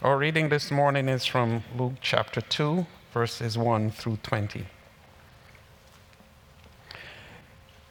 Our 0.00 0.16
reading 0.16 0.48
this 0.48 0.70
morning 0.70 1.08
is 1.08 1.24
from 1.24 1.64
Luke 1.76 1.94
chapter 2.00 2.40
2, 2.40 2.86
verses 3.12 3.58
1 3.58 3.90
through 3.90 4.18
20. 4.22 4.64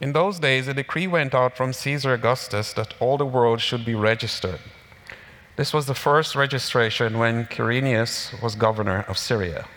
In 0.00 0.14
those 0.14 0.38
days, 0.38 0.68
a 0.68 0.72
decree 0.72 1.06
went 1.06 1.34
out 1.34 1.54
from 1.54 1.74
Caesar 1.74 2.14
Augustus 2.14 2.72
that 2.72 2.94
all 2.98 3.18
the 3.18 3.26
world 3.26 3.60
should 3.60 3.84
be 3.84 3.94
registered. 3.94 4.60
This 5.56 5.74
was 5.74 5.84
the 5.84 5.94
first 5.94 6.34
registration 6.34 7.18
when 7.18 7.44
Quirinius 7.44 8.32
was 8.42 8.54
governor 8.54 9.04
of 9.06 9.18
Syria. 9.18 9.68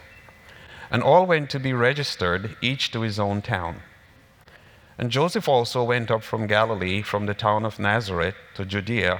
And 0.89 1.04
all 1.04 1.25
went 1.25 1.50
to 1.50 1.59
be 1.59 1.73
registered, 1.73 2.55
each 2.61 2.91
to 2.91 3.02
his 3.02 3.20
own 3.20 3.41
town. 3.41 3.82
And 4.98 5.11
Joseph 5.11 5.50
also 5.50 5.84
went 5.84 6.09
up 6.09 6.23
from 6.23 6.48
Galilee, 6.48 7.02
from 7.02 7.25
the 7.25 7.34
town 7.34 7.66
of 7.66 7.77
Nazareth 7.77 8.36
to 8.55 8.63
Judea 8.63 9.20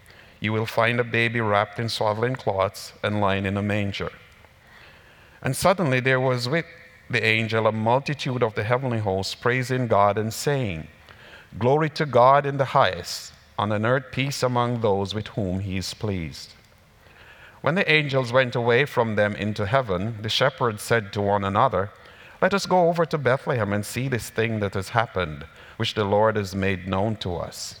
you 0.41 0.51
will 0.51 0.65
find 0.65 0.99
a 0.99 1.03
baby 1.03 1.39
wrapped 1.39 1.79
in 1.79 1.87
swaddling 1.87 2.35
cloths 2.35 2.93
and 3.03 3.21
lying 3.21 3.45
in 3.45 3.55
a 3.55 3.61
manger. 3.61 4.11
And 5.41 5.55
suddenly 5.55 5.99
there 5.99 6.19
was 6.19 6.49
with 6.49 6.65
the 7.09 7.23
angel 7.23 7.67
a 7.67 7.71
multitude 7.71 8.41
of 8.41 8.55
the 8.55 8.63
heavenly 8.63 8.99
hosts 8.99 9.35
praising 9.35 9.87
God 9.87 10.17
and 10.17 10.33
saying, 10.33 10.87
Glory 11.59 11.89
to 11.91 12.05
God 12.05 12.45
in 12.45 12.57
the 12.57 12.73
highest, 12.73 13.33
on 13.57 13.71
an 13.71 13.85
earth 13.85 14.05
peace 14.11 14.41
among 14.41 14.81
those 14.81 15.13
with 15.13 15.27
whom 15.27 15.59
he 15.59 15.77
is 15.77 15.93
pleased. 15.93 16.53
When 17.61 17.75
the 17.75 17.89
angels 17.91 18.33
went 18.33 18.55
away 18.55 18.85
from 18.85 19.15
them 19.15 19.35
into 19.35 19.67
heaven, 19.67 20.17
the 20.21 20.29
shepherds 20.29 20.81
said 20.81 21.13
to 21.13 21.21
one 21.21 21.43
another, 21.43 21.91
Let 22.41 22.55
us 22.55 22.65
go 22.65 22.89
over 22.89 23.05
to 23.05 23.17
Bethlehem 23.19 23.73
and 23.73 23.85
see 23.85 24.07
this 24.07 24.31
thing 24.31 24.59
that 24.61 24.73
has 24.73 24.89
happened, 24.89 25.45
which 25.77 25.93
the 25.93 26.05
Lord 26.05 26.35
has 26.37 26.55
made 26.55 26.87
known 26.87 27.17
to 27.17 27.35
us. 27.35 27.80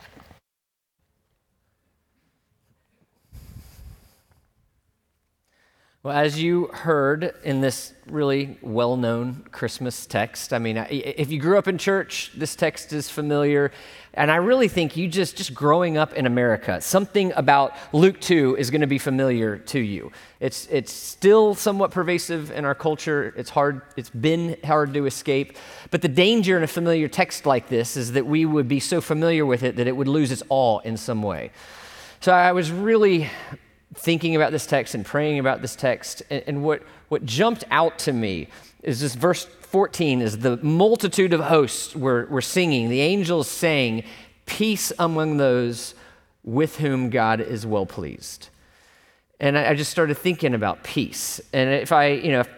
Well, 6.03 6.17
as 6.17 6.41
you 6.41 6.65
heard 6.73 7.35
in 7.43 7.61
this 7.61 7.93
really 8.07 8.57
well 8.63 8.97
known 8.97 9.45
Christmas 9.51 10.07
text, 10.07 10.51
I 10.51 10.57
mean, 10.57 10.75
if 10.89 11.31
you 11.31 11.39
grew 11.39 11.59
up 11.59 11.67
in 11.67 11.77
church, 11.77 12.31
this 12.35 12.55
text 12.55 12.91
is 12.91 13.07
familiar. 13.07 13.71
And 14.15 14.31
I 14.31 14.37
really 14.37 14.67
think 14.67 14.97
you 14.97 15.07
just, 15.07 15.37
just 15.37 15.53
growing 15.53 15.97
up 15.99 16.13
in 16.13 16.25
America, 16.25 16.81
something 16.81 17.31
about 17.35 17.75
Luke 17.93 18.19
2 18.19 18.55
is 18.57 18.71
going 18.71 18.81
to 18.81 18.87
be 18.87 18.97
familiar 18.97 19.59
to 19.59 19.79
you. 19.79 20.11
It's, 20.39 20.65
it's 20.71 20.91
still 20.91 21.53
somewhat 21.53 21.91
pervasive 21.91 22.49
in 22.49 22.65
our 22.65 22.73
culture. 22.73 23.31
It's 23.37 23.51
hard, 23.51 23.83
it's 23.95 24.09
been 24.09 24.57
hard 24.63 24.95
to 24.95 25.05
escape. 25.05 25.55
But 25.91 26.01
the 26.01 26.09
danger 26.09 26.57
in 26.57 26.63
a 26.63 26.67
familiar 26.67 27.09
text 27.09 27.45
like 27.45 27.69
this 27.69 27.95
is 27.95 28.13
that 28.13 28.25
we 28.25 28.43
would 28.43 28.67
be 28.67 28.79
so 28.79 29.01
familiar 29.01 29.45
with 29.45 29.61
it 29.61 29.75
that 29.75 29.85
it 29.85 29.95
would 29.95 30.07
lose 30.07 30.31
its 30.31 30.41
awe 30.49 30.79
in 30.79 30.97
some 30.97 31.21
way. 31.21 31.51
So 32.21 32.33
I 32.33 32.53
was 32.53 32.71
really 32.71 33.29
thinking 33.93 34.35
about 34.35 34.51
this 34.51 34.65
text 34.65 34.95
and 34.95 35.05
praying 35.05 35.39
about 35.39 35.61
this 35.61 35.75
text. 35.75 36.23
And, 36.29 36.43
and, 36.47 36.63
what, 36.63 36.83
what 37.09 37.25
jumped 37.25 37.63
out 37.71 37.99
to 37.99 38.13
me 38.13 38.47
is 38.83 39.01
this 39.01 39.15
verse 39.15 39.45
14 39.45 40.21
is 40.21 40.39
the 40.39 40.57
multitude 40.57 41.33
of 41.33 41.41
hosts 41.41 41.95
were, 41.95 42.25
were 42.29 42.41
singing, 42.41 42.89
the 42.89 43.01
angels 43.01 43.47
saying, 43.49 44.03
Peace 44.45 44.91
among 44.99 45.37
those 45.37 45.93
with 46.43 46.77
whom 46.77 47.09
God 47.09 47.39
is 47.39 47.65
well 47.65 47.85
pleased. 47.85 48.49
And 49.39 49.57
I, 49.57 49.69
I 49.69 49.75
just 49.75 49.91
started 49.91 50.15
thinking 50.15 50.53
about 50.53 50.83
peace. 50.83 51.39
And 51.53 51.69
if 51.69 51.91
I, 51.91 52.07
you 52.07 52.31
know, 52.31 52.41
if, 52.41 52.49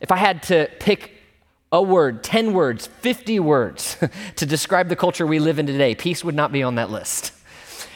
if 0.00 0.12
I 0.12 0.16
had 0.16 0.42
to 0.44 0.68
pick 0.78 1.12
a 1.70 1.82
word, 1.82 2.22
10 2.22 2.52
words, 2.52 2.86
50 2.86 3.40
words 3.40 3.96
to 4.36 4.46
describe 4.46 4.88
the 4.88 4.96
culture 4.96 5.26
we 5.26 5.38
live 5.38 5.58
in 5.58 5.66
today, 5.66 5.94
peace 5.94 6.24
would 6.24 6.34
not 6.34 6.52
be 6.52 6.62
on 6.62 6.76
that 6.76 6.90
list. 6.90 7.32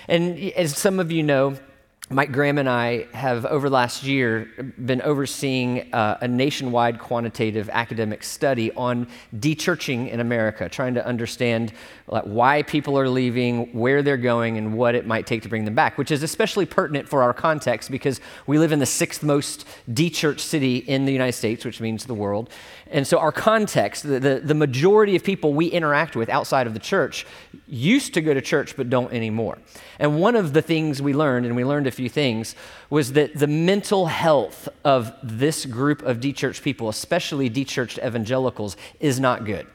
And 0.09 0.39
as 0.39 0.77
some 0.77 1.01
of 1.01 1.13
you 1.13 1.23
know, 1.23 1.59
Mike 2.13 2.31
Graham 2.31 2.59
and 2.59 2.69
I 2.69 3.07
have, 3.15 3.47
over 3.47 3.71
the 3.71 3.75
last 3.75 4.03
year, 4.03 4.47
been 4.85 5.01
overseeing 5.01 5.93
uh, 5.95 6.19
a 6.21 6.29
nationwide 6.29 6.99
quantitative 6.99 7.71
academic 7.71 8.23
study 8.23 8.71
on 8.73 9.07
dechurching 9.35 10.11
in 10.11 10.21
America, 10.21 10.69
trying 10.69 10.93
to 10.95 11.07
understand 11.07 11.73
like, 12.07 12.25
why 12.25 12.63
people 12.65 12.99
are 12.99 13.09
leaving, 13.09 13.73
where 13.73 14.03
they're 14.03 14.19
going, 14.19 14.59
and 14.59 14.75
what 14.75 14.95
it 14.95 15.07
might 15.07 15.27
take 15.27 15.41
to 15.43 15.49
bring 15.49 15.65
them 15.65 15.75
back, 15.75 15.97
which 15.97 16.11
is 16.11 16.23
especially 16.23 16.67
pertinent 16.67 17.09
for 17.09 17.23
our 17.23 17.33
context 17.33 17.91
because 17.91 18.21
we 18.47 18.59
live 18.59 18.73
in 18.73 18.79
the 18.79 18.87
sixth 18.87 19.23
most 19.23 19.67
dechurched 19.91 20.41
city 20.41 20.77
in 20.77 21.07
the 21.07 21.13
United 21.13 21.33
States, 21.33 21.65
which 21.65 21.81
means 21.81 22.05
the 22.05 22.15
world. 22.15 22.51
And 22.93 23.07
so, 23.07 23.19
our 23.19 23.33
context, 23.33 24.03
the, 24.03 24.21
the, 24.21 24.41
the 24.45 24.55
majority 24.55 25.17
of 25.17 25.25
people 25.25 25.55
we 25.55 25.67
interact 25.67 26.15
with 26.15 26.29
outside 26.29 26.67
of 26.67 26.75
the 26.75 26.79
church 26.79 27.27
used 27.67 28.13
to 28.15 28.21
go 28.21 28.35
to 28.35 28.41
church 28.43 28.77
but 28.77 28.91
don't 28.91 29.13
anymore. 29.13 29.59
And 29.99 30.21
one 30.21 30.37
of 30.37 30.53
the 30.53 30.61
things 30.61 31.01
we 31.01 31.15
learned, 31.15 31.47
and 31.47 31.57
we 31.57 31.65
learned 31.65 31.87
a 31.87 31.91
few 31.91 32.11
things, 32.11 32.55
was 32.91 33.15
that 33.15 33.35
the 33.35 33.47
mental 33.47 34.07
health 34.07 34.69
of 34.85 35.13
this 35.23 35.65
group 35.65 36.03
of 36.03 36.21
dechurched 36.21 36.63
people, 36.63 36.91
especially 36.91 37.49
dechurched 37.49 38.05
evangelicals, 38.07 38.77
is 39.01 39.19
not 39.19 39.47
good. 39.47 39.67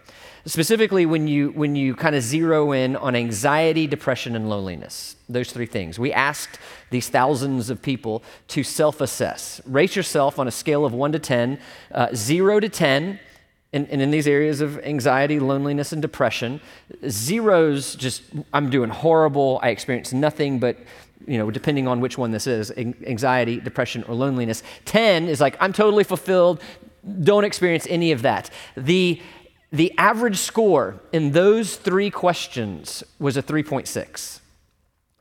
Specifically, 0.48 1.06
when 1.06 1.28
you, 1.28 1.50
when 1.52 1.76
you 1.76 1.94
kind 1.94 2.16
of 2.16 2.24
zero 2.24 2.72
in 2.72 2.96
on 2.96 3.16
anxiety, 3.16 3.86
depression, 3.86 4.36
and 4.36 4.50
loneliness, 4.50 5.18
those 5.28 5.52
three 5.52 5.66
things. 5.66 6.00
We 6.00 6.14
asked 6.14 6.58
these 6.90 7.10
thousands 7.10 7.70
of 7.70 7.82
people 7.82 8.24
to 8.50 8.64
self 8.64 9.02
assess. 9.02 9.60
Rate 9.66 9.96
yourself 9.96 10.40
on 10.40 10.48
a 10.48 10.52
scale 10.52 10.86
of 10.86 10.94
one 10.94 11.12
to 11.12 11.20
10, 11.20 11.60
uh, 11.92 12.08
zero 12.16 12.62
to 12.62 12.70
10 12.70 13.20
and, 13.74 13.90
and 13.90 14.02
in 14.02 14.12
these 14.12 14.28
areas 14.28 14.62
of 14.62 14.80
anxiety, 14.80 15.40
loneliness, 15.40 15.92
and 15.92 16.02
depression, 16.02 16.62
zeros 17.10 17.96
just, 17.96 18.24
I'm 18.54 18.70
doing 18.70 18.90
horrible, 18.90 19.60
I 19.62 19.70
experience 19.70 20.14
nothing 20.14 20.60
but, 20.60 20.78
you 21.28 21.38
know, 21.38 21.52
depending 21.52 21.88
on 21.88 22.00
which 22.00 22.18
one 22.18 22.32
this 22.32 22.48
is, 22.48 22.72
anxiety, 22.72 23.60
depression, 23.60 24.04
or 24.08 24.16
loneliness. 24.16 24.64
10 24.86 25.28
is 25.28 25.42
like, 25.42 25.58
I'm 25.60 25.74
totally 25.74 26.06
fulfilled, 26.06 26.62
don't 27.22 27.44
experience 27.44 27.86
any 27.90 28.14
of 28.14 28.22
that. 28.22 28.50
The, 28.76 29.22
the 29.72 29.94
average 29.98 30.38
score 30.38 31.00
in 31.12 31.32
those 31.32 31.76
three 31.76 32.10
questions 32.10 33.04
was 33.20 33.38
a 33.38 33.44
3.6 33.44 34.40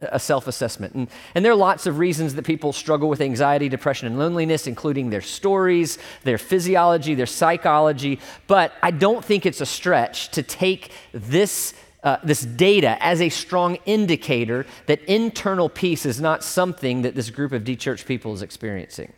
a 0.01 0.21
self 0.21 0.47
assessment. 0.47 0.95
And, 0.95 1.09
and 1.35 1.45
there 1.45 1.53
are 1.53 1.57
lots 1.57 1.87
of 1.87 1.99
reasons 1.99 2.35
that 2.35 2.45
people 2.45 2.73
struggle 2.73 3.09
with 3.09 3.21
anxiety, 3.21 3.69
depression, 3.69 4.07
and 4.07 4.19
loneliness, 4.19 4.67
including 4.67 5.11
their 5.11 5.23
stories, 5.23 5.99
their 6.23 6.39
physiology, 6.39 7.15
their 7.15 7.27
psychology. 7.27 8.21
But 8.47 8.73
I 8.83 8.91
don't 8.91 9.25
think 9.25 9.47
it's 9.47 9.61
a 9.61 9.67
stretch 9.67 10.31
to 10.33 10.43
take 10.43 10.93
this. 11.13 11.75
Uh, 12.05 12.19
this 12.23 12.43
data 12.43 12.97
as 13.01 13.21
a 13.21 13.29
strong 13.29 13.79
indicator 13.85 14.65
that 14.85 15.03
internal 15.07 15.69
peace 15.69 16.07
is 16.07 16.21
not 16.21 16.45
something 16.45 17.03
that 17.03 17.17
this 17.17 17.31
group 17.31 17.51
of 17.51 17.65
dechurched 17.65 18.07
people 18.07 18.33
is 18.33 18.43
experiencing. 18.43 19.13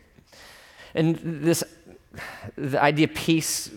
And 0.94 1.16
this 1.16 1.62
the 2.56 2.82
idea 2.82 3.08
of 3.08 3.14
peace 3.14 3.70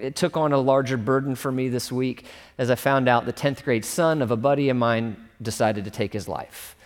it 0.00 0.16
took 0.16 0.36
on 0.36 0.52
a 0.52 0.58
larger 0.58 0.96
burden 0.96 1.34
for 1.34 1.50
me 1.50 1.68
this 1.68 1.90
week 1.90 2.24
as 2.56 2.70
I 2.70 2.74
found 2.74 3.08
out 3.08 3.26
the 3.26 3.32
10th 3.32 3.64
grade 3.64 3.84
son 3.84 4.22
of 4.22 4.30
a 4.30 4.36
buddy 4.36 4.68
of 4.68 4.76
mine 4.76 5.28
decided 5.40 5.84
to 5.84 5.90
take 5.90 6.12
his 6.12 6.28
life. 6.28 6.76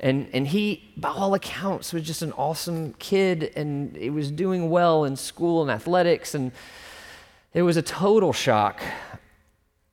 And, 0.00 0.28
and 0.32 0.46
he, 0.46 0.92
by 0.96 1.10
all 1.10 1.34
accounts, 1.34 1.92
was 1.92 2.02
just 2.02 2.22
an 2.22 2.32
awesome 2.32 2.94
kid 2.94 3.52
and 3.54 3.94
he 3.96 4.08
was 4.08 4.30
doing 4.30 4.70
well 4.70 5.04
in 5.04 5.16
school 5.16 5.62
and 5.62 5.70
athletics. 5.70 6.34
And 6.34 6.52
it 7.52 7.62
was 7.62 7.76
a 7.76 7.82
total 7.82 8.32
shock. 8.32 8.80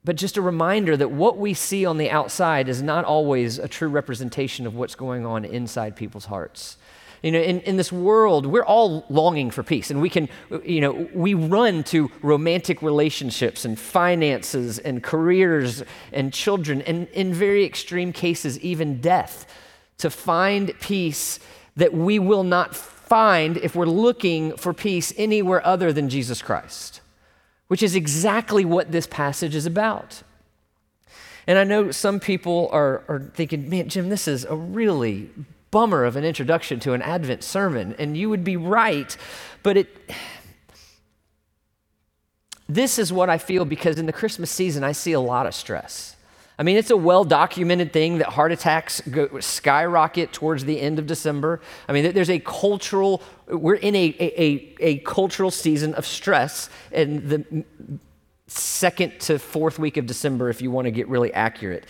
But 0.04 0.16
just 0.16 0.38
a 0.38 0.42
reminder 0.42 0.96
that 0.96 1.10
what 1.10 1.36
we 1.36 1.52
see 1.52 1.84
on 1.84 1.98
the 1.98 2.08
outside 2.08 2.68
is 2.68 2.80
not 2.80 3.04
always 3.04 3.58
a 3.58 3.68
true 3.68 3.88
representation 3.88 4.66
of 4.66 4.74
what's 4.74 4.94
going 4.94 5.26
on 5.26 5.44
inside 5.44 5.96
people's 5.96 6.24
hearts. 6.26 6.78
You 7.22 7.32
know, 7.32 7.40
in, 7.40 7.60
in 7.60 7.76
this 7.76 7.90
world, 7.90 8.46
we're 8.46 8.64
all 8.64 9.04
longing 9.08 9.50
for 9.50 9.62
peace, 9.62 9.90
and 9.90 10.00
we 10.00 10.08
can, 10.08 10.28
you 10.64 10.80
know, 10.80 11.08
we 11.12 11.34
run 11.34 11.82
to 11.84 12.10
romantic 12.22 12.80
relationships 12.80 13.64
and 13.64 13.78
finances 13.78 14.78
and 14.78 15.02
careers 15.02 15.82
and 16.12 16.32
children, 16.32 16.80
and 16.82 17.08
in 17.08 17.34
very 17.34 17.64
extreme 17.64 18.12
cases, 18.12 18.58
even 18.60 19.00
death 19.00 19.46
to 19.98 20.10
find 20.10 20.72
peace 20.80 21.40
that 21.76 21.92
we 21.92 22.18
will 22.18 22.44
not 22.44 22.74
find 22.74 23.56
if 23.56 23.74
we're 23.74 23.86
looking 23.86 24.56
for 24.56 24.72
peace 24.72 25.12
anywhere 25.16 25.64
other 25.66 25.92
than 25.92 26.08
Jesus 26.08 26.40
Christ, 26.40 27.00
which 27.66 27.82
is 27.82 27.96
exactly 27.96 28.64
what 28.64 28.92
this 28.92 29.06
passage 29.06 29.54
is 29.54 29.66
about. 29.66 30.22
And 31.48 31.58
I 31.58 31.64
know 31.64 31.90
some 31.90 32.20
people 32.20 32.68
are, 32.72 33.02
are 33.08 33.30
thinking, 33.34 33.70
man, 33.70 33.88
Jim, 33.88 34.08
this 34.08 34.28
is 34.28 34.44
a 34.44 34.54
really 34.54 35.30
bummer 35.70 36.04
of 36.04 36.16
an 36.16 36.24
introduction 36.24 36.80
to 36.80 36.92
an 36.92 37.02
Advent 37.02 37.44
sermon. 37.44 37.94
And 37.98 38.16
you 38.16 38.30
would 38.30 38.44
be 38.44 38.56
right, 38.56 39.16
but 39.62 39.76
it. 39.76 39.88
This 42.70 42.98
is 42.98 43.10
what 43.12 43.30
I 43.30 43.38
feel 43.38 43.64
because 43.64 43.98
in 43.98 44.04
the 44.06 44.12
Christmas 44.12 44.50
season, 44.50 44.84
I 44.84 44.92
see 44.92 45.12
a 45.12 45.20
lot 45.20 45.46
of 45.46 45.54
stress. 45.54 46.16
I 46.58 46.64
mean, 46.64 46.76
it's 46.76 46.90
a 46.90 46.96
well 46.96 47.24
documented 47.24 47.92
thing 47.92 48.18
that 48.18 48.30
heart 48.30 48.50
attacks 48.50 49.00
go, 49.02 49.38
skyrocket 49.38 50.32
towards 50.32 50.64
the 50.64 50.80
end 50.80 50.98
of 50.98 51.06
December. 51.06 51.60
I 51.88 51.92
mean, 51.92 52.12
there's 52.12 52.30
a 52.30 52.40
cultural, 52.40 53.22
we're 53.46 53.76
in 53.76 53.94
a, 53.94 54.14
a, 54.18 54.74
a, 54.80 54.98
cultural 54.98 55.52
season 55.52 55.94
of 55.94 56.04
stress 56.04 56.68
and 56.90 57.28
the 57.28 57.64
second 58.48 59.20
to 59.20 59.38
fourth 59.38 59.78
week 59.78 59.96
of 59.96 60.06
December, 60.06 60.48
if 60.48 60.60
you 60.60 60.70
want 60.70 60.86
to 60.86 60.90
get 60.90 61.06
really 61.08 61.32
accurate. 61.32 61.84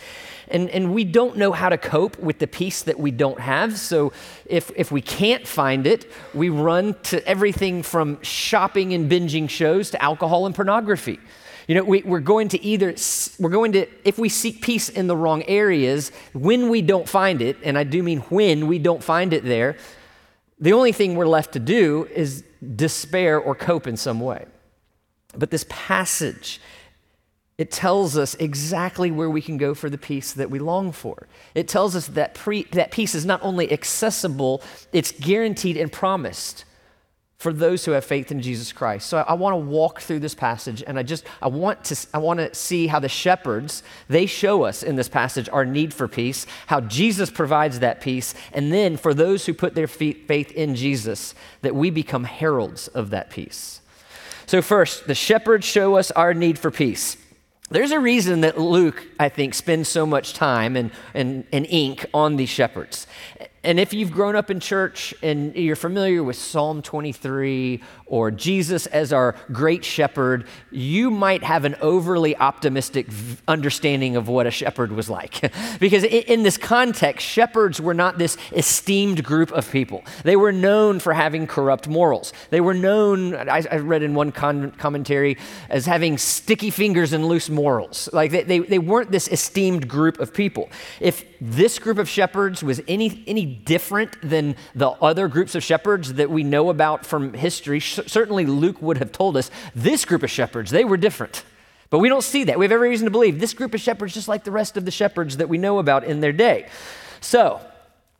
And, 0.49 0.69
and 0.69 0.93
we 0.93 1.03
don't 1.03 1.37
know 1.37 1.51
how 1.51 1.69
to 1.69 1.77
cope 1.77 2.19
with 2.19 2.39
the 2.39 2.47
peace 2.47 2.83
that 2.83 2.99
we 2.99 3.11
don't 3.11 3.39
have. 3.39 3.77
So 3.77 4.11
if, 4.45 4.71
if 4.75 4.91
we 4.91 5.01
can't 5.01 5.47
find 5.47 5.87
it, 5.87 6.11
we 6.33 6.49
run 6.49 6.95
to 7.03 7.25
everything 7.27 7.83
from 7.83 8.21
shopping 8.21 8.93
and 8.93 9.09
binging 9.09 9.49
shows 9.49 9.91
to 9.91 10.01
alcohol 10.01 10.45
and 10.45 10.55
pornography. 10.55 11.19
You 11.67 11.75
know, 11.75 11.83
we, 11.83 12.01
we're 12.01 12.19
going 12.19 12.47
to 12.49 12.63
either, 12.63 12.95
we're 13.39 13.51
going 13.51 13.73
to, 13.73 13.85
if 14.03 14.17
we 14.17 14.27
seek 14.27 14.61
peace 14.61 14.89
in 14.89 15.05
the 15.05 15.15
wrong 15.15 15.43
areas, 15.43 16.11
when 16.33 16.69
we 16.69 16.81
don't 16.81 17.07
find 17.07 17.43
it, 17.43 17.57
and 17.63 17.77
I 17.77 17.83
do 17.83 18.01
mean 18.01 18.21
when 18.21 18.67
we 18.67 18.79
don't 18.79 19.03
find 19.03 19.33
it 19.33 19.43
there, 19.43 19.77
the 20.59 20.73
only 20.73 20.91
thing 20.91 21.15
we're 21.15 21.27
left 21.27 21.53
to 21.53 21.59
do 21.59 22.07
is 22.13 22.43
despair 22.75 23.39
or 23.39 23.53
cope 23.53 23.85
in 23.85 23.95
some 23.95 24.19
way. 24.19 24.45
But 25.35 25.51
this 25.51 25.65
passage, 25.69 26.59
it 27.57 27.71
tells 27.71 28.17
us 28.17 28.35
exactly 28.35 29.11
where 29.11 29.29
we 29.29 29.41
can 29.41 29.57
go 29.57 29.73
for 29.73 29.89
the 29.89 29.97
peace 29.97 30.33
that 30.33 30.49
we 30.49 30.59
long 30.59 30.91
for. 30.91 31.27
It 31.53 31.67
tells 31.67 31.95
us 31.95 32.07
that, 32.07 32.33
pre, 32.33 32.63
that 32.71 32.91
peace 32.91 33.13
is 33.13 33.25
not 33.25 33.41
only 33.43 33.71
accessible, 33.71 34.61
it's 34.91 35.11
guaranteed 35.11 35.77
and 35.77 35.91
promised 35.91 36.65
for 37.39 37.53
those 37.53 37.85
who 37.85 37.91
have 37.91 38.03
faith 38.03 38.31
in 38.31 38.41
Jesus 38.41 38.73
Christ. 38.73 39.07
So 39.07 39.17
I, 39.17 39.21
I 39.21 39.33
want 39.33 39.53
to 39.53 39.57
walk 39.57 40.01
through 40.01 40.19
this 40.19 40.35
passage 40.35 40.83
and 40.85 40.99
I 40.99 41.03
just 41.03 41.25
I 41.41 41.47
want 41.47 41.85
to 41.85 42.07
I 42.13 42.17
want 42.17 42.39
to 42.39 42.53
see 42.53 42.87
how 42.87 42.99
the 42.99 43.09
shepherds 43.09 43.81
they 44.09 44.25
show 44.25 44.63
us 44.63 44.83
in 44.83 44.97
this 44.97 45.07
passage 45.07 45.47
our 45.49 45.65
need 45.65 45.93
for 45.93 46.09
peace, 46.09 46.45
how 46.67 46.81
Jesus 46.81 47.31
provides 47.31 47.79
that 47.79 48.01
peace, 48.01 48.35
and 48.51 48.73
then 48.73 48.97
for 48.97 49.13
those 49.13 49.45
who 49.45 49.53
put 49.53 49.73
their 49.73 49.87
feet, 49.87 50.27
faith 50.27 50.51
in 50.51 50.75
Jesus 50.75 51.33
that 51.61 51.73
we 51.73 51.89
become 51.89 52.25
heralds 52.25 52.89
of 52.89 53.09
that 53.11 53.29
peace. 53.29 53.79
So 54.49 54.63
first, 54.63 55.05
the 55.05 55.13
shepherds 55.13 55.63
show 55.63 55.95
us 55.95 56.09
our 56.09 56.33
need 56.33 56.57
for 56.57 56.71
peace. 56.71 57.17
There's 57.69 57.91
a 57.91 57.99
reason 57.99 58.41
that 58.41 58.59
Luke, 58.59 59.05
I 59.19 59.29
think, 59.29 59.53
spends 59.53 59.87
so 59.87 60.07
much 60.07 60.33
time 60.33 60.75
and, 60.75 60.89
and, 61.13 61.45
and 61.51 61.67
ink 61.69 62.07
on 62.15 62.35
these 62.35 62.49
shepherds. 62.49 63.05
And 63.63 63.79
if 63.79 63.93
you've 63.93 64.11
grown 64.11 64.35
up 64.35 64.49
in 64.49 64.59
church 64.59 65.13
and 65.21 65.55
you're 65.55 65.75
familiar 65.75 66.23
with 66.23 66.35
Psalm 66.35 66.81
23 66.81 67.83
or 68.09 68.31
Jesus 68.31 68.87
as 68.87 69.13
our 69.13 69.35
great 69.51 69.85
shepherd, 69.85 70.45
you 70.71 71.09
might 71.11 71.43
have 71.43 71.63
an 71.63 71.75
overly 71.79 72.35
optimistic 72.35 73.07
understanding 73.47 74.15
of 74.15 74.27
what 74.27 74.47
a 74.47 74.51
shepherd 74.51 74.91
was 74.91 75.09
like. 75.09 75.53
because 75.79 76.03
in 76.03 76.43
this 76.43 76.57
context, 76.57 77.25
shepherds 77.25 77.79
were 77.79 77.93
not 77.93 78.17
this 78.17 78.35
esteemed 78.51 79.23
group 79.23 79.51
of 79.51 79.71
people. 79.71 80.03
They 80.23 80.35
were 80.35 80.51
known 80.51 80.99
for 80.99 81.13
having 81.13 81.47
corrupt 81.47 81.87
morals. 81.87 82.33
They 82.49 82.61
were 82.61 82.73
known, 82.73 83.35
I, 83.35 83.77
read 83.77 84.03
in 84.03 84.15
one 84.15 84.31
con- 84.31 84.71
commentary, 84.71 85.37
as 85.69 85.85
having 85.85 86.17
sticky 86.17 86.71
fingers 86.71 87.13
and 87.13 87.25
loose 87.25 87.49
morals. 87.49 88.09
Like 88.11 88.31
they, 88.31 88.43
they, 88.43 88.59
they 88.59 88.79
weren't 88.79 89.11
this 89.11 89.27
esteemed 89.27 89.87
group 89.87 90.19
of 90.19 90.33
people. 90.33 90.69
If 90.99 91.25
this 91.39 91.79
group 91.79 91.99
of 91.99 92.09
shepherds 92.09 92.63
was 92.63 92.81
any, 92.87 93.23
any 93.27 93.45
different 93.45 94.17
than 94.27 94.55
the 94.73 94.89
other 94.89 95.27
groups 95.27 95.55
of 95.55 95.63
shepherds 95.63 96.13
that 96.15 96.29
we 96.29 96.43
know 96.43 96.69
about 96.69 97.05
from 97.05 97.33
history, 97.33 97.79
certainly 98.07 98.45
Luke 98.45 98.81
would 98.81 98.97
have 98.97 99.11
told 99.11 99.37
us 99.37 99.51
this 99.75 100.05
group 100.05 100.23
of 100.23 100.29
shepherds, 100.29 100.71
they 100.71 100.85
were 100.85 100.97
different. 100.97 101.43
But 101.89 101.99
we 101.99 102.09
don't 102.09 102.23
see 102.23 102.43
that. 102.45 102.59
We 102.59 102.65
have 102.65 102.71
every 102.71 102.89
reason 102.89 103.05
to 103.05 103.11
believe 103.11 103.39
this 103.39 103.53
group 103.53 103.73
of 103.73 103.81
shepherds, 103.81 104.13
just 104.13 104.27
like 104.27 104.43
the 104.43 104.51
rest 104.51 104.77
of 104.77 104.85
the 104.85 104.91
shepherds 104.91 105.37
that 105.37 105.49
we 105.49 105.57
know 105.57 105.79
about 105.79 106.03
in 106.03 106.19
their 106.19 106.31
day. 106.31 106.67
So, 107.19 107.59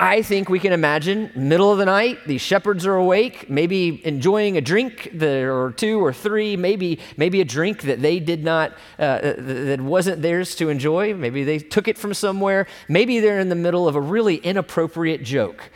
I 0.02 0.22
think 0.22 0.48
we 0.48 0.60
can 0.60 0.72
imagine 0.72 1.30
middle 1.36 1.74
of 1.74 1.78
the 1.78 1.86
night, 1.86 2.20
these 2.26 2.40
shepherds 2.40 2.86
are 2.86 2.96
awake, 2.96 3.50
maybe 3.50 4.02
enjoying 4.08 4.56
a 4.56 4.62
drink 4.62 5.12
or 5.22 5.74
two 5.76 6.00
or 6.00 6.14
three, 6.14 6.56
maybe 6.56 7.00
maybe 7.18 7.42
a 7.42 7.46
drink 7.46 7.82
that 7.82 8.02
they 8.02 8.22
did 8.22 8.42
not 8.42 8.72
uh, 8.98 9.34
that 9.38 9.82
wasn't 9.82 10.22
theirs 10.22 10.56
to 10.56 10.70
enjoy. 10.70 11.14
Maybe 11.14 11.44
they 11.44 11.60
took 11.60 11.90
it 11.90 11.98
from 11.98 12.14
somewhere. 12.14 12.66
Maybe 12.88 13.20
they're 13.20 13.42
in 13.42 13.50
the 13.50 13.56
middle 13.56 13.90
of 13.90 13.96
a 13.98 14.02
really 14.02 14.38
inappropriate 14.38 15.24
joke, 15.24 15.70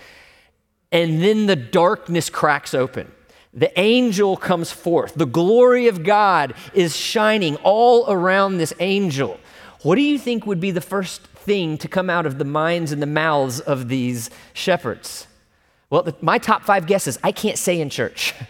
and 0.90 1.22
then 1.22 1.46
the 1.46 1.58
darkness 1.58 2.30
cracks 2.30 2.74
open 2.74 3.12
the 3.54 3.78
angel 3.80 4.36
comes 4.36 4.72
forth. 4.72 5.14
The 5.14 5.26
glory 5.26 5.88
of 5.88 6.04
God 6.04 6.56
is 6.74 6.96
shining 6.96 7.56
all 7.58 8.12
around 8.12 8.58
this 8.58 8.74
angel. 8.80 9.40
What 9.84 9.96
do 9.96 10.02
you 10.02 10.18
think 10.18 10.46
would 10.46 10.60
be 10.60 10.72
the 10.72 10.82
first 10.82 11.22
thing 11.28 11.78
to 11.78 11.88
come 11.88 12.10
out 12.10 12.26
of 12.26 12.40
the 12.40 12.46
minds 12.46 12.92
and 12.92 13.02
the 13.02 13.08
mouths 13.08 13.60
of 13.60 13.90
these 13.90 14.30
shepherds? 14.54 15.28
Well, 15.90 16.04
the, 16.04 16.16
my 16.22 16.40
top 16.40 16.64
five 16.64 16.88
guesses 16.88 17.20
I 17.24 17.32
can't 17.32 17.58
say 17.58 17.80
in 17.80 17.90
church. 17.90 18.34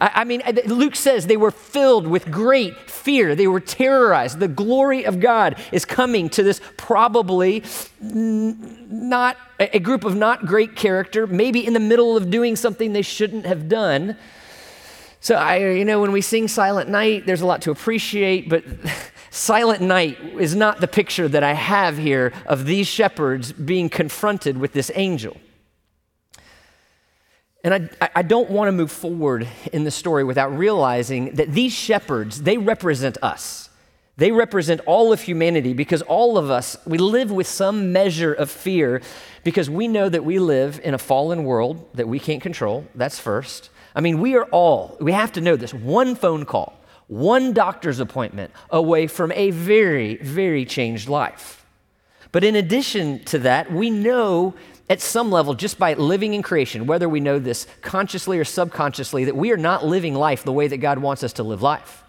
I, 0.00 0.10
I 0.14 0.24
mean, 0.24 0.42
uh, 0.44 0.52
Luke 0.66 0.96
says 0.96 1.26
they 1.26 1.36
were 1.36 1.50
filled 1.50 2.06
with 2.06 2.30
great 2.30 2.90
fear. 2.90 3.34
They 3.34 3.46
were 3.46 3.60
terrorized. 3.60 4.40
The 4.40 4.48
glory 4.48 5.04
of 5.04 5.20
God 5.20 5.56
is 5.72 5.84
coming 5.84 6.28
to 6.30 6.42
this 6.42 6.60
probably 6.76 7.62
not 8.00 9.36
a 9.58 9.78
group 9.78 10.04
of 10.04 10.16
not 10.16 10.46
great 10.46 10.74
character, 10.74 11.26
maybe 11.26 11.66
in 11.66 11.74
the 11.74 11.80
middle 11.80 12.16
of 12.16 12.30
doing 12.30 12.56
something 12.56 12.92
they 12.92 13.02
shouldn't 13.02 13.44
have 13.46 13.68
done. 13.68 14.16
So 15.20 15.34
I, 15.34 15.56
you 15.72 15.84
know, 15.84 16.00
when 16.00 16.12
we 16.12 16.22
sing 16.22 16.48
Silent 16.48 16.88
Night, 16.88 17.26
there's 17.26 17.42
a 17.42 17.46
lot 17.46 17.60
to 17.62 17.70
appreciate, 17.70 18.48
but 18.48 18.64
Silent 19.30 19.82
Night 19.82 20.18
is 20.38 20.56
not 20.56 20.80
the 20.80 20.88
picture 20.88 21.28
that 21.28 21.42
I 21.42 21.52
have 21.52 21.98
here 21.98 22.32
of 22.46 22.64
these 22.64 22.88
shepherds 22.88 23.52
being 23.52 23.90
confronted 23.90 24.56
with 24.56 24.72
this 24.72 24.90
angel. 24.94 25.36
And 27.62 27.90
I, 28.00 28.10
I 28.16 28.22
don't 28.22 28.50
want 28.50 28.68
to 28.68 28.72
move 28.72 28.90
forward 28.90 29.46
in 29.72 29.84
the 29.84 29.90
story 29.90 30.24
without 30.24 30.56
realizing 30.56 31.34
that 31.34 31.52
these 31.52 31.72
shepherds, 31.72 32.42
they 32.42 32.56
represent 32.56 33.18
us. 33.22 33.68
They 34.16 34.32
represent 34.32 34.80
all 34.86 35.12
of 35.12 35.22
humanity 35.22 35.72
because 35.72 36.02
all 36.02 36.36
of 36.36 36.50
us, 36.50 36.76
we 36.86 36.98
live 36.98 37.30
with 37.30 37.46
some 37.46 37.92
measure 37.92 38.32
of 38.32 38.50
fear 38.50 39.02
because 39.44 39.70
we 39.70 39.88
know 39.88 40.08
that 40.08 40.24
we 40.24 40.38
live 40.38 40.80
in 40.84 40.94
a 40.94 40.98
fallen 40.98 41.44
world 41.44 41.86
that 41.94 42.08
we 42.08 42.18
can't 42.18 42.42
control. 42.42 42.86
That's 42.94 43.18
first. 43.18 43.70
I 43.94 44.00
mean, 44.00 44.20
we 44.20 44.36
are 44.36 44.44
all, 44.44 44.96
we 45.00 45.12
have 45.12 45.32
to 45.32 45.40
know 45.40 45.56
this 45.56 45.74
one 45.74 46.14
phone 46.14 46.44
call, 46.44 46.78
one 47.08 47.52
doctor's 47.52 47.98
appointment 47.98 48.52
away 48.70 49.06
from 49.06 49.32
a 49.32 49.50
very, 49.50 50.16
very 50.16 50.64
changed 50.64 51.08
life. 51.08 51.64
But 52.32 52.44
in 52.44 52.54
addition 52.54 53.24
to 53.24 53.38
that, 53.40 53.72
we 53.72 53.90
know 53.90 54.54
at 54.90 55.00
some 55.00 55.30
level, 55.30 55.54
just 55.54 55.78
by 55.78 55.94
living 55.94 56.34
in 56.34 56.42
creation, 56.42 56.84
whether 56.84 57.08
we 57.08 57.20
know 57.20 57.38
this 57.38 57.66
consciously 57.80 58.38
or 58.40 58.44
subconsciously, 58.44 59.24
that 59.24 59.36
we 59.36 59.52
are 59.52 59.56
not 59.56 59.86
living 59.86 60.14
life 60.14 60.42
the 60.42 60.52
way 60.52 60.66
that 60.66 60.78
God 60.78 60.98
wants 60.98 61.22
us 61.22 61.32
to 61.34 61.44
live 61.44 61.62
life. 61.62 62.02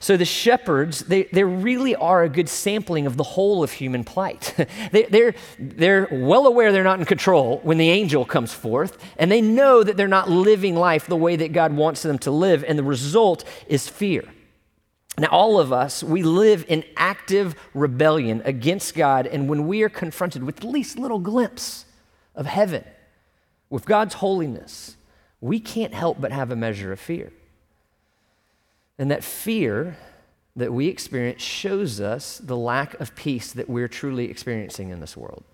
So 0.00 0.16
the 0.16 0.24
shepherds, 0.24 1.00
they, 1.00 1.22
they 1.24 1.44
really 1.44 1.94
are 1.94 2.22
a 2.22 2.28
good 2.28 2.48
sampling 2.48 3.06
of 3.06 3.16
the 3.16 3.22
whole 3.22 3.62
of 3.62 3.72
human 3.72 4.04
plight. 4.04 4.54
they, 4.92 5.04
they're, 5.04 5.34
they're 5.58 6.08
well 6.10 6.46
aware 6.46 6.72
they're 6.72 6.84
not 6.84 6.98
in 6.98 7.06
control 7.06 7.60
when 7.62 7.78
the 7.78 7.88
angel 7.88 8.24
comes 8.24 8.52
forth, 8.52 8.98
and 9.16 9.30
they 9.30 9.40
know 9.40 9.82
that 9.82 9.96
they're 9.96 10.08
not 10.08 10.28
living 10.28 10.74
life 10.74 11.06
the 11.06 11.16
way 11.16 11.36
that 11.36 11.52
God 11.52 11.72
wants 11.72 12.02
them 12.02 12.18
to 12.18 12.32
live, 12.32 12.64
and 12.64 12.78
the 12.78 12.84
result 12.84 13.44
is 13.68 13.88
fear. 13.88 14.24
Now, 15.18 15.28
all 15.28 15.58
of 15.58 15.72
us, 15.72 16.02
we 16.02 16.22
live 16.22 16.64
in 16.68 16.84
active 16.96 17.54
rebellion 17.72 18.42
against 18.44 18.94
God, 18.94 19.26
and 19.26 19.48
when 19.48 19.66
we 19.66 19.82
are 19.82 19.88
confronted 19.88 20.44
with 20.44 20.56
the 20.56 20.66
least 20.66 20.98
little 20.98 21.18
glimpse 21.18 21.86
of 22.34 22.44
heaven, 22.44 22.84
with 23.70 23.86
God's 23.86 24.14
holiness, 24.14 24.96
we 25.40 25.58
can't 25.58 25.94
help 25.94 26.20
but 26.20 26.32
have 26.32 26.50
a 26.50 26.56
measure 26.56 26.92
of 26.92 27.00
fear. 27.00 27.32
And 28.98 29.10
that 29.10 29.24
fear 29.24 29.96
that 30.54 30.72
we 30.72 30.88
experience 30.88 31.42
shows 31.42 32.00
us 32.00 32.38
the 32.38 32.56
lack 32.56 32.98
of 33.00 33.14
peace 33.14 33.52
that 33.52 33.68
we're 33.68 33.88
truly 33.88 34.30
experiencing 34.30 34.90
in 34.90 35.00
this 35.00 35.16
world. 35.16 35.44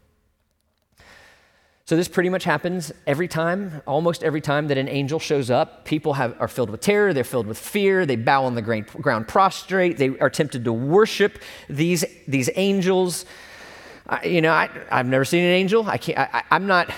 So 1.85 1.97
this 1.97 2.07
pretty 2.07 2.29
much 2.29 2.45
happens 2.45 2.93
every 3.09 3.27
time, 3.27 3.83
almost 3.87 4.23
every 4.23 4.41
time 4.41 4.69
that 4.69 4.79
an 4.79 4.89
angel 4.89 5.19
shows 5.19 5.51
up. 5.51 5.85
People 5.85 6.13
have, 6.15 6.37
are 6.41 6.47
filled 6.47 6.71
with 6.71 6.81
terror, 6.81 7.13
they're 7.13 7.25
filled 7.25 7.49
with 7.49 7.59
fear, 7.59 8.07
they 8.07 8.15
bow 8.15 8.45
on 8.45 8.55
the 8.55 8.63
ground 8.63 9.27
prostrate, 9.27 9.99
they 9.99 10.17
are 10.21 10.31
tempted 10.31 10.65
to 10.65 10.73
worship 10.73 11.41
these, 11.69 12.05
these 12.29 12.49
angels. 12.55 13.25
I, 14.07 14.25
you 14.27 14.41
know, 14.41 14.53
I, 14.53 14.71
have 14.91 15.07
never 15.07 15.25
seen 15.25 15.43
an 15.43 15.51
angel. 15.51 15.89
I 15.89 15.99
can't, 15.99 16.19
I, 16.19 16.45
am 16.53 16.69
not, 16.69 16.89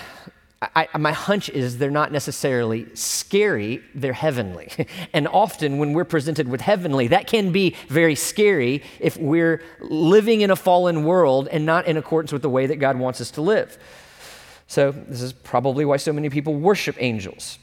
I, 0.61 0.87
my 0.99 1.13
hunch 1.13 1.49
is 1.49 1.79
they're 1.79 1.89
not 1.89 2.11
necessarily 2.11 2.85
scary, 2.93 3.81
they're 3.95 4.13
heavenly. 4.13 4.71
and 5.13 5.27
often 5.27 5.79
when 5.79 5.93
we're 5.93 6.05
presented 6.05 6.47
with 6.47 6.61
heavenly, 6.61 7.07
that 7.07 7.25
can 7.25 7.51
be 7.51 7.75
very 7.87 8.15
scary 8.15 8.83
if 8.99 9.17
we're 9.17 9.63
living 9.79 10.41
in 10.41 10.51
a 10.51 10.55
fallen 10.55 11.05
world 11.05 11.47
and 11.47 11.65
not 11.65 11.87
in 11.87 11.97
accordance 11.97 12.31
with 12.31 12.43
the 12.43 12.51
way 12.51 12.67
that 12.67 12.75
God 12.75 12.99
wants 12.99 13.19
us 13.19 13.31
to 13.31 13.41
live. 13.41 13.79
So, 14.67 14.91
this 14.91 15.21
is 15.21 15.31
probably 15.31 15.85
why 15.85 15.97
so 15.97 16.11
many 16.11 16.29
people 16.29 16.55
worship 16.55 16.95
angels. 16.99 17.59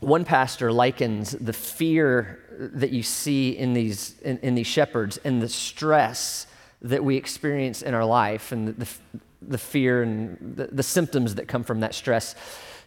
One 0.00 0.24
pastor 0.24 0.70
likens 0.72 1.32
the 1.32 1.52
fear 1.52 2.38
that 2.58 2.90
you 2.90 3.02
see 3.02 3.56
in 3.56 3.72
these, 3.74 4.18
in, 4.20 4.38
in 4.38 4.54
these 4.54 4.66
shepherds 4.66 5.18
and 5.24 5.42
the 5.42 5.48
stress 5.48 6.46
that 6.82 7.02
we 7.02 7.16
experience 7.16 7.82
in 7.82 7.94
our 7.94 8.04
life 8.04 8.52
and 8.52 8.68
the, 8.68 8.88
the, 9.42 9.58
fear 9.58 10.02
and 10.02 10.56
the, 10.56 10.66
the 10.66 10.82
symptoms 10.82 11.34
that 11.36 11.48
come 11.48 11.64
from 11.64 11.80
that 11.80 11.94
stress 11.94 12.34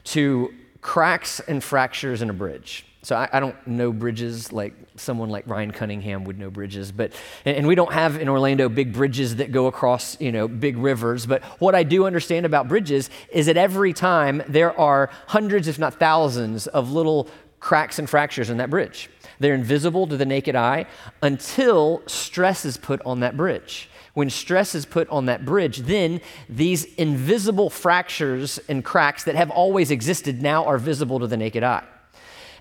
to 0.05 0.53
cracks 0.81 1.39
and 1.41 1.63
fractures 1.63 2.21
in 2.21 2.29
a 2.29 2.33
bridge. 2.33 2.85
So 3.01 3.15
I, 3.15 3.29
I, 3.32 3.39
don't 3.39 3.56
know 3.65 3.94
bridges 3.94 4.51
like 4.51 4.74
someone 4.98 5.29
like 5.29 5.48
Ryan 5.48 5.72
Cunningham 5.72 6.25
would 6.25 6.38
know 6.38 6.50
bridges, 6.50 6.91
but 6.91 7.13
and, 7.46 7.56
and, 7.56 7.68
we 7.68 7.74
don't 7.74 7.94
have 7.94 8.20
in 8.20 8.27
Orlando 8.27 8.68
big 8.68 8.91
bridges 8.91 9.38
that 9.38 9.53
go 9.53 9.68
across 9.68 10.20
you 10.20 10.34
know 10.34 10.50
big 10.50 10.77
rivers. 10.77 11.25
But 11.25 11.41
what 11.62 11.75
I 11.75 11.84
do 11.84 12.06
understand 12.06 12.46
about 12.46 12.68
bridges 12.68 13.10
is 13.32 13.46
that 13.46 13.56
every 13.56 13.94
time 13.94 14.44
there 14.50 14.77
are 14.77 15.10
hundreds, 15.27 15.70
if 15.70 15.79
not 15.79 15.94
thousands, 15.98 16.68
of 16.68 16.91
little 16.91 17.29
cracks 17.62 18.00
and 18.00 18.10
fractures 18.10 18.50
in 18.50 18.58
that 18.58 18.70
bridge. 18.70 19.10
They're 19.39 19.56
invisible 19.56 20.06
to 20.08 20.18
the 20.18 20.25
naked 20.25 20.56
eye 20.56 20.86
until 21.22 22.01
stress 22.06 22.65
is 22.65 22.77
put 22.77 23.01
on 23.06 23.22
that 23.22 23.38
bridge. 23.38 23.89
When 24.13 24.29
stress 24.29 24.75
is 24.75 24.86
put 24.86 25.08
on 25.10 25.27
that 25.27 25.46
bridge, 25.46 25.77
then 25.79 26.20
these 26.50 26.84
invisible 26.96 27.70
fractures 27.70 28.60
and 28.68 28.84
cracks 28.84 29.24
that 29.24 29.36
have 29.36 29.50
always 29.50 29.91
existed 29.91 30.41
now 30.41 30.65
are 30.65 30.77
visible 30.77 31.20
to 31.20 31.27
the 31.27 31.38
naked 31.38 31.63
eye. 31.63 31.86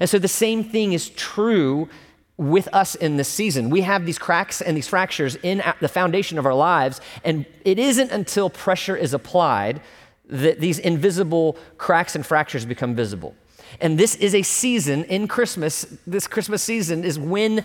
And 0.01 0.09
so 0.09 0.19
the 0.19 0.29
same 0.29 0.65
thing 0.65 0.93
is 0.93 1.11
true 1.11 1.89
with 2.37 2.69
us 2.73 2.95
in 2.95 3.17
this 3.17 3.29
season. 3.29 3.69
We 3.69 3.81
have 3.81 4.07
these 4.07 4.19
cracks 4.19 4.63
and 4.63 4.77
these 4.77 4.87
fractures 4.87 5.37
in 5.43 5.63
the 5.81 5.89
foundation 5.89 6.39
of 6.39 6.47
our 6.47 6.55
lives, 6.55 7.01
and 7.25 7.45
it 7.65 7.79
isn't 7.79 8.13
until 8.13 8.49
pressure 8.49 8.97
is 8.97 9.13
applied 9.13 9.81
that 10.29 10.61
these 10.61 10.79
invisible 10.79 11.57
cracks 11.79 12.15
and 12.15 12.25
fractures 12.25 12.65
become 12.65 12.95
visible. 12.95 13.35
And 13.81 13.99
this 13.99 14.15
is 14.17 14.35
a 14.35 14.43
season 14.43 15.05
in 15.05 15.27
Christmas, 15.27 15.85
this 16.07 16.27
Christmas 16.27 16.63
season 16.63 17.05
is 17.05 17.19
when 17.19 17.65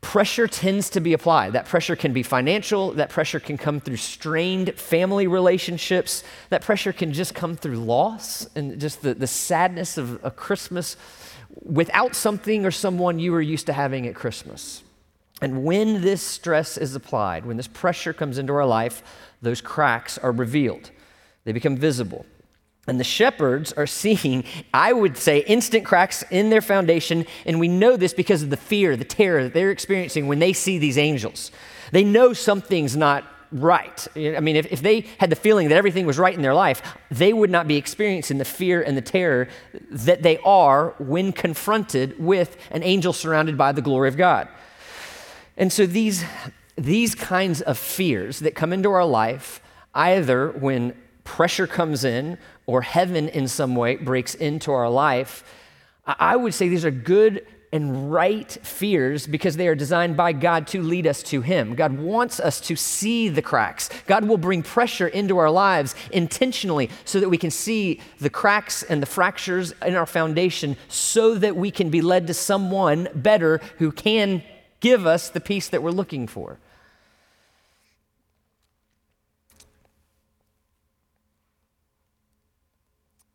pressure 0.00 0.46
tends 0.46 0.90
to 0.90 1.00
be 1.00 1.14
applied. 1.14 1.54
That 1.54 1.64
pressure 1.66 1.96
can 1.96 2.12
be 2.12 2.22
financial, 2.22 2.92
that 2.92 3.08
pressure 3.08 3.40
can 3.40 3.56
come 3.56 3.80
through 3.80 3.96
strained 3.96 4.74
family 4.74 5.26
relationships, 5.26 6.22
that 6.50 6.62
pressure 6.62 6.92
can 6.92 7.12
just 7.12 7.34
come 7.34 7.56
through 7.56 7.76
loss 7.76 8.46
and 8.54 8.78
just 8.78 9.00
the, 9.02 9.14
the 9.14 9.26
sadness 9.26 9.96
of 9.96 10.22
a 10.22 10.30
Christmas 10.30 10.96
without 11.62 12.14
something 12.14 12.64
or 12.66 12.70
someone 12.70 13.18
you 13.18 13.32
were 13.32 13.42
used 13.42 13.66
to 13.66 13.72
having 13.72 14.06
at 14.06 14.14
Christmas. 14.14 14.82
And 15.40 15.64
when 15.64 16.00
this 16.02 16.22
stress 16.22 16.78
is 16.78 16.94
applied, 16.94 17.44
when 17.44 17.56
this 17.56 17.68
pressure 17.68 18.12
comes 18.12 18.38
into 18.38 18.52
our 18.54 18.66
life, 18.66 19.02
those 19.42 19.60
cracks 19.60 20.16
are 20.18 20.32
revealed. 20.32 20.90
They 21.44 21.52
become 21.52 21.76
visible. 21.76 22.24
And 22.86 23.00
the 23.00 23.04
shepherds 23.04 23.72
are 23.72 23.86
seeing, 23.86 24.44
I 24.72 24.92
would 24.92 25.16
say, 25.16 25.38
instant 25.40 25.84
cracks 25.84 26.22
in 26.30 26.50
their 26.50 26.60
foundation. 26.60 27.26
And 27.46 27.58
we 27.58 27.68
know 27.68 27.96
this 27.96 28.12
because 28.12 28.42
of 28.42 28.50
the 28.50 28.56
fear, 28.56 28.96
the 28.96 29.04
terror 29.04 29.44
that 29.44 29.54
they're 29.54 29.70
experiencing 29.70 30.26
when 30.26 30.38
they 30.38 30.52
see 30.52 30.78
these 30.78 30.98
angels. 30.98 31.50
They 31.92 32.04
know 32.04 32.32
something's 32.32 32.96
not 32.96 33.24
right. 33.54 34.06
I 34.16 34.40
mean, 34.40 34.56
if, 34.56 34.66
if 34.72 34.82
they 34.82 35.06
had 35.18 35.30
the 35.30 35.36
feeling 35.36 35.68
that 35.68 35.76
everything 35.76 36.06
was 36.06 36.18
right 36.18 36.34
in 36.34 36.42
their 36.42 36.54
life, 36.54 36.82
they 37.10 37.32
would 37.32 37.50
not 37.50 37.68
be 37.68 37.76
experiencing 37.76 38.38
the 38.38 38.44
fear 38.44 38.82
and 38.82 38.96
the 38.96 39.02
terror 39.02 39.48
that 39.90 40.22
they 40.22 40.38
are 40.38 40.94
when 40.98 41.32
confronted 41.32 42.18
with 42.18 42.56
an 42.70 42.82
angel 42.82 43.12
surrounded 43.12 43.56
by 43.56 43.72
the 43.72 43.80
glory 43.80 44.08
of 44.08 44.16
God. 44.16 44.48
And 45.56 45.72
so 45.72 45.86
these, 45.86 46.24
these 46.76 47.14
kinds 47.14 47.62
of 47.62 47.78
fears 47.78 48.40
that 48.40 48.56
come 48.56 48.72
into 48.72 48.90
our 48.90 49.04
life, 49.04 49.62
either 49.94 50.50
when 50.50 50.94
pressure 51.22 51.68
comes 51.68 52.04
in 52.04 52.36
or 52.66 52.82
heaven 52.82 53.28
in 53.28 53.46
some 53.46 53.76
way 53.76 53.96
breaks 53.96 54.34
into 54.34 54.72
our 54.72 54.90
life, 54.90 55.44
I 56.06 56.34
would 56.36 56.52
say 56.52 56.68
these 56.68 56.84
are 56.84 56.90
good 56.90 57.46
and 57.74 58.12
right 58.12 58.52
fears 58.62 59.26
because 59.26 59.56
they 59.56 59.66
are 59.66 59.74
designed 59.74 60.16
by 60.16 60.32
God 60.32 60.68
to 60.68 60.80
lead 60.80 61.08
us 61.08 61.24
to 61.24 61.40
Him. 61.40 61.74
God 61.74 61.98
wants 61.98 62.38
us 62.38 62.60
to 62.60 62.76
see 62.76 63.28
the 63.28 63.42
cracks. 63.42 63.90
God 64.06 64.26
will 64.26 64.38
bring 64.38 64.62
pressure 64.62 65.08
into 65.08 65.38
our 65.38 65.50
lives 65.50 65.96
intentionally 66.12 66.88
so 67.04 67.18
that 67.18 67.28
we 67.28 67.36
can 67.36 67.50
see 67.50 68.00
the 68.20 68.30
cracks 68.30 68.84
and 68.84 69.02
the 69.02 69.06
fractures 69.06 69.72
in 69.84 69.96
our 69.96 70.06
foundation 70.06 70.76
so 70.86 71.34
that 71.34 71.56
we 71.56 71.72
can 71.72 71.90
be 71.90 72.00
led 72.00 72.28
to 72.28 72.34
someone 72.34 73.08
better 73.12 73.60
who 73.78 73.90
can 73.90 74.44
give 74.78 75.04
us 75.04 75.28
the 75.30 75.40
peace 75.40 75.68
that 75.70 75.82
we're 75.82 75.90
looking 75.90 76.28
for. 76.28 76.60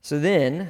So 0.01 0.17
then 0.17 0.69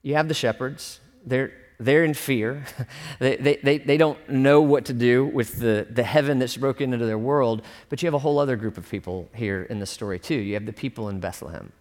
you 0.00 0.14
have 0.14 0.28
the 0.28 0.34
shepherds. 0.34 1.00
They're 1.26 1.52
they're 1.78 2.04
in 2.04 2.14
fear. 2.14 2.64
they, 3.18 3.36
they, 3.36 3.56
they, 3.56 3.78
they 3.78 3.96
don't 3.96 4.28
know 4.28 4.60
what 4.60 4.84
to 4.86 4.92
do 4.92 5.24
with 5.26 5.58
the, 5.58 5.86
the 5.90 6.02
heaven 6.02 6.38
that's 6.38 6.56
broken 6.56 6.92
into 6.92 7.06
their 7.06 7.18
world. 7.18 7.62
But 7.88 8.02
you 8.02 8.06
have 8.06 8.14
a 8.14 8.18
whole 8.18 8.38
other 8.38 8.56
group 8.56 8.78
of 8.78 8.88
people 8.88 9.28
here 9.34 9.64
in 9.64 9.80
the 9.80 9.86
story, 9.86 10.18
too. 10.18 10.34
You 10.34 10.54
have 10.54 10.66
the 10.66 10.72
people 10.72 11.08
in 11.08 11.20
Bethlehem. 11.20 11.72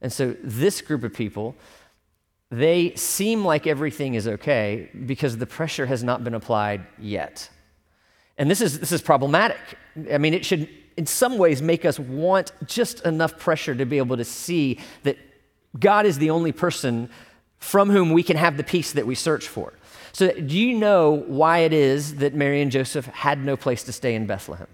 And 0.00 0.12
so, 0.12 0.34
this 0.42 0.80
group 0.80 1.04
of 1.04 1.12
people, 1.12 1.54
they 2.50 2.94
seem 2.94 3.44
like 3.44 3.66
everything 3.66 4.14
is 4.14 4.26
okay 4.26 4.88
because 5.06 5.36
the 5.36 5.46
pressure 5.46 5.86
has 5.86 6.02
not 6.02 6.24
been 6.24 6.34
applied 6.34 6.86
yet. 6.98 7.48
And 8.38 8.50
this 8.50 8.60
is, 8.60 8.80
this 8.80 8.90
is 8.90 9.02
problematic. 9.02 9.58
I 10.10 10.18
mean, 10.18 10.32
it 10.32 10.44
should, 10.44 10.68
in 10.96 11.06
some 11.06 11.36
ways, 11.36 11.60
make 11.60 11.84
us 11.84 11.98
want 11.98 12.52
just 12.66 13.04
enough 13.04 13.38
pressure 13.38 13.74
to 13.74 13.84
be 13.84 13.98
able 13.98 14.16
to 14.16 14.24
see 14.24 14.80
that 15.02 15.18
God 15.78 16.06
is 16.06 16.18
the 16.18 16.30
only 16.30 16.50
person 16.50 17.10
from 17.60 17.90
whom 17.90 18.10
we 18.10 18.22
can 18.22 18.36
have 18.36 18.56
the 18.56 18.64
peace 18.64 18.92
that 18.92 19.06
we 19.06 19.14
search 19.14 19.46
for. 19.46 19.74
So, 20.12 20.32
do 20.32 20.58
you 20.58 20.76
know 20.76 21.12
why 21.26 21.58
it 21.58 21.72
is 21.72 22.16
that 22.16 22.34
Mary 22.34 22.60
and 22.60 22.72
Joseph 22.72 23.06
had 23.06 23.44
no 23.44 23.56
place 23.56 23.84
to 23.84 23.92
stay 23.92 24.14
in 24.14 24.26
Bethlehem? 24.26 24.66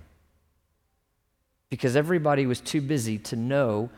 Because 1.69 1.95
everybody 1.95 2.47
was 2.47 2.61
too 2.61 2.81
busy 2.81 3.19
to 3.19 3.37
know 3.37 3.91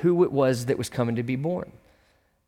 who 0.00 0.22
it 0.22 0.30
was 0.30 0.66
that 0.66 0.78
was 0.78 0.88
coming 0.88 1.16
to 1.16 1.22
be 1.22 1.34
born. 1.34 1.72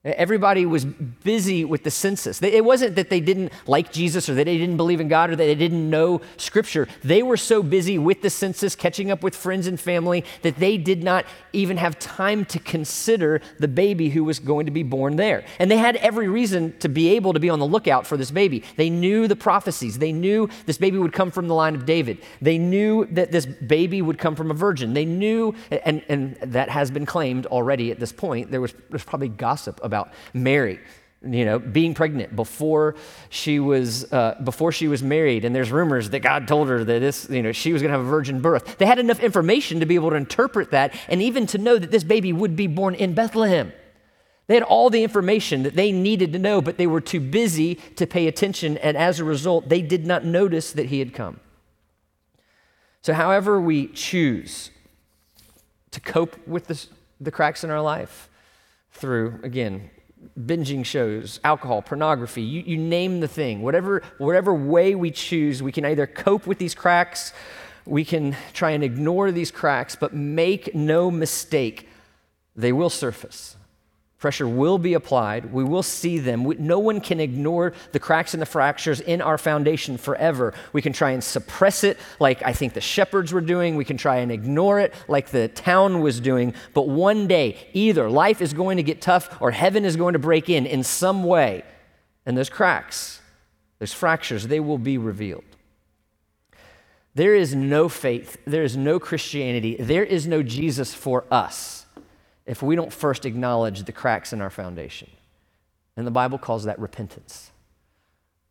Everybody 0.05 0.67
was 0.67 0.85
busy 0.85 1.65
with 1.65 1.85
the 1.85 1.91
census. 1.91 2.43
It 2.43 2.65
wasn't 2.65 2.97
that 2.97 3.09
they 3.09 3.21
didn't 3.21 3.53
like 3.69 3.93
Jesus 3.93 4.29
or 4.29 4.35
that 4.35 4.47
they 4.47 4.59
didn't 4.59 4.77
believe 4.77 5.01
in 5.01 5.07
God 5.07 5.31
or 5.31 5.37
that 5.37 5.45
they 5.45 5.55
didn't 5.55 5.89
know 5.89 6.21
Scripture. 6.37 6.89
They 7.05 7.23
were 7.23 7.37
so 7.37 7.63
busy 7.63 7.99
with 7.99 8.21
the 8.21 8.29
census, 8.29 8.75
catching 8.75 9.13
up 9.13 9.23
with 9.23 9.37
friends 9.37 9.69
and 9.69 9.79
family, 9.79 10.25
that 10.43 10.57
they 10.57 10.77
did 10.77 11.05
not 11.05 11.25
even 11.53 11.77
have 11.77 12.01
time 12.01 12.45
to 12.47 12.59
consider 12.59 13.41
the 13.61 13.69
baby 13.69 14.09
who 14.09 14.25
was 14.25 14.41
going 14.41 14.67
to 14.67 14.73
be 14.73 14.83
born 14.83 15.15
there. 15.15 15.45
And 15.61 15.71
they 15.71 15.77
had 15.77 15.95
every 15.97 16.27
reason 16.27 16.77
to 16.81 16.89
be 16.89 17.11
able 17.11 17.33
to 17.33 17.39
be 17.39 17.49
on 17.49 17.61
the 17.61 17.67
lookout 17.67 18.05
for 18.05 18.17
this 18.17 18.33
baby. 18.33 18.65
They 18.75 18.91
knew 18.91 19.29
the 19.29 19.37
prophecies. 19.37 20.01
They 20.01 20.11
knew 20.11 20.49
this 20.67 20.79
baby 20.79 20.99
would 20.99 21.13
come 21.13 21.31
from 21.31 21.47
the 21.47 21.55
line 21.55 21.77
of 21.77 21.87
David. 21.87 22.19
They 22.41 22.59
knew 22.59 23.05
that 23.13 23.31
this 23.31 23.47
baby 23.47 24.03
would 24.03 24.19
come 24.19 24.35
from 24.35 24.51
a 24.51 24.55
virgin. 24.55 24.95
They 24.95 25.05
knew, 25.05 25.55
and, 25.71 26.03
and 26.09 26.35
that 26.43 26.71
has 26.71 26.91
been 26.91 27.07
claimed 27.07 27.47
already 27.47 27.93
at 27.93 28.01
this 28.01 28.11
point, 28.11 28.51
there 28.51 28.61
was, 28.61 28.73
there 28.73 28.83
was 28.91 29.05
probably 29.05 29.29
gossip 29.29 29.79
about 29.93 30.13
Mary 30.33 30.81
you 31.25 31.45
know 31.45 31.59
being 31.59 31.95
pregnant 31.95 32.35
before 32.35 32.97
she 33.29 33.61
was 33.61 34.13
uh, 34.13 34.41
before 34.43 34.73
she 34.73 34.89
was 34.89 35.03
married. 35.03 35.45
And 35.45 35.55
there's 35.55 35.71
rumors 35.71 36.11
that 36.11 36.21
god 36.21 36.49
told 36.49 36.69
her 36.69 36.85
that 36.85 36.99
this 36.99 37.29
you 37.31 37.43
know 37.43 37.53
she 37.53 37.73
was 37.73 37.83
going 37.83 37.93
to 37.93 37.99
have 37.99 38.07
a 38.07 38.11
virgin 38.11 38.41
birth. 38.41 38.79
They 38.79 38.87
had 38.87 38.99
enough 38.99 39.21
information 39.21 39.81
to 39.81 39.87
be 39.87 39.95
able 39.95 40.11
to 40.11 40.17
interpret 40.17 40.71
that 40.71 40.95
and 41.09 41.23
even 41.23 41.47
to 41.49 41.59
know 41.59 41.79
that 41.79 41.91
this 41.91 42.05
baby 42.05 42.33
would 42.33 42.57
be 42.57 42.67
born 42.67 42.95
in 42.95 43.15
bethlehem. 43.15 43.73
They 44.49 44.55
had 44.55 44.65
all 44.65 44.91
the 44.91 45.05
information 45.05 45.63
that 45.63 45.77
they 45.77 45.93
needed 45.93 46.33
to 46.33 46.39
know, 46.39 46.61
but 46.61 46.77
they 46.77 46.89
were 46.89 47.01
too 47.01 47.21
busy 47.21 47.77
to 47.97 48.07
pay 48.07 48.27
attention, 48.27 48.77
and 48.79 48.97
as 48.97 49.21
a 49.21 49.25
result, 49.25 49.69
they 49.69 49.81
did 49.81 50.05
not 50.05 50.25
notice 50.25 50.73
that 50.73 50.87
he 50.87 50.99
had 50.99 51.15
come. 51.15 51.39
So, 53.03 53.15
however, 53.15 53.61
we 53.61 53.87
choose 53.87 54.71
to 55.93 56.01
cope 56.01 56.47
with 56.47 56.67
this, 56.67 56.89
the 57.21 57.31
cracks 57.31 57.63
in 57.63 57.71
our 57.71 57.81
life 57.81 58.29
through, 59.03 59.41
again, 59.43 59.91
binging 60.39 60.87
shows, 60.87 61.41
alcohol, 61.43 61.83
pornography, 61.83 62.41
you, 62.41 62.63
you 62.63 62.79
name 62.79 63.19
the 63.19 63.27
thing. 63.27 63.61
Whatever, 63.61 64.01
whatever 64.19 64.55
way 64.55 64.95
we 64.95 65.11
choose, 65.11 65.61
we 65.61 65.73
can 65.73 65.85
either 65.85 66.07
cope 66.07 66.47
with 66.47 66.59
these 66.59 66.75
cracks, 66.75 67.33
we 67.85 68.05
can 68.05 68.37
try 68.53 68.71
and 68.71 68.85
ignore 68.85 69.33
these 69.33 69.51
cracks, 69.51 69.97
but 69.97 70.15
make 70.15 70.73
no 70.73 71.11
mistake, 71.11 71.89
they 72.55 72.73
will 72.73 72.91
surface. 72.91 73.57
Pressure 74.23 74.47
will 74.47 74.79
be 74.79 74.95
applied. 74.95 75.53
We 75.53 75.65
will 75.65 75.83
see 75.83 76.21
them. 76.21 76.45
We, 76.45 76.55
no 76.55 76.79
one 76.79 77.01
can 77.01 77.19
ignore 77.19 77.73
the 77.91 77.99
cracks 77.99 78.35
and 78.35 78.41
the 78.41 78.47
fractures 78.47 79.01
in 79.01 79.21
our 79.21 79.37
foundation 79.37 79.97
forever. 79.97 80.55
We 80.73 80.81
can 80.81 80.93
try 80.93 81.11
and 81.11 81.25
suppress 81.25 81.83
it, 81.83 81.99
like 82.21 82.41
I 82.45 82.53
think 82.53 82.75
the 82.75 82.81
shepherds 82.81 83.33
were 83.33 83.41
doing. 83.41 83.75
We 83.75 83.85
can 83.85 83.97
try 83.97 84.19
and 84.19 84.31
ignore 84.31 84.79
it, 84.79 84.95
like 85.09 85.31
the 85.31 85.49
town 85.49 86.03
was 86.03 86.21
doing. 86.21 86.55
But 86.73 86.87
one 86.87 87.27
day, 87.27 87.69
either 87.73 88.09
life 88.09 88.41
is 88.41 88.55
going 88.55 88.77
to 88.77 88.85
get 88.85 89.03
tough 89.03 89.43
or 89.43 89.51
heaven 89.51 89.85
is 89.85 89.97
going 89.97 90.13
to 90.13 90.21
break 90.21 90.49
in 90.49 90.67
in 90.67 90.85
some 90.85 91.25
way. 91.25 91.65
And 92.25 92.39
those 92.39 92.49
cracks, 92.49 93.21
those 93.81 93.93
fractures, 93.93 94.47
they 94.47 94.61
will 94.61 94.79
be 94.79 94.99
revealed. 94.99 95.43
There 97.17 97.35
is 97.35 97.57
no 97.57 97.89
faith, 97.89 98.37
there 98.47 98.63
is 98.63 98.77
no 98.77 99.01
Christianity, 99.01 99.75
there 99.81 100.05
is 100.05 100.29
no 100.29 100.45
Jesus 100.45 100.95
for 100.95 101.25
us 101.29 101.82
if 102.47 102.63
we 102.63 102.77
don't 102.77 102.93
first 102.93 103.25
acknowledge 103.25 103.85
the 103.85 103.93
cracks 103.93 104.33
in 104.33 104.41
our 104.41 104.51
foundation. 104.51 105.09
And 105.97 106.07
the 106.07 106.11
Bible 106.11 106.39
calls 106.39 106.65
that 106.65 106.79
repentance. 106.79 107.51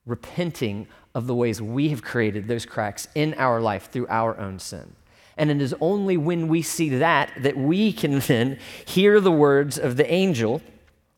Repenting 0.06 0.88
of 1.14 1.28
the 1.28 1.36
ways 1.36 1.62
we 1.62 1.90
have 1.90 2.02
created 2.02 2.48
those 2.48 2.66
cracks 2.66 3.08
in 3.16 3.34
our 3.36 3.60
life 3.60 3.90
through 3.92 4.08
our 4.10 4.38
own 4.38 4.60
sin. 4.60 4.96
And 5.38 5.50
it 5.50 5.62
is 5.62 5.74
only 5.82 6.18
when 6.18 6.48
we 6.48 6.62
see 6.62 6.90
that 6.90 7.32
that 7.40 7.58
we 7.58 7.94
can 7.94 8.20
then 8.20 8.60
hear 8.86 9.20
the 9.20 9.32
words 9.32 9.78
of 9.78 9.98
the 9.98 10.12
angel, 10.12 10.62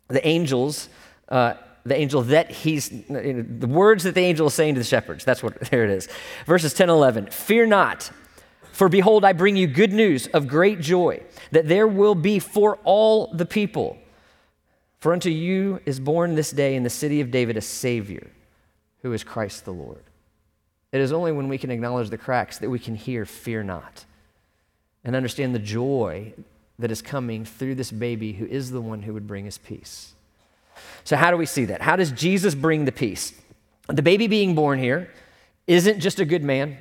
the 0.08 0.26
angels, 0.26 0.90
uh, 1.30 1.56
the 1.86 1.96
angel 1.96 2.22
that 2.22 2.50
he's, 2.50 2.90
the 2.90 3.68
words 3.68 4.04
that 4.04 4.16
the 4.16 4.22
angel 4.22 4.48
is 4.48 4.54
saying 4.54 4.76
to 4.76 4.80
the 4.80 4.86
shepherds. 4.86 5.26
That's 5.26 5.44
what, 5.44 5.60
there 5.72 5.84
it 5.84 5.90
is. 5.90 6.08
Verses 6.46 6.74
10 6.74 6.90
11. 6.90 7.28
Fear 7.28 7.68
not, 7.68 8.12
for 8.74 8.90
behold, 8.90 9.24
I 9.24 9.34
bring 9.34 9.56
you 9.56 9.68
good 9.68 9.94
news 9.94 10.26
of 10.28 10.48
great 10.48 10.82
joy, 10.82 11.22
that 11.52 11.68
there 11.68 11.88
will 11.88 12.16
be 12.16 12.40
for 12.40 12.80
all 12.84 13.28
the 13.28 13.46
people. 13.46 14.00
For 15.00 15.14
unto 15.14 15.30
you 15.30 15.80
is 15.86 16.00
born 16.00 16.34
this 16.34 16.50
day 16.50 16.76
in 16.76 16.82
the 16.82 16.90
city 16.90 17.22
of 17.22 17.30
David 17.30 17.56
a 17.56 17.62
Savior, 17.62 18.32
who 19.04 19.14
is 19.14 19.24
Christ 19.24 19.66
the 19.66 19.72
Lord. 19.72 20.02
It 20.92 21.02
is 21.02 21.14
only 21.14 21.32
when 21.32 21.50
we 21.50 21.60
can 21.60 21.70
acknowledge 21.70 22.10
the 22.10 22.18
cracks 22.18 22.58
that 22.58 22.70
we 22.70 22.80
can 22.80 22.96
hear, 22.96 23.26
Fear 23.26 23.64
not, 23.64 24.06
and 25.04 25.16
understand 25.16 25.54
the 25.54 25.60
joy 25.60 26.34
that 26.80 26.90
is 26.90 27.04
coming 27.04 27.46
through 27.46 27.76
this 27.76 27.92
baby 27.92 28.34
who 28.34 28.46
is 28.46 28.72
the 28.72 28.82
one 28.82 29.04
who 29.04 29.14
would 29.14 29.28
bring 29.28 29.48
us 29.48 29.60
peace. 29.60 30.16
So, 31.04 31.16
how 31.16 31.30
do 31.30 31.38
we 31.38 31.46
see 31.46 31.66
that? 31.66 31.84
How 31.84 31.96
does 31.96 32.12
Jesus 32.12 32.56
bring 32.56 32.86
the 32.86 32.92
peace? 32.92 33.34
The 33.88 34.02
baby 34.02 34.26
being 34.26 34.56
born 34.56 34.80
here 34.80 35.12
isn't 35.68 36.00
just 36.00 36.20
a 36.20 36.26
good 36.26 36.44
man, 36.44 36.80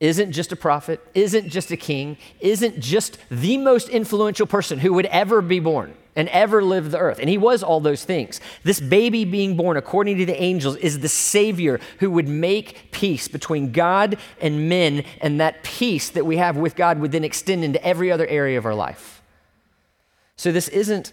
isn't 0.00 0.32
just 0.32 0.52
a 0.52 0.56
prophet, 0.56 1.04
isn't 1.14 1.48
just 1.48 1.70
a 1.70 1.76
king, 1.76 2.16
isn't 2.40 2.78
just 2.78 3.18
the 3.30 3.58
most 3.58 3.88
influential 3.88 4.46
person 4.46 4.78
who 4.78 4.92
would 4.92 5.06
ever 5.06 5.42
be 5.42 5.58
born 5.58 5.94
and 6.14 6.28
ever 6.28 6.62
live 6.62 6.90
the 6.90 6.98
earth. 6.98 7.18
And 7.18 7.28
he 7.28 7.38
was 7.38 7.62
all 7.62 7.80
those 7.80 8.04
things. 8.04 8.40
This 8.62 8.80
baby 8.80 9.24
being 9.24 9.56
born, 9.56 9.76
according 9.76 10.18
to 10.18 10.26
the 10.26 10.40
angels, 10.40 10.76
is 10.76 11.00
the 11.00 11.08
Savior 11.08 11.80
who 11.98 12.10
would 12.10 12.28
make 12.28 12.90
peace 12.90 13.28
between 13.28 13.72
God 13.72 14.18
and 14.40 14.68
men, 14.68 15.04
and 15.20 15.40
that 15.40 15.62
peace 15.62 16.10
that 16.10 16.26
we 16.26 16.36
have 16.36 16.56
with 16.56 16.76
God 16.76 16.98
would 17.00 17.12
then 17.12 17.24
extend 17.24 17.64
into 17.64 17.84
every 17.84 18.10
other 18.10 18.26
area 18.26 18.58
of 18.58 18.66
our 18.66 18.74
life. 18.74 19.22
So 20.36 20.52
this 20.52 20.68
isn't 20.68 21.12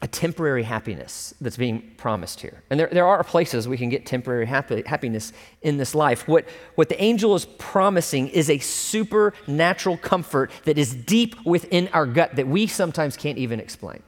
a 0.00 0.06
temporary 0.06 0.62
happiness 0.62 1.34
that's 1.40 1.56
being 1.56 1.82
promised 1.96 2.40
here. 2.40 2.62
And 2.70 2.78
there, 2.78 2.88
there 2.92 3.06
are 3.06 3.24
places 3.24 3.66
we 3.66 3.76
can 3.76 3.88
get 3.88 4.06
temporary 4.06 4.46
happy, 4.46 4.82
happiness 4.86 5.32
in 5.62 5.76
this 5.76 5.94
life. 5.94 6.28
What, 6.28 6.44
what 6.76 6.88
the 6.88 7.02
angel 7.02 7.34
is 7.34 7.46
promising 7.58 8.28
is 8.28 8.48
a 8.48 8.58
supernatural 8.58 9.96
comfort 9.96 10.52
that 10.64 10.78
is 10.78 10.94
deep 10.94 11.44
within 11.44 11.88
our 11.92 12.06
gut 12.06 12.36
that 12.36 12.46
we 12.46 12.68
sometimes 12.68 13.16
can't 13.16 13.38
even 13.38 13.58
explain, 13.58 14.02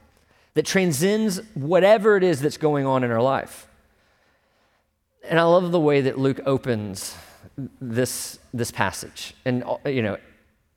that 0.55 0.65
transcends 0.65 1.41
whatever 1.55 2.17
it 2.17 2.23
is 2.23 2.41
that's 2.41 2.57
going 2.57 2.87
on 2.87 3.03
in 3.03 3.11
our 3.11 3.23
life. 3.23 3.67
And 5.25 5.41
I 5.41 5.43
love 5.43 5.73
the 5.73 5.81
way 5.81 6.03
that 6.03 6.19
Luke 6.19 6.41
opens 6.47 7.17
this, 7.81 8.39
this 8.55 8.71
passage. 8.71 9.35
And, 9.45 9.65
you 9.85 10.03
know, 10.03 10.19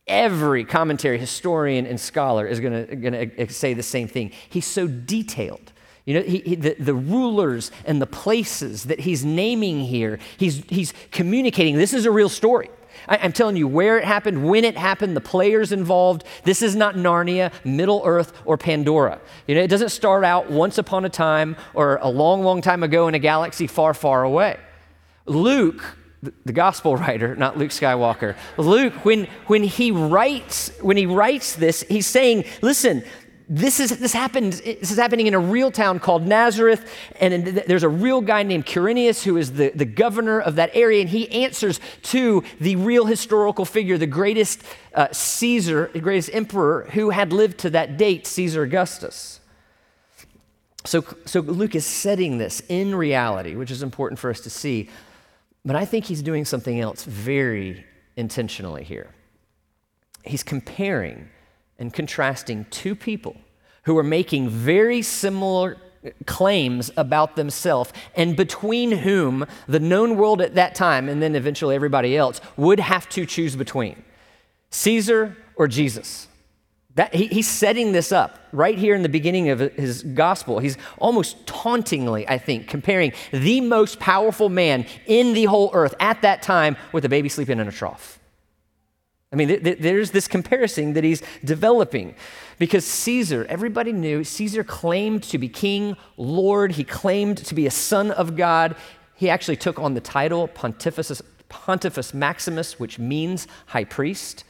Every 0.08 0.66
commentary, 0.66 1.18
historian, 1.18 1.86
and 1.86 2.00
scholar 2.00 2.46
is 2.46 2.60
going 2.60 3.30
to 3.30 3.54
say 3.54 3.74
the 3.74 3.84
same 3.84 4.08
thing. 4.08 4.32
He's 4.50 4.66
so 4.66 4.88
detailed. 4.88 5.72
You 6.06 6.16
know, 6.16 6.22
he, 6.22 6.40
he, 6.40 6.56
the, 6.56 6.76
the 6.78 6.94
rulers 6.94 7.72
and 7.86 8.02
the 8.02 8.08
places 8.08 8.86
that 8.86 9.00
he's 9.00 9.24
naming 9.24 9.80
here, 9.80 10.20
he's, 10.38 10.64
he's 10.68 10.94
communicating 11.12 11.78
this 11.78 11.94
is 11.94 12.06
a 12.06 12.12
real 12.12 12.28
story. 12.28 12.70
I, 13.08 13.18
I'm 13.18 13.32
telling 13.32 13.56
you 13.56 13.68
where 13.68 13.98
it 13.98 14.04
happened, 14.04 14.48
when 14.48 14.66
it 14.66 14.76
happened, 14.76 15.16
the 15.16 15.22
players 15.22 15.72
involved. 15.72 16.26
This 16.44 16.62
is 16.62 16.76
not 16.76 16.96
Narnia, 16.96 17.54
Middle 17.64 18.02
Earth, 18.04 18.34
or 18.44 18.58
Pandora. 18.58 19.22
You 19.48 19.56
know, 19.56 19.62
it 19.62 19.70
doesn't 19.70 19.90
start 19.90 20.26
out 20.26 20.52
once 20.52 20.78
upon 20.78 21.06
a 21.06 21.10
time 21.10 21.56
or 21.74 21.98
a 22.02 22.10
long, 22.10 22.44
long 22.44 22.62
time 22.62 22.84
ago 22.84 23.08
in 23.08 23.16
a 23.16 23.20
galaxy 23.20 23.68
far, 23.68 23.94
far 23.94 24.24
away. 24.24 24.58
Luke 25.26 25.98
the 26.46 26.54
gospel 26.54 26.96
writer, 26.98 27.36
not 27.36 27.58
Luke 27.58 27.72
Skywalker. 27.72 28.36
Luke, 28.58 28.94
when, 29.06 29.28
when 29.48 29.64
he 29.64 29.92
writes, 29.92 30.72
when 30.82 30.98
he 30.98 31.06
writes 31.06 31.56
this, 31.56 31.84
he's 31.90 32.08
saying, 32.08 32.46
listen, 32.62 33.04
this 33.50 33.80
is 33.80 33.98
this 34.00 34.14
happened 34.14 34.54
this 34.54 34.90
is 34.90 34.98
happening 34.98 35.28
in 35.28 35.34
a 35.34 35.40
real 35.40 35.70
town 35.70 36.00
called 36.00 36.26
nazareth 36.26 36.90
and 37.20 37.46
there's 37.46 37.84
a 37.84 37.90
real 37.90 38.22
guy 38.22 38.42
named 38.42 38.66
quirinius 38.66 39.24
who 39.24 39.36
is 39.38 39.54
the, 39.54 39.70
the 39.76 39.86
governor 39.86 40.40
of 40.40 40.56
that 40.56 40.72
area 40.74 41.02
and 41.02 41.10
he 41.10 41.30
answers 41.30 41.80
to 42.02 42.44
the 42.62 42.76
real 42.78 43.06
historical 43.06 43.66
figure 43.66 43.98
the 43.98 44.08
greatest 44.08 44.64
uh, 44.96 45.08
caesar 45.12 45.90
the 45.94 46.00
greatest 46.00 46.30
emperor 46.34 46.88
who 46.94 47.10
had 47.10 47.34
lived 47.34 47.58
to 47.58 47.70
that 47.70 47.98
date 47.98 48.26
caesar 48.26 48.64
augustus 48.64 49.42
so, 50.86 51.04
so 51.26 51.42
luke 51.42 51.76
is 51.76 51.86
setting 51.86 52.38
this 52.38 52.62
in 52.70 52.96
reality 52.96 53.56
which 53.56 53.72
is 53.72 53.84
important 53.84 54.18
for 54.18 54.30
us 54.30 54.40
to 54.40 54.50
see 54.50 54.90
but 55.66 55.76
I 55.76 55.86
think 55.86 56.06
he's 56.06 56.22
doing 56.22 56.46
something 56.46 56.80
else 56.80 57.04
very 57.04 57.86
intentionally 58.16 58.84
here. 58.84 59.10
He's 60.24 60.44
comparing 60.44 61.30
and 61.80 61.94
contrasting 61.94 62.66
two 62.70 62.96
people 62.96 63.36
who 63.84 63.98
are 63.98 64.04
making 64.04 64.50
very 64.50 65.02
similar 65.02 65.78
claims 66.26 66.92
about 66.98 67.36
themselves 67.36 67.94
and 68.16 68.36
between 68.36 68.92
whom 68.92 69.46
the 69.68 69.80
known 69.80 70.18
world 70.18 70.42
at 70.42 70.56
that 70.56 70.76
time 70.76 71.08
and 71.08 71.22
then 71.22 71.36
eventually 71.36 71.76
everybody 71.76 72.18
else 72.18 72.42
would 72.58 72.80
have 72.80 73.08
to 73.10 73.26
choose 73.26 73.56
between 73.56 74.04
Caesar 74.70 75.38
or 75.56 75.68
Jesus. 75.68 76.28
That, 76.96 77.14
he, 77.16 77.26
he's 77.28 77.50
setting 77.50 77.92
this 77.92 78.12
up 78.12 78.38
right 78.52 78.78
here 78.78 78.94
in 78.94 79.02
the 79.02 79.10
beginning 79.10 79.50
of 79.50 79.60
his 79.60 80.04
gospel. 80.04 80.60
He's 80.60 80.78
almost 81.00 81.48
tauntingly, 81.48 82.28
I 82.28 82.38
think, 82.38 82.68
comparing 82.68 83.14
the 83.32 83.62
most 83.62 84.00
powerful 84.00 84.50
man 84.50 84.86
in 85.08 85.34
the 85.34 85.46
whole 85.46 85.72
earth 85.74 85.96
at 86.00 86.22
that 86.22 86.44
time 86.44 86.78
with 86.92 87.04
a 87.04 87.10
baby 87.10 87.30
sleeping 87.30 87.60
in 87.60 87.68
a 87.68 87.72
trough. 87.72 88.20
I 89.32 89.36
mean, 89.36 89.48
th- 89.48 89.64
th- 89.64 89.80
there's 89.80 90.12
this 90.12 90.28
comparison 90.28 90.94
that 90.94 91.04
he's 91.04 91.24
developing 91.44 92.14
because 92.60 92.86
Caesar, 92.86 93.48
everybody 93.50 93.92
knew, 93.92 94.24
Caesar 94.24 94.64
claimed 94.64 95.24
to 95.24 95.40
be 95.40 95.50
king, 95.50 95.98
Lord. 96.18 96.74
He 96.74 96.84
claimed 96.84 97.38
to 97.40 97.56
be 97.56 97.66
a 97.66 97.72
son 97.72 98.12
of 98.12 98.36
God. 98.36 98.76
He 99.16 99.32
actually 99.32 99.58
took 99.58 99.80
on 99.80 99.96
the 99.96 100.02
title 100.02 100.48
Pontifex, 100.48 101.24
Pontifex 101.50 102.14
Maximus, 102.14 102.80
which 102.80 103.00
means 103.00 103.48
high 103.66 103.86
priest. 103.86 104.44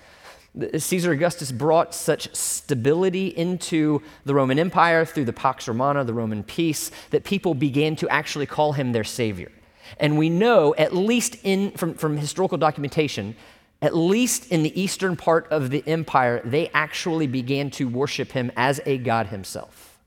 Caesar 0.78 1.12
Augustus 1.12 1.52
brought 1.52 1.96
such 1.96 2.34
stability 2.36 3.28
into 3.28 4.04
the 4.24 4.36
Roman 4.36 4.60
Empire 4.60 5.04
through 5.04 5.26
the 5.26 5.34
Pax 5.34 5.68
Romana, 5.68 6.04
the 6.04 6.14
Roman 6.14 6.44
peace, 6.44 6.92
that 7.10 7.24
people 7.24 7.56
began 7.56 7.96
to 7.96 8.10
actually 8.10 8.46
call 8.46 8.74
him 8.74 8.92
their 8.92 9.04
savior. 9.04 9.52
And 10.00 10.18
we 10.18 10.30
know, 10.30 10.76
at 10.76 10.94
least 10.96 11.38
in, 11.44 11.72
from, 11.72 11.96
from 11.96 12.18
historical 12.18 12.58
documentation, 12.58 13.36
at 13.82 13.96
least 13.96 14.52
in 14.52 14.64
the 14.64 14.80
eastern 14.80 15.16
part 15.16 15.48
of 15.50 15.72
the 15.72 15.84
empire, 15.88 16.40
they 16.46 16.70
actually 16.70 17.28
began 17.28 17.72
to 17.72 17.90
worship 17.90 18.32
him 18.32 18.52
as 18.56 18.80
a 18.86 19.00
god 19.00 19.28
himself. 19.28 20.00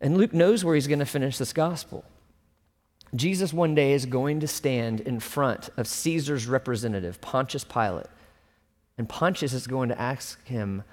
And 0.00 0.18
Luke 0.18 0.34
knows 0.34 0.64
where 0.64 0.74
he's 0.74 0.86
going 0.86 0.98
to 0.98 1.06
finish 1.06 1.38
this 1.38 1.54
gospel. 1.54 2.04
Jesus 3.14 3.52
one 3.52 3.74
day 3.74 3.92
is 3.92 4.06
going 4.06 4.40
to 4.40 4.46
stand 4.46 5.00
in 5.00 5.18
front 5.18 5.70
of 5.78 5.86
Caesar's 5.86 6.46
representative, 6.46 7.20
Pontius 7.22 7.64
Pilate 7.64 8.06
and 8.96 9.08
Pontius 9.08 9.52
is 9.52 9.66
going 9.66 9.88
to 9.88 10.00
ask 10.00 10.44
him 10.46 10.84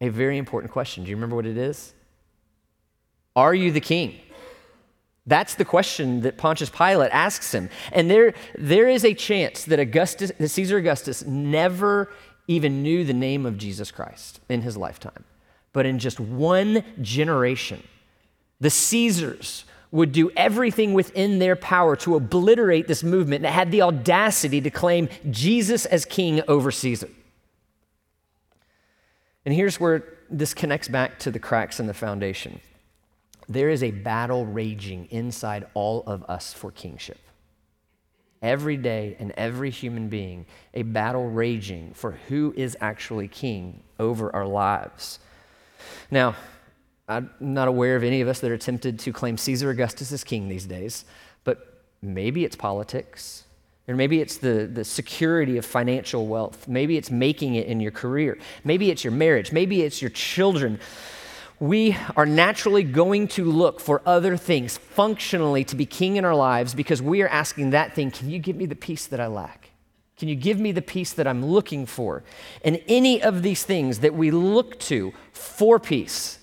a 0.00 0.08
very 0.08 0.38
important 0.38 0.72
question. 0.72 1.04
Do 1.04 1.10
you 1.10 1.16
remember 1.16 1.36
what 1.36 1.46
it 1.46 1.56
is? 1.56 1.92
Are 3.36 3.54
you 3.54 3.70
the 3.72 3.80
king? 3.80 4.20
That's 5.26 5.54
the 5.54 5.64
question 5.64 6.22
that 6.22 6.38
Pontius 6.38 6.70
Pilate 6.70 7.12
asks 7.12 7.52
him. 7.52 7.70
And 7.92 8.10
there, 8.10 8.34
there 8.58 8.88
is 8.88 9.04
a 9.04 9.14
chance 9.14 9.64
that 9.66 9.78
Augustus, 9.78 10.32
that 10.38 10.48
Caesar 10.48 10.78
Augustus 10.78 11.24
never 11.24 12.10
even 12.48 12.82
knew 12.82 13.04
the 13.04 13.14
name 13.14 13.46
of 13.46 13.56
Jesus 13.56 13.90
Christ 13.90 14.40
in 14.48 14.62
his 14.62 14.76
lifetime. 14.76 15.24
But 15.72 15.86
in 15.86 15.98
just 15.98 16.18
one 16.18 16.82
generation, 17.00 17.82
the 18.60 18.70
Caesars 18.70 19.64
would 19.92 20.12
do 20.12 20.30
everything 20.36 20.94
within 20.94 21.38
their 21.38 21.56
power 21.56 21.96
to 21.96 22.16
obliterate 22.16 22.88
this 22.88 23.02
movement 23.02 23.42
that 23.42 23.52
had 23.52 23.70
the 23.70 23.82
audacity 23.82 24.60
to 24.60 24.70
claim 24.70 25.08
Jesus 25.30 25.84
as 25.86 26.04
king 26.04 26.42
over 26.48 26.70
Caesar. 26.70 27.08
And 29.44 29.54
here's 29.54 29.80
where 29.80 30.04
this 30.28 30.54
connects 30.54 30.88
back 30.88 31.18
to 31.20 31.30
the 31.30 31.38
cracks 31.38 31.80
in 31.80 31.86
the 31.86 31.94
foundation. 31.94 32.60
There 33.48 33.70
is 33.70 33.82
a 33.82 33.90
battle 33.90 34.46
raging 34.46 35.08
inside 35.10 35.66
all 35.74 36.04
of 36.06 36.22
us 36.24 36.52
for 36.52 36.70
kingship. 36.70 37.18
Every 38.42 38.76
day 38.76 39.16
and 39.18 39.32
every 39.32 39.70
human 39.70 40.08
being, 40.08 40.46
a 40.72 40.82
battle 40.82 41.28
raging 41.28 41.92
for 41.94 42.12
who 42.28 42.54
is 42.56 42.76
actually 42.80 43.28
king 43.28 43.82
over 43.98 44.34
our 44.34 44.46
lives. 44.46 45.18
Now, 46.10 46.36
I'm 47.08 47.30
not 47.40 47.66
aware 47.66 47.96
of 47.96 48.04
any 48.04 48.20
of 48.20 48.28
us 48.28 48.40
that 48.40 48.50
are 48.50 48.58
tempted 48.58 48.98
to 49.00 49.12
claim 49.12 49.36
Caesar 49.36 49.70
Augustus 49.70 50.12
as 50.12 50.22
king 50.22 50.48
these 50.48 50.66
days, 50.66 51.04
but 51.42 51.82
maybe 52.00 52.44
it's 52.44 52.56
politics. 52.56 53.44
Or 53.90 53.96
maybe 53.96 54.20
it's 54.20 54.36
the, 54.36 54.70
the 54.72 54.84
security 54.84 55.56
of 55.56 55.66
financial 55.66 56.28
wealth. 56.28 56.68
Maybe 56.68 56.96
it's 56.96 57.10
making 57.10 57.56
it 57.56 57.66
in 57.66 57.80
your 57.80 57.90
career. 57.90 58.38
Maybe 58.62 58.90
it's 58.90 59.02
your 59.02 59.12
marriage. 59.12 59.50
Maybe 59.50 59.82
it's 59.82 60.00
your 60.00 60.10
children. 60.10 60.78
We 61.58 61.96
are 62.16 62.24
naturally 62.24 62.84
going 62.84 63.28
to 63.28 63.44
look 63.44 63.80
for 63.80 64.00
other 64.06 64.36
things 64.36 64.78
functionally 64.78 65.64
to 65.64 65.76
be 65.76 65.86
king 65.86 66.16
in 66.16 66.24
our 66.24 66.36
lives 66.36 66.72
because 66.72 67.02
we 67.02 67.20
are 67.22 67.28
asking 67.28 67.70
that 67.70 67.94
thing, 67.94 68.12
can 68.12 68.30
you 68.30 68.38
give 68.38 68.56
me 68.56 68.64
the 68.64 68.76
peace 68.76 69.06
that 69.08 69.18
I 69.18 69.26
lack? 69.26 69.70
Can 70.16 70.28
you 70.28 70.36
give 70.36 70.60
me 70.60 70.70
the 70.70 70.82
peace 70.82 71.12
that 71.14 71.26
I'm 71.26 71.44
looking 71.44 71.84
for? 71.84 72.22
And 72.64 72.80
any 72.86 73.20
of 73.20 73.42
these 73.42 73.64
things 73.64 73.98
that 74.00 74.14
we 74.14 74.30
look 74.30 74.78
to 74.80 75.12
for 75.32 75.80
peace, 75.80 76.38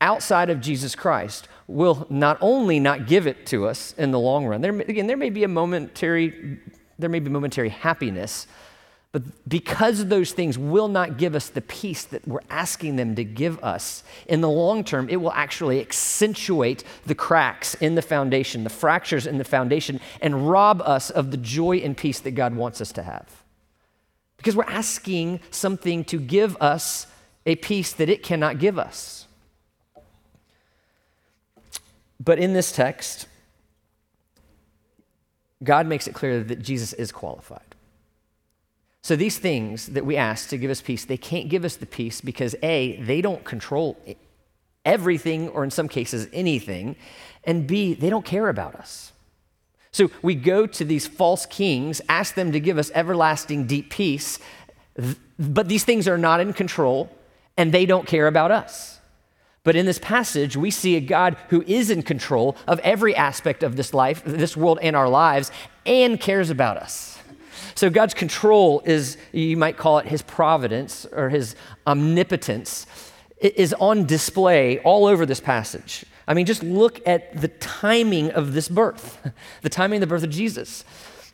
outside 0.00 0.50
of 0.50 0.60
Jesus 0.60 0.94
Christ 0.94 1.48
will 1.66 2.06
not 2.10 2.36
only 2.40 2.78
not 2.78 3.06
give 3.06 3.26
it 3.26 3.46
to 3.46 3.66
us 3.66 3.94
in 3.96 4.10
the 4.10 4.18
long 4.18 4.46
run, 4.46 4.60
there, 4.60 4.78
again, 4.80 5.06
there 5.06 5.16
may 5.16 5.30
be 5.30 5.44
a 5.44 5.48
momentary, 5.48 6.60
there 7.02 7.10
may 7.10 7.20
be 7.20 7.28
momentary 7.28 7.68
happiness, 7.68 8.46
but 9.12 9.22
because 9.46 10.06
those 10.06 10.32
things 10.32 10.56
will 10.56 10.88
not 10.88 11.18
give 11.18 11.34
us 11.34 11.50
the 11.50 11.60
peace 11.60 12.04
that 12.04 12.26
we're 12.26 12.40
asking 12.48 12.96
them 12.96 13.14
to 13.16 13.24
give 13.24 13.62
us, 13.62 14.02
in 14.26 14.40
the 14.40 14.48
long 14.48 14.84
term, 14.84 15.06
it 15.10 15.16
will 15.16 15.32
actually 15.32 15.82
accentuate 15.82 16.82
the 17.04 17.14
cracks 17.14 17.74
in 17.74 17.94
the 17.94 18.00
foundation, 18.00 18.64
the 18.64 18.70
fractures 18.70 19.26
in 19.26 19.36
the 19.36 19.44
foundation, 19.44 20.00
and 20.22 20.48
rob 20.48 20.80
us 20.80 21.10
of 21.10 21.30
the 21.30 21.36
joy 21.36 21.76
and 21.76 21.94
peace 21.94 22.20
that 22.20 22.30
God 22.30 22.56
wants 22.56 22.80
us 22.80 22.90
to 22.92 23.02
have. 23.02 23.42
Because 24.38 24.56
we're 24.56 24.64
asking 24.64 25.40
something 25.50 26.04
to 26.04 26.18
give 26.18 26.56
us 26.56 27.06
a 27.44 27.56
peace 27.56 27.92
that 27.92 28.08
it 28.08 28.22
cannot 28.22 28.58
give 28.58 28.78
us. 28.78 29.26
But 32.18 32.38
in 32.38 32.54
this 32.54 32.72
text, 32.72 33.26
God 35.62 35.86
makes 35.86 36.06
it 36.06 36.14
clear 36.14 36.42
that 36.42 36.62
Jesus 36.62 36.92
is 36.92 37.12
qualified. 37.12 37.74
So 39.02 39.16
these 39.16 39.38
things 39.38 39.86
that 39.88 40.06
we 40.06 40.16
ask 40.16 40.48
to 40.50 40.56
give 40.56 40.70
us 40.70 40.80
peace, 40.80 41.04
they 41.04 41.16
can't 41.16 41.48
give 41.48 41.64
us 41.64 41.76
the 41.76 41.86
peace 41.86 42.20
because 42.20 42.54
A, 42.62 42.96
they 43.02 43.20
don't 43.20 43.44
control 43.44 43.96
everything 44.84 45.48
or 45.48 45.64
in 45.64 45.70
some 45.70 45.88
cases 45.88 46.28
anything, 46.32 46.96
and 47.44 47.66
B, 47.66 47.94
they 47.94 48.10
don't 48.10 48.24
care 48.24 48.48
about 48.48 48.74
us. 48.76 49.12
So 49.90 50.10
we 50.22 50.34
go 50.34 50.66
to 50.66 50.84
these 50.84 51.06
false 51.06 51.46
kings, 51.46 52.00
ask 52.08 52.34
them 52.34 52.52
to 52.52 52.60
give 52.60 52.78
us 52.78 52.90
everlasting 52.94 53.66
deep 53.66 53.90
peace, 53.90 54.38
but 55.38 55.68
these 55.68 55.84
things 55.84 56.08
are 56.08 56.18
not 56.18 56.40
in 56.40 56.52
control 56.52 57.10
and 57.56 57.72
they 57.72 57.84
don't 57.84 58.06
care 58.06 58.26
about 58.26 58.50
us. 58.50 59.00
But 59.64 59.76
in 59.76 59.86
this 59.86 59.98
passage, 60.00 60.56
we 60.56 60.70
see 60.72 60.96
a 60.96 61.00
God 61.00 61.36
who 61.48 61.62
is 61.66 61.90
in 61.90 62.02
control 62.02 62.56
of 62.66 62.80
every 62.80 63.14
aspect 63.14 63.62
of 63.62 63.76
this 63.76 63.94
life, 63.94 64.22
this 64.24 64.56
world, 64.56 64.80
and 64.82 64.96
our 64.96 65.08
lives, 65.08 65.52
and 65.86 66.20
cares 66.20 66.50
about 66.50 66.76
us. 66.76 67.18
So 67.76 67.88
God's 67.88 68.14
control 68.14 68.82
is, 68.84 69.16
you 69.32 69.56
might 69.56 69.76
call 69.76 69.98
it 69.98 70.06
his 70.06 70.22
providence 70.22 71.06
or 71.12 71.28
his 71.28 71.54
omnipotence, 71.86 72.86
is 73.40 73.72
on 73.74 74.04
display 74.04 74.78
all 74.80 75.06
over 75.06 75.24
this 75.26 75.40
passage. 75.40 76.04
I 76.26 76.34
mean, 76.34 76.46
just 76.46 76.62
look 76.62 77.00
at 77.06 77.40
the 77.40 77.48
timing 77.48 78.30
of 78.30 78.54
this 78.54 78.68
birth, 78.68 79.18
the 79.62 79.68
timing 79.68 79.98
of 79.98 80.00
the 80.00 80.06
birth 80.08 80.24
of 80.24 80.30
Jesus. 80.30 80.84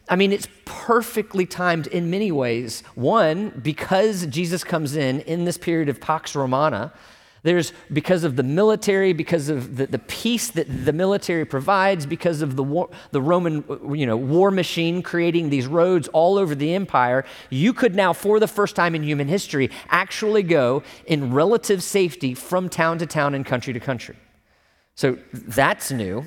I 0.09 0.17
mean, 0.17 0.33
it's 0.33 0.49
perfectly 0.65 1.45
timed 1.45 1.87
in 1.89 2.11
many 2.11 2.33
ways. 2.33 2.83
One, 2.95 3.51
because 3.63 4.27
Jesus 4.27 4.65
comes 4.65 4.97
in 4.97 5.21
in 5.21 5.45
this 5.45 5.59
period 5.59 5.89
of 5.89 6.01
Pax 6.01 6.35
Romana, 6.35 6.93
there's 7.43 7.73
because 7.93 8.25
of 8.25 8.37
the 8.37 8.43
military, 8.43 9.13
because 9.13 9.49
of 9.49 9.77
the, 9.77 9.87
the 9.87 9.99
peace 9.99 10.51
that 10.51 10.67
the 10.85 10.93
military 10.93 11.45
provides, 11.45 12.07
because 12.07 12.43
of 12.43 12.57
the, 12.57 12.65
war, 12.65 12.91
the 13.13 13.23
Roman 13.23 13.65
you 13.95 14.07
know, 14.07 14.17
war 14.17 14.51
machine 14.51 15.03
creating 15.03 15.51
these 15.51 15.67
roads 15.67 16.09
all 16.09 16.39
over 16.39 16.55
the 16.55 16.75
empire, 16.75 17.25
you 17.51 17.73
could 17.73 17.95
now, 17.95 18.13
for 18.13 18.41
the 18.41 18.49
first 18.49 18.75
time 18.75 18.95
in 18.95 19.03
human 19.03 19.29
history, 19.29 19.71
actually 19.89 20.43
go 20.43 20.83
in 21.07 21.33
relative 21.33 21.83
safety 21.83 22.35
from 22.35 22.69
town 22.69 22.99
to 22.99 23.07
town 23.07 23.35
and 23.35 23.47
country 23.47 23.73
to 23.73 23.81
country. 23.81 24.17
So 24.95 25.19
that's 25.33 25.93
new. 25.93 26.25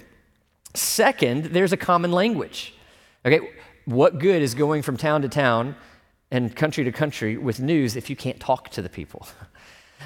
Second, 0.74 1.46
there's 1.46 1.74
a 1.74 1.78
common 1.78 2.12
language. 2.12 2.74
Okay, 3.26 3.52
what 3.86 4.20
good 4.20 4.42
is 4.42 4.56
going 4.56 4.82
from 4.82 4.96
town 4.96 5.22
to 5.24 5.30
town 5.30 5.76
and 6.32 6.56
country 6.56 6.86
to 6.86 6.92
country 6.92 7.38
with 7.38 7.60
news 7.60 7.96
if 7.98 8.10
you 8.10 8.16
can't 8.16 8.40
talk 8.40 8.70
to 8.70 8.82
the 8.82 8.90
people? 8.90 9.28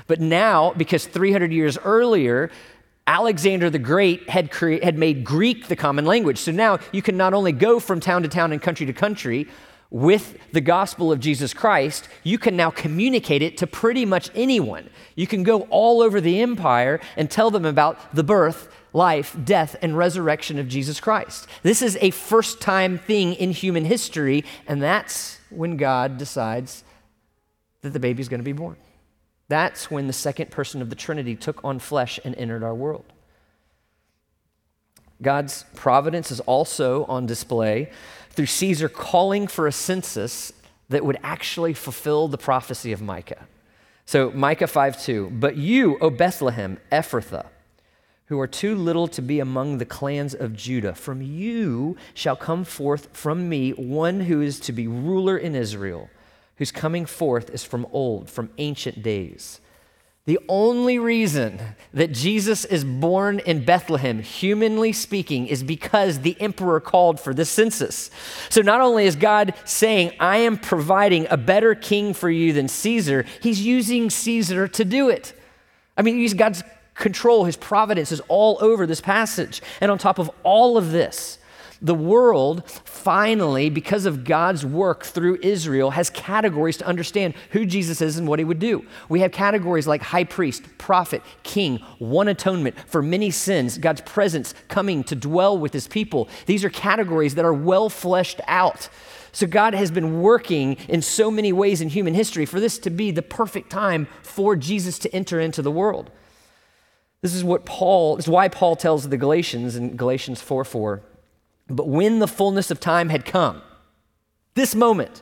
But 0.08 0.19
now, 0.19 0.73
because 0.73 1.05
300 1.05 1.51
years 1.51 1.77
earlier, 1.77 2.51
Alexander 3.08 3.69
the 3.69 3.79
Great 3.79 4.29
had, 4.29 4.51
cre- 4.51 4.84
had 4.84 4.97
made 4.97 5.23
Greek 5.23 5.67
the 5.67 5.75
common 5.75 6.05
language. 6.05 6.39
So 6.39 6.51
now 6.51 6.79
you 6.91 7.01
can 7.01 7.17
not 7.17 7.34
only 7.34 7.51
go 7.51 7.79
from 7.79 7.99
town 7.99 8.23
to 8.23 8.27
town 8.27 8.51
and 8.51 8.62
country 8.62 8.86
to 8.86 8.93
country 8.93 9.47
with 9.91 10.38
the 10.51 10.62
gospel 10.62 11.12
of 11.12 11.19
Jesus 11.19 11.53
Christ, 11.53 12.10
you 12.23 12.38
can 12.38 12.58
now 12.58 12.71
communicate 12.71 13.41
it 13.41 13.58
to 13.58 13.67
pretty 13.67 14.05
much 14.05 14.31
anyone. 14.34 14.89
You 15.15 15.27
can 15.27 15.43
go 15.43 15.62
all 15.69 16.01
over 16.01 16.19
the 16.19 16.41
empire 16.41 16.99
and 17.15 17.29
tell 17.29 17.51
them 17.51 17.65
about 17.65 18.13
the 18.13 18.23
birth, 18.23 18.67
life, 18.91 19.38
death, 19.43 19.75
and 19.81 19.95
resurrection 19.95 20.58
of 20.58 20.67
Jesus 20.67 20.99
Christ. 20.99 21.47
This 21.62 21.81
is 21.81 21.97
a 22.01 22.10
first 22.10 22.60
time 22.60 22.97
thing 22.97 23.34
in 23.36 23.51
human 23.51 23.86
history, 23.86 24.43
and 24.67 24.81
that's 24.81 25.39
when 25.49 25.77
God 25.77 26.17
decides 26.17 26.84
that 27.81 27.93
the 27.93 27.99
baby's 27.99 28.27
going 28.27 28.39
to 28.39 28.43
be 28.43 28.51
born. 28.51 28.77
That's 29.47 29.91
when 29.91 30.08
the 30.08 30.13
second 30.13 30.51
person 30.51 30.81
of 30.81 30.89
the 30.89 30.95
Trinity 30.95 31.36
took 31.36 31.63
on 31.63 31.79
flesh 31.79 32.19
and 32.23 32.36
entered 32.36 32.63
our 32.63 32.73
world. 32.73 33.05
God's 35.21 35.65
providence 35.75 36.31
is 36.31 36.39
also 36.41 37.05
on 37.05 37.25
display 37.25 37.89
through 38.31 38.47
Caesar 38.47 38.89
calling 38.89 39.47
for 39.47 39.67
a 39.67 39.71
census 39.71 40.51
that 40.89 41.05
would 41.05 41.17
actually 41.23 41.73
fulfill 41.73 42.27
the 42.27 42.38
prophecy 42.38 42.91
of 42.91 43.01
Micah. 43.01 43.47
So, 44.05 44.29
Micah 44.31 44.67
5 44.67 45.01
2, 45.01 45.29
but 45.31 45.58
you, 45.58 45.97
O 45.99 46.10
Bethlehem, 46.10 46.77
Ephrathah, 46.91 47.47
who 48.27 48.39
are 48.39 48.47
too 48.47 48.75
little 48.75 49.08
to 49.08 49.21
be 49.21 49.39
among 49.39 49.77
the 49.77 49.86
clans 49.86 50.36
of 50.36 50.55
Judah, 50.55 50.93
from 50.93 51.21
you 51.21 51.95
shall 52.13 52.36
come 52.36 52.63
forth 52.63 53.08
from 53.13 53.47
me 53.49 53.71
one 53.71 54.21
who 54.21 54.41
is 54.41 54.60
to 54.62 54.71
be 54.71 54.88
ruler 54.88 55.38
in 55.38 55.55
Israel 55.55 56.10
whose 56.58 56.72
coming 56.72 57.06
forth 57.06 57.50
is 57.50 57.63
from 57.63 57.86
old, 57.91 58.30
from 58.30 58.50
ancient 58.58 59.04
days. 59.04 59.60
The 60.26 60.39
only 60.50 60.98
reason 60.98 61.62
that 61.94 62.12
Jesus 62.12 62.65
is 62.65 62.84
born 62.84 63.38
in 63.39 63.63
Bethlehem, 63.63 64.24
humanly 64.24 64.91
speaking, 64.91 65.46
is 65.46 65.62
because 65.62 66.20
the 66.20 66.36
emperor 66.41 66.80
called 66.80 67.20
for 67.20 67.32
the 67.32 67.46
census. 67.46 68.10
So 68.50 68.62
not 68.62 68.82
only 68.82 69.06
is 69.06 69.15
God 69.15 69.54
saying, 69.65 70.13
I 70.20 70.38
am 70.38 70.58
providing 70.58 71.28
a 71.30 71.38
better 71.38 71.76
king 71.76 72.15
for 72.15 72.32
you 72.32 72.54
than 72.54 72.68
Caesar, 72.68 73.24
he's 73.39 73.62
using 73.62 74.10
Caesar 74.10 74.68
to 74.68 74.84
do 74.84 75.10
it. 75.10 75.39
I 75.96 76.02
mean, 76.02 76.28
God's 76.36 76.63
control, 76.96 77.46
his 77.46 77.58
providence 77.58 78.12
is 78.12 78.22
all 78.28 78.58
over 78.62 78.88
this 78.88 79.02
passage. 79.02 79.62
And 79.80 79.91
on 79.91 80.00
top 80.00 80.18
of 80.18 80.32
all 80.41 80.76
of 80.76 80.91
this, 80.91 81.38
the 81.86 81.95
world 81.95 82.67
finally, 82.84 83.69
because 83.69 84.08
of 84.08 84.24
God's 84.24 84.65
work 84.65 85.04
through 85.04 85.38
Israel, 85.43 85.91
has 85.91 86.10
categories 86.10 86.78
to 86.78 86.86
understand 86.88 87.36
who 87.52 87.65
Jesus 87.65 88.02
is 88.02 88.17
and 88.17 88.28
what 88.28 88.39
he 88.39 88.45
would 88.45 88.60
do. 88.60 88.86
We 89.08 89.19
have 89.19 89.32
categories 89.32 89.86
like 89.86 90.02
high 90.02 90.24
priest, 90.24 90.63
prophet, 90.80 91.21
king, 91.43 91.78
one 92.00 92.28
atonement 92.28 92.76
for 92.88 93.04
many 93.04 93.30
sins, 93.30 93.78
God's 93.78 94.02
presence 94.02 94.56
coming 94.67 95.04
to 95.04 95.15
dwell 95.15 95.58
with 95.58 95.74
his 95.74 95.88
people. 95.88 96.28
These 96.48 96.65
are 96.65 96.69
categories 96.69 97.36
that 97.36 97.45
are 97.45 97.54
well 97.54 97.89
fleshed 97.89 98.41
out. 98.48 98.89
So 99.32 99.45
God 99.45 99.76
has 99.76 99.91
been 99.91 100.21
working 100.21 100.78
in 100.88 101.02
so 101.02 101.30
many 101.30 101.54
ways 101.54 101.82
in 101.82 101.89
human 101.89 102.15
history 102.15 102.45
for 102.45 102.60
this 102.60 102.80
to 102.80 102.89
be 102.89 103.12
the 103.12 103.21
perfect 103.21 103.69
time 103.69 104.08
for 104.24 104.56
Jesus 104.56 104.98
to 105.00 105.13
enter 105.13 105.39
into 105.39 105.62
the 105.62 105.71
world. 105.71 106.10
This 107.21 107.36
is 107.36 107.43
what 107.43 107.65
Paul, 107.65 108.15
this 108.15 108.26
is 108.26 108.30
why 108.30 108.48
Paul 108.48 108.76
tells 108.76 109.08
the 109.08 109.17
Galatians 109.17 109.76
in 109.76 109.95
Galatians 109.95 110.41
4 110.41 110.63
4. 110.63 111.02
But 111.67 111.88
when 111.88 112.19
the 112.19 112.28
fullness 112.28 112.69
of 112.69 112.80
time 112.80 113.10
had 113.10 113.25
come, 113.25 113.62
this 114.54 114.75
moment, 114.75 115.21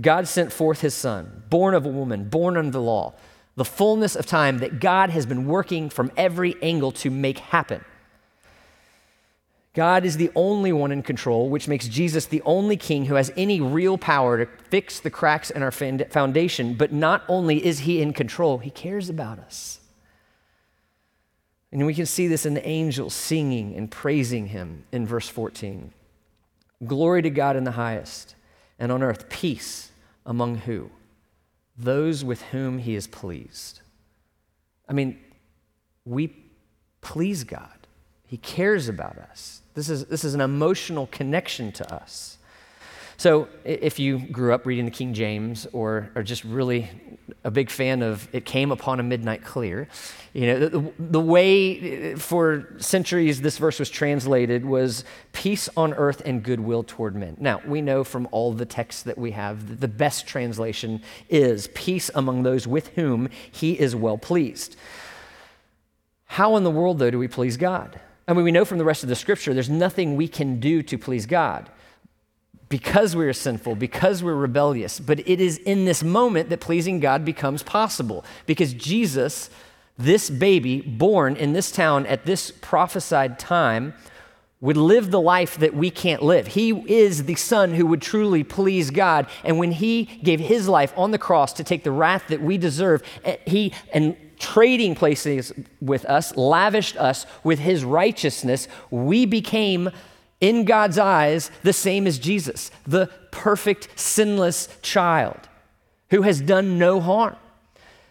God 0.00 0.26
sent 0.26 0.52
forth 0.52 0.80
his 0.80 0.94
son, 0.94 1.44
born 1.48 1.74
of 1.74 1.86
a 1.86 1.90
woman, 1.90 2.28
born 2.28 2.56
under 2.56 2.70
the 2.70 2.80
law, 2.80 3.14
the 3.54 3.64
fullness 3.64 4.16
of 4.16 4.26
time 4.26 4.58
that 4.58 4.80
God 4.80 5.10
has 5.10 5.24
been 5.24 5.46
working 5.46 5.88
from 5.88 6.12
every 6.16 6.54
angle 6.62 6.92
to 6.92 7.10
make 7.10 7.38
happen. 7.38 7.84
God 9.72 10.06
is 10.06 10.16
the 10.16 10.30
only 10.34 10.72
one 10.72 10.90
in 10.90 11.02
control, 11.02 11.50
which 11.50 11.68
makes 11.68 11.86
Jesus 11.86 12.24
the 12.24 12.40
only 12.46 12.78
king 12.78 13.04
who 13.06 13.14
has 13.16 13.30
any 13.36 13.60
real 13.60 13.98
power 13.98 14.38
to 14.38 14.50
fix 14.70 15.00
the 15.00 15.10
cracks 15.10 15.50
in 15.50 15.62
our 15.62 15.70
foundation. 15.70 16.74
But 16.74 16.92
not 16.92 17.22
only 17.28 17.64
is 17.64 17.80
he 17.80 18.00
in 18.00 18.14
control, 18.14 18.58
he 18.58 18.70
cares 18.70 19.10
about 19.10 19.38
us. 19.38 19.80
And 21.72 21.84
we 21.84 21.94
can 21.94 22.06
see 22.06 22.26
this 22.26 22.46
in 22.46 22.54
the 22.54 22.66
angels 22.66 23.14
singing 23.14 23.74
and 23.74 23.90
praising 23.90 24.46
him 24.48 24.84
in 24.92 25.06
verse 25.06 25.28
14. 25.28 25.92
Glory 26.86 27.22
to 27.22 27.30
God 27.30 27.56
in 27.56 27.64
the 27.64 27.72
highest, 27.72 28.34
and 28.78 28.92
on 28.92 29.02
earth 29.02 29.28
peace 29.28 29.90
among 30.24 30.56
who? 30.58 30.90
Those 31.76 32.24
with 32.24 32.42
whom 32.42 32.78
he 32.78 32.94
is 32.94 33.06
pleased. 33.06 33.80
I 34.88 34.92
mean, 34.92 35.18
we 36.04 36.34
please 37.00 37.44
God. 37.44 37.86
He 38.26 38.36
cares 38.36 38.88
about 38.88 39.18
us. 39.18 39.62
This 39.74 39.88
is, 39.88 40.06
this 40.06 40.24
is 40.24 40.34
an 40.34 40.40
emotional 40.40 41.06
connection 41.08 41.72
to 41.72 41.94
us. 41.94 42.35
So, 43.18 43.48
if 43.64 43.98
you 43.98 44.18
grew 44.18 44.52
up 44.52 44.66
reading 44.66 44.84
the 44.84 44.90
King 44.90 45.14
James 45.14 45.66
or 45.72 46.10
are 46.14 46.22
just 46.22 46.44
really 46.44 46.90
a 47.44 47.50
big 47.50 47.70
fan 47.70 48.02
of 48.02 48.28
It 48.32 48.44
Came 48.44 48.70
Upon 48.70 49.00
a 49.00 49.02
Midnight 49.02 49.42
Clear, 49.42 49.88
you 50.34 50.46
know, 50.46 50.68
the, 50.68 50.92
the, 50.98 51.20
way 51.20 52.12
uh, 52.12 52.18
for 52.18 52.68
centuries 52.76 53.40
this 53.40 53.56
verse 53.56 53.78
was 53.78 53.88
translated 53.88 54.66
was 54.66 55.02
peace 55.32 55.70
on 55.78 55.94
earth 55.94 56.20
and 56.26 56.42
goodwill 56.42 56.82
toward 56.82 57.16
men. 57.16 57.38
Now, 57.40 57.62
we 57.66 57.80
know 57.80 58.04
from 58.04 58.28
all 58.32 58.52
the 58.52 58.66
texts 58.66 59.02
that 59.04 59.16
we 59.16 59.30
have 59.30 59.66
that 59.68 59.80
the 59.80 59.88
best 59.88 60.26
translation 60.26 61.00
is 61.30 61.68
peace 61.68 62.10
among 62.14 62.42
those 62.42 62.66
with 62.66 62.88
whom 62.88 63.30
he 63.50 63.80
is 63.80 63.96
well 63.96 64.18
pleased. 64.18 64.76
How 66.26 66.56
in 66.56 66.64
the 66.64 66.70
world, 66.70 66.98
though, 66.98 67.10
do 67.10 67.18
we 67.18 67.28
please 67.28 67.56
God? 67.56 67.98
I 68.28 68.34
mean, 68.34 68.44
we 68.44 68.52
know 68.52 68.66
from 68.66 68.76
the 68.76 68.84
rest 68.84 69.02
of 69.02 69.08
the 69.08 69.16
scripture 69.16 69.54
there's 69.54 69.70
nothing 69.70 70.16
we 70.16 70.28
can 70.28 70.60
do 70.60 70.82
to 70.82 70.98
please 70.98 71.24
God 71.24 71.70
because 72.68 73.14
we 73.14 73.26
are 73.26 73.32
sinful, 73.32 73.76
because 73.76 74.22
we're 74.22 74.34
rebellious. 74.34 74.98
But 74.98 75.20
it 75.20 75.40
is 75.40 75.58
in 75.58 75.84
this 75.84 76.02
moment 76.02 76.48
that 76.50 76.60
pleasing 76.60 77.00
God 77.00 77.24
becomes 77.24 77.62
possible 77.62 78.24
because 78.44 78.72
Jesus, 78.74 79.50
this 79.96 80.30
baby 80.30 80.80
born 80.80 81.36
in 81.36 81.52
this 81.52 81.70
town 81.70 82.06
at 82.06 82.26
this 82.26 82.50
prophesied 82.50 83.38
time, 83.38 83.94
would 84.60 84.76
live 84.76 85.10
the 85.10 85.20
life 85.20 85.58
that 85.58 85.74
we 85.74 85.90
can't 85.90 86.22
live. 86.22 86.48
He 86.48 86.70
is 86.90 87.24
the 87.24 87.34
son 87.34 87.74
who 87.74 87.86
would 87.86 88.00
truly 88.00 88.42
please 88.42 88.90
God. 88.90 89.26
And 89.44 89.58
when 89.58 89.70
he 89.70 90.04
gave 90.04 90.40
his 90.40 90.66
life 90.66 90.92
on 90.96 91.10
the 91.10 91.18
cross 91.18 91.52
to 91.54 91.64
take 91.64 91.84
the 91.84 91.92
wrath 91.92 92.24
that 92.28 92.40
we 92.40 92.56
deserve, 92.56 93.02
eh, 93.24 93.36
he 93.46 93.72
and 93.92 94.16
trading 94.38 94.94
places 94.94 95.52
with 95.80 96.04
us, 96.06 96.36
lavished 96.36 96.96
us 96.96 97.26
with 97.44 97.58
his 97.58 97.84
righteousness, 97.84 98.66
we 98.90 99.26
became 99.26 99.90
in 100.40 100.64
God's 100.64 100.98
eyes, 100.98 101.50
the 101.62 101.72
same 101.72 102.06
as 102.06 102.18
Jesus, 102.18 102.70
the 102.86 103.06
perfect, 103.30 103.88
sinless 103.96 104.68
child 104.82 105.48
who 106.10 106.22
has 106.22 106.40
done 106.40 106.78
no 106.78 107.00
harm. 107.00 107.36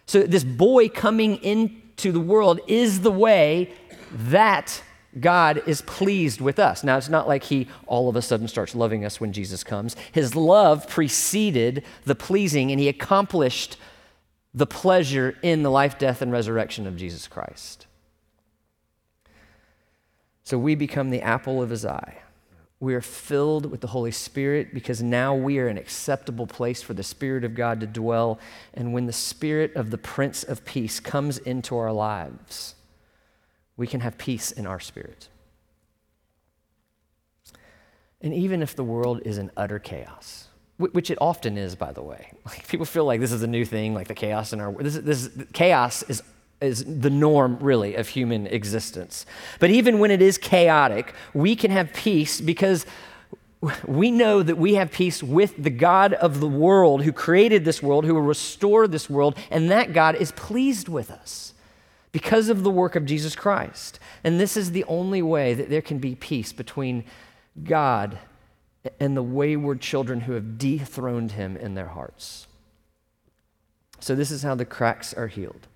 So, 0.06 0.22
this 0.22 0.44
boy 0.44 0.88
coming 0.88 1.36
into 1.36 2.12
the 2.12 2.20
world 2.20 2.60
is 2.66 3.00
the 3.00 3.10
way 3.10 3.72
that 4.12 4.82
God 5.18 5.62
is 5.66 5.82
pleased 5.82 6.40
with 6.40 6.58
us. 6.58 6.84
Now, 6.84 6.96
it's 6.96 7.08
not 7.08 7.26
like 7.26 7.44
he 7.44 7.68
all 7.86 8.08
of 8.08 8.16
a 8.16 8.22
sudden 8.22 8.48
starts 8.48 8.74
loving 8.74 9.04
us 9.04 9.20
when 9.20 9.32
Jesus 9.32 9.64
comes. 9.64 9.96
His 10.12 10.36
love 10.36 10.88
preceded 10.88 11.84
the 12.04 12.14
pleasing, 12.14 12.70
and 12.70 12.78
he 12.78 12.88
accomplished 12.88 13.76
the 14.52 14.66
pleasure 14.66 15.36
in 15.42 15.62
the 15.62 15.70
life, 15.70 15.98
death, 15.98 16.22
and 16.22 16.32
resurrection 16.32 16.86
of 16.86 16.96
Jesus 16.96 17.28
Christ. 17.28 17.86
So 20.46 20.56
we 20.56 20.76
become 20.76 21.10
the 21.10 21.22
apple 21.22 21.60
of 21.60 21.70
his 21.70 21.84
eye. 21.84 22.18
We 22.78 22.94
are 22.94 23.00
filled 23.00 23.66
with 23.66 23.80
the 23.80 23.88
Holy 23.88 24.12
Spirit 24.12 24.72
because 24.72 25.02
now 25.02 25.34
we 25.34 25.58
are 25.58 25.66
an 25.66 25.76
acceptable 25.76 26.46
place 26.46 26.80
for 26.80 26.94
the 26.94 27.02
Spirit 27.02 27.42
of 27.42 27.56
God 27.56 27.80
to 27.80 27.86
dwell. 27.88 28.38
And 28.72 28.92
when 28.92 29.06
the 29.06 29.12
Spirit 29.12 29.74
of 29.74 29.90
the 29.90 29.98
Prince 29.98 30.44
of 30.44 30.64
Peace 30.64 31.00
comes 31.00 31.38
into 31.38 31.76
our 31.76 31.90
lives, 31.90 32.76
we 33.76 33.88
can 33.88 33.98
have 34.02 34.18
peace 34.18 34.52
in 34.52 34.68
our 34.68 34.78
spirit. 34.78 35.28
And 38.20 38.32
even 38.32 38.62
if 38.62 38.76
the 38.76 38.84
world 38.84 39.22
is 39.24 39.38
in 39.38 39.50
utter 39.56 39.80
chaos, 39.80 40.46
which 40.78 41.10
it 41.10 41.18
often 41.20 41.58
is, 41.58 41.74
by 41.74 41.90
the 41.90 42.02
way, 42.02 42.30
like 42.46 42.68
people 42.68 42.86
feel 42.86 43.04
like 43.04 43.18
this 43.18 43.32
is 43.32 43.42
a 43.42 43.48
new 43.48 43.64
thing, 43.64 43.94
like 43.94 44.06
the 44.06 44.14
chaos 44.14 44.52
in 44.52 44.60
our 44.60 44.72
this, 44.80 44.94
this 44.98 45.28
chaos 45.52 46.04
is 46.04 46.22
is 46.60 46.84
the 46.84 47.10
norm, 47.10 47.58
really, 47.60 47.94
of 47.94 48.08
human 48.08 48.46
existence. 48.46 49.26
But 49.60 49.70
even 49.70 49.98
when 49.98 50.10
it 50.10 50.22
is 50.22 50.38
chaotic, 50.38 51.14
we 51.34 51.54
can 51.54 51.70
have 51.70 51.92
peace 51.92 52.40
because 52.40 52.86
we 53.86 54.10
know 54.10 54.42
that 54.42 54.56
we 54.56 54.74
have 54.74 54.90
peace 54.90 55.22
with 55.22 55.62
the 55.62 55.70
God 55.70 56.12
of 56.14 56.40
the 56.40 56.48
world 56.48 57.02
who 57.02 57.12
created 57.12 57.64
this 57.64 57.82
world, 57.82 58.04
who 58.04 58.14
will 58.14 58.22
restore 58.22 58.86
this 58.86 59.10
world, 59.10 59.36
and 59.50 59.70
that 59.70 59.92
God 59.92 60.14
is 60.14 60.32
pleased 60.32 60.88
with 60.88 61.10
us 61.10 61.54
because 62.12 62.48
of 62.48 62.62
the 62.62 62.70
work 62.70 62.96
of 62.96 63.04
Jesus 63.04 63.34
Christ. 63.34 63.98
And 64.24 64.40
this 64.40 64.56
is 64.56 64.72
the 64.72 64.84
only 64.84 65.22
way 65.22 65.54
that 65.54 65.68
there 65.68 65.82
can 65.82 65.98
be 65.98 66.14
peace 66.14 66.52
between 66.52 67.04
God 67.62 68.18
and 69.00 69.16
the 69.16 69.22
wayward 69.22 69.80
children 69.80 70.20
who 70.20 70.32
have 70.32 70.58
dethroned 70.58 71.32
him 71.32 71.56
in 71.56 71.74
their 71.74 71.88
hearts. 71.88 72.46
So, 74.00 74.14
this 74.14 74.30
is 74.30 74.42
how 74.42 74.54
the 74.54 74.64
cracks 74.64 75.14
are 75.14 75.26
healed. 75.26 75.66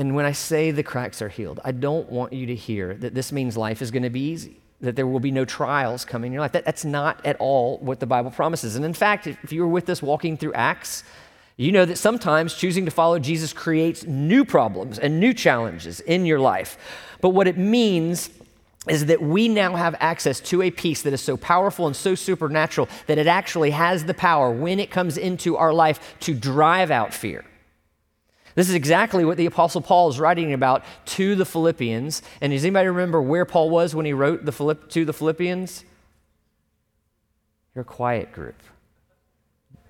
And 0.00 0.14
when 0.14 0.24
I 0.24 0.32
say 0.32 0.70
the 0.70 0.82
cracks 0.82 1.20
are 1.20 1.28
healed, 1.28 1.60
I 1.62 1.72
don't 1.72 2.10
want 2.10 2.32
you 2.32 2.46
to 2.46 2.54
hear 2.54 2.94
that 2.94 3.14
this 3.14 3.32
means 3.32 3.54
life 3.54 3.82
is 3.82 3.90
going 3.90 4.02
to 4.02 4.08
be 4.08 4.30
easy, 4.30 4.58
that 4.80 4.96
there 4.96 5.06
will 5.06 5.20
be 5.20 5.30
no 5.30 5.44
trials 5.44 6.06
coming 6.06 6.28
in 6.28 6.32
your 6.32 6.40
life. 6.40 6.52
That, 6.52 6.64
that's 6.64 6.86
not 6.86 7.20
at 7.26 7.36
all 7.36 7.76
what 7.80 8.00
the 8.00 8.06
Bible 8.06 8.30
promises. 8.30 8.76
And 8.76 8.84
in 8.86 8.94
fact, 8.94 9.26
if 9.26 9.52
you 9.52 9.60
were 9.60 9.68
with 9.68 9.90
us 9.90 10.00
walking 10.00 10.38
through 10.38 10.54
Acts, 10.54 11.04
you 11.58 11.70
know 11.70 11.84
that 11.84 11.98
sometimes 11.98 12.54
choosing 12.54 12.86
to 12.86 12.90
follow 12.90 13.18
Jesus 13.18 13.52
creates 13.52 14.06
new 14.06 14.42
problems 14.42 14.98
and 14.98 15.20
new 15.20 15.34
challenges 15.34 16.00
in 16.00 16.24
your 16.24 16.40
life. 16.40 16.78
But 17.20 17.30
what 17.30 17.46
it 17.46 17.58
means 17.58 18.30
is 18.88 19.04
that 19.04 19.20
we 19.20 19.48
now 19.48 19.76
have 19.76 19.94
access 20.00 20.40
to 20.40 20.62
a 20.62 20.70
peace 20.70 21.02
that 21.02 21.12
is 21.12 21.20
so 21.20 21.36
powerful 21.36 21.86
and 21.86 21.94
so 21.94 22.14
supernatural 22.14 22.88
that 23.06 23.18
it 23.18 23.26
actually 23.26 23.72
has 23.72 24.06
the 24.06 24.14
power 24.14 24.50
when 24.50 24.80
it 24.80 24.90
comes 24.90 25.18
into 25.18 25.58
our 25.58 25.74
life 25.74 26.16
to 26.20 26.32
drive 26.32 26.90
out 26.90 27.12
fear. 27.12 27.44
This 28.54 28.68
is 28.68 28.74
exactly 28.74 29.24
what 29.24 29.36
the 29.36 29.46
Apostle 29.46 29.80
Paul 29.80 30.08
is 30.08 30.18
writing 30.18 30.52
about 30.52 30.84
to 31.06 31.34
the 31.34 31.44
Philippians. 31.44 32.22
And 32.40 32.52
does 32.52 32.64
anybody 32.64 32.88
remember 32.88 33.22
where 33.22 33.44
Paul 33.44 33.70
was 33.70 33.94
when 33.94 34.06
he 34.06 34.12
wrote 34.12 34.44
the 34.44 34.52
Philipp- 34.52 34.88
to 34.90 35.04
the 35.04 35.12
Philippians? 35.12 35.84
Your 37.74 37.84
quiet 37.84 38.32
group. 38.32 38.60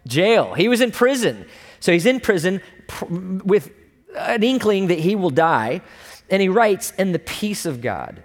Jail. 0.06 0.54
He 0.54 0.68
was 0.68 0.80
in 0.80 0.90
prison. 0.90 1.46
So 1.80 1.92
he's 1.92 2.06
in 2.06 2.20
prison 2.20 2.60
pr- 2.88 3.06
with 3.08 3.70
an 4.16 4.42
inkling 4.42 4.88
that 4.88 4.98
he 4.98 5.16
will 5.16 5.30
die. 5.30 5.80
And 6.28 6.42
he 6.42 6.48
writes, 6.48 6.92
And 6.98 7.14
the 7.14 7.18
peace 7.18 7.64
of 7.64 7.80
God, 7.80 8.22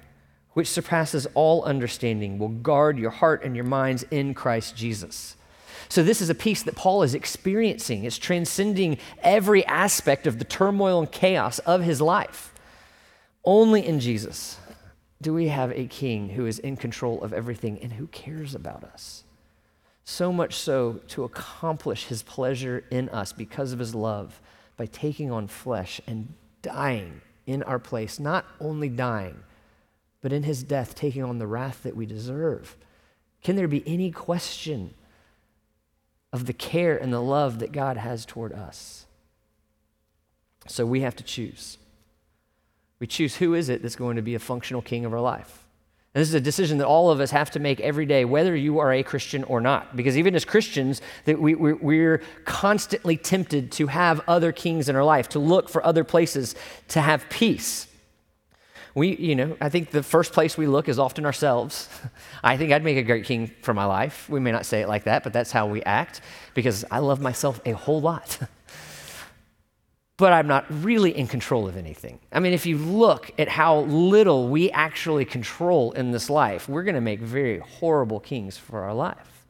which 0.54 0.68
surpasses 0.68 1.28
all 1.34 1.64
understanding, 1.64 2.38
will 2.38 2.50
guard 2.50 2.98
your 2.98 3.12
heart 3.12 3.44
and 3.44 3.56
your 3.56 3.66
minds 3.66 4.04
in 4.12 4.34
Christ 4.34 4.76
Jesus. 4.76 5.38
So, 5.90 6.04
this 6.04 6.22
is 6.22 6.30
a 6.30 6.36
peace 6.36 6.64
that 6.64 6.76
Paul 6.76 7.04
is 7.04 7.14
experiencing. 7.14 8.04
It's 8.04 8.18
transcending 8.18 8.98
every 9.22 9.66
aspect 9.66 10.28
of 10.28 10.40
the 10.40 10.46
turmoil 10.46 11.00
and 11.00 11.12
chaos 11.12 11.60
of 11.60 11.82
his 11.82 12.02
life. 12.02 12.54
Only 13.44 13.86
in 13.86 14.00
Jesus 14.00 14.58
do 15.22 15.34
we 15.34 15.48
have 15.48 15.72
a 15.72 15.88
king 15.88 16.30
who 16.30 16.46
is 16.46 16.60
in 16.60 16.76
control 16.76 17.24
of 17.24 17.34
everything 17.34 17.80
and 17.80 17.94
who 17.94 18.08
cares 18.08 18.54
about 18.54 18.84
us. 18.84 19.24
So 20.04 20.32
much 20.32 20.56
so 20.56 21.00
to 21.10 21.24
accomplish 21.24 22.06
his 22.06 22.22
pleasure 22.22 22.84
in 22.92 23.10
us 23.10 23.34
because 23.34 23.72
of 23.72 23.80
his 23.80 23.96
love 23.96 24.40
by 24.78 24.86
taking 24.86 25.32
on 25.32 25.48
flesh 25.48 26.00
and 26.06 26.34
dying 26.62 27.22
in 27.48 27.64
our 27.64 27.80
place, 27.80 28.20
not 28.20 28.46
only 28.60 28.90
dying, 28.90 29.44
but 30.22 30.34
in 30.34 30.44
his 30.44 30.64
death 30.64 30.96
taking 30.96 31.24
on 31.24 31.40
the 31.40 31.48
wrath 31.48 31.84
that 31.84 31.96
we 31.96 32.06
deserve. 32.06 32.76
Can 33.44 33.56
there 33.56 33.68
be 33.68 33.84
any 33.88 34.12
question 34.12 34.94
of 36.36 36.48
the 36.48 36.54
care 36.54 36.98
and 36.98 37.14
the 37.14 37.22
love 37.22 37.60
that 37.60 37.72
God 37.72 37.96
has 37.96 38.26
toward 38.26 38.52
us. 38.52 39.06
So 40.68 40.86
we 40.86 41.00
have 41.00 41.16
to 41.16 41.24
choose. 41.24 41.78
We 43.00 43.08
choose 43.08 43.38
who 43.38 43.54
is 43.54 43.70
it 43.70 43.82
that's 43.82 43.96
going 43.96 44.18
to 44.18 44.22
be 44.22 44.36
a 44.36 44.40
functional 44.40 44.82
king 44.82 45.06
of 45.06 45.14
our 45.14 45.22
life. 45.22 45.66
And 46.14 46.20
this 46.20 46.28
is 46.28 46.34
a 46.34 46.42
decision 46.42 46.78
that 46.80 46.88
all 46.88 47.10
of 47.10 47.22
us 47.22 47.32
have 47.32 47.52
to 47.52 47.60
make 47.60 47.80
every 47.80 48.06
day, 48.06 48.26
whether 48.26 48.54
you 48.54 48.80
are 48.80 48.92
a 48.92 49.02
Christian 49.02 49.46
or 49.46 49.62
not. 49.62 49.96
Because 49.96 50.18
even 50.18 50.36
as 50.36 50.44
Christians, 50.44 51.02
that 51.24 51.40
we, 51.40 51.56
we, 51.56 51.72
we're 51.72 52.22
constantly 52.44 53.16
tempted 53.16 53.72
to 53.74 53.88
have 53.88 54.20
other 54.28 54.52
kings 54.52 54.90
in 54.90 54.98
our 54.98 55.06
life, 55.06 55.30
to 55.30 55.40
look 55.40 55.70
for 55.70 55.86
other 55.86 56.04
places 56.04 56.54
to 56.90 57.00
have 57.00 57.30
peace. 57.30 57.88
We, 58.96 59.18
you 59.18 59.36
know, 59.36 59.58
I 59.60 59.68
think 59.68 59.92
the 59.92 60.02
first 60.02 60.32
place 60.32 60.58
we 60.58 60.68
look 60.68 60.88
is 60.88 60.98
often 60.98 61.26
ourselves. 61.26 61.90
I 62.44 62.56
think 62.56 62.72
I'd 62.72 62.84
make 62.84 62.98
a 62.98 63.04
great 63.04 63.26
king 63.26 63.52
for 63.62 63.74
my 63.74 63.86
life. 63.86 64.30
We 64.30 64.40
may 64.40 64.54
not 64.54 64.66
say 64.66 64.82
it 64.82 64.88
like 64.88 65.04
that, 65.04 65.24
but 65.24 65.34
that's 65.34 65.52
how 65.52 65.68
we 65.68 65.84
act 65.84 66.22
because 66.54 66.86
I 66.90 67.00
love 67.00 67.20
myself 67.20 67.60
a 67.66 67.74
whole 67.74 68.00
lot. 68.00 68.40
but 70.18 70.32
I'm 70.32 70.48
not 70.48 70.66
really 70.70 71.16
in 71.16 71.28
control 71.28 71.68
of 71.68 71.76
anything. 71.76 72.20
I 72.32 72.40
mean, 72.40 72.54
if 72.54 72.66
you 72.66 72.78
look 72.78 73.32
at 73.38 73.50
how 73.50 73.82
little 73.82 74.48
we 74.48 74.72
actually 74.72 75.26
control 75.26 75.92
in 75.92 76.12
this 76.12 76.30
life, 76.30 76.70
we're 76.70 76.84
going 76.84 76.96
to 76.96 77.02
make 77.02 77.20
very 77.20 77.60
horrible 77.60 78.22
kings 78.22 78.58
for 78.58 78.84
our 78.84 78.94
life. 78.94 79.46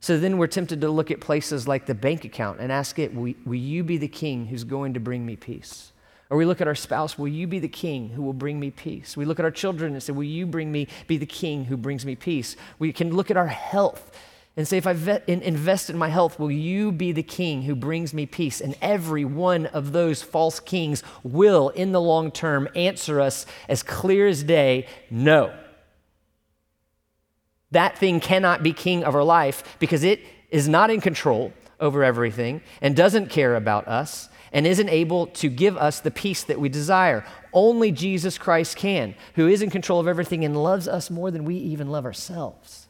So 0.00 0.18
then 0.18 0.38
we're 0.38 0.46
tempted 0.46 0.80
to 0.82 0.88
look 0.88 1.10
at 1.10 1.20
places 1.20 1.66
like 1.66 1.86
the 1.86 1.94
bank 1.96 2.24
account 2.24 2.60
and 2.60 2.70
ask 2.70 3.00
it, 3.00 3.12
will, 3.12 3.34
will 3.44 3.54
you 3.56 3.82
be 3.82 3.96
the 3.96 4.06
king 4.06 4.46
who's 4.46 4.62
going 4.62 4.94
to 4.94 5.00
bring 5.00 5.26
me 5.26 5.34
peace? 5.34 5.90
Or 6.30 6.36
we 6.36 6.44
look 6.44 6.60
at 6.60 6.68
our 6.68 6.74
spouse, 6.74 7.18
will 7.18 7.28
you 7.28 7.46
be 7.46 7.58
the 7.58 7.68
king 7.68 8.10
who 8.10 8.22
will 8.22 8.34
bring 8.34 8.60
me 8.60 8.70
peace? 8.70 9.16
We 9.16 9.24
look 9.24 9.38
at 9.38 9.44
our 9.44 9.50
children 9.50 9.94
and 9.94 10.02
say, 10.02 10.12
will 10.12 10.24
you 10.24 10.46
bring 10.46 10.70
me, 10.70 10.88
be 11.06 11.16
the 11.16 11.26
king 11.26 11.64
who 11.64 11.76
brings 11.76 12.04
me 12.04 12.16
peace? 12.16 12.54
We 12.78 12.92
can 12.92 13.14
look 13.14 13.30
at 13.30 13.38
our 13.38 13.46
health 13.46 14.12
and 14.54 14.68
say, 14.68 14.76
if 14.76 14.86
I 14.86 14.92
vet, 14.92 15.26
in, 15.26 15.40
invest 15.40 15.88
in 15.88 15.96
my 15.96 16.08
health, 16.08 16.38
will 16.38 16.50
you 16.50 16.92
be 16.92 17.12
the 17.12 17.22
king 17.22 17.62
who 17.62 17.74
brings 17.74 18.12
me 18.12 18.26
peace? 18.26 18.60
And 18.60 18.76
every 18.82 19.24
one 19.24 19.66
of 19.66 19.92
those 19.92 20.22
false 20.22 20.60
kings 20.60 21.02
will, 21.22 21.70
in 21.70 21.92
the 21.92 22.00
long 22.00 22.30
term, 22.30 22.68
answer 22.74 23.20
us 23.20 23.46
as 23.68 23.82
clear 23.82 24.26
as 24.26 24.42
day 24.42 24.86
no. 25.10 25.54
That 27.70 27.96
thing 27.96 28.20
cannot 28.20 28.62
be 28.62 28.72
king 28.72 29.04
of 29.04 29.14
our 29.14 29.24
life 29.24 29.76
because 29.78 30.02
it 30.02 30.20
is 30.50 30.68
not 30.68 30.90
in 30.90 31.00
control 31.00 31.52
over 31.80 32.02
everything 32.02 32.60
and 32.82 32.96
doesn't 32.96 33.30
care 33.30 33.54
about 33.54 33.86
us 33.86 34.28
and 34.52 34.66
isn't 34.66 34.88
able 34.88 35.26
to 35.26 35.48
give 35.48 35.76
us 35.76 36.00
the 36.00 36.10
peace 36.10 36.42
that 36.44 36.60
we 36.60 36.68
desire. 36.68 37.24
Only 37.52 37.92
Jesus 37.92 38.38
Christ 38.38 38.76
can, 38.76 39.14
who 39.34 39.46
is 39.48 39.62
in 39.62 39.70
control 39.70 40.00
of 40.00 40.08
everything 40.08 40.44
and 40.44 40.62
loves 40.62 40.88
us 40.88 41.10
more 41.10 41.30
than 41.30 41.44
we 41.44 41.56
even 41.56 41.88
love 41.88 42.04
ourselves. 42.04 42.88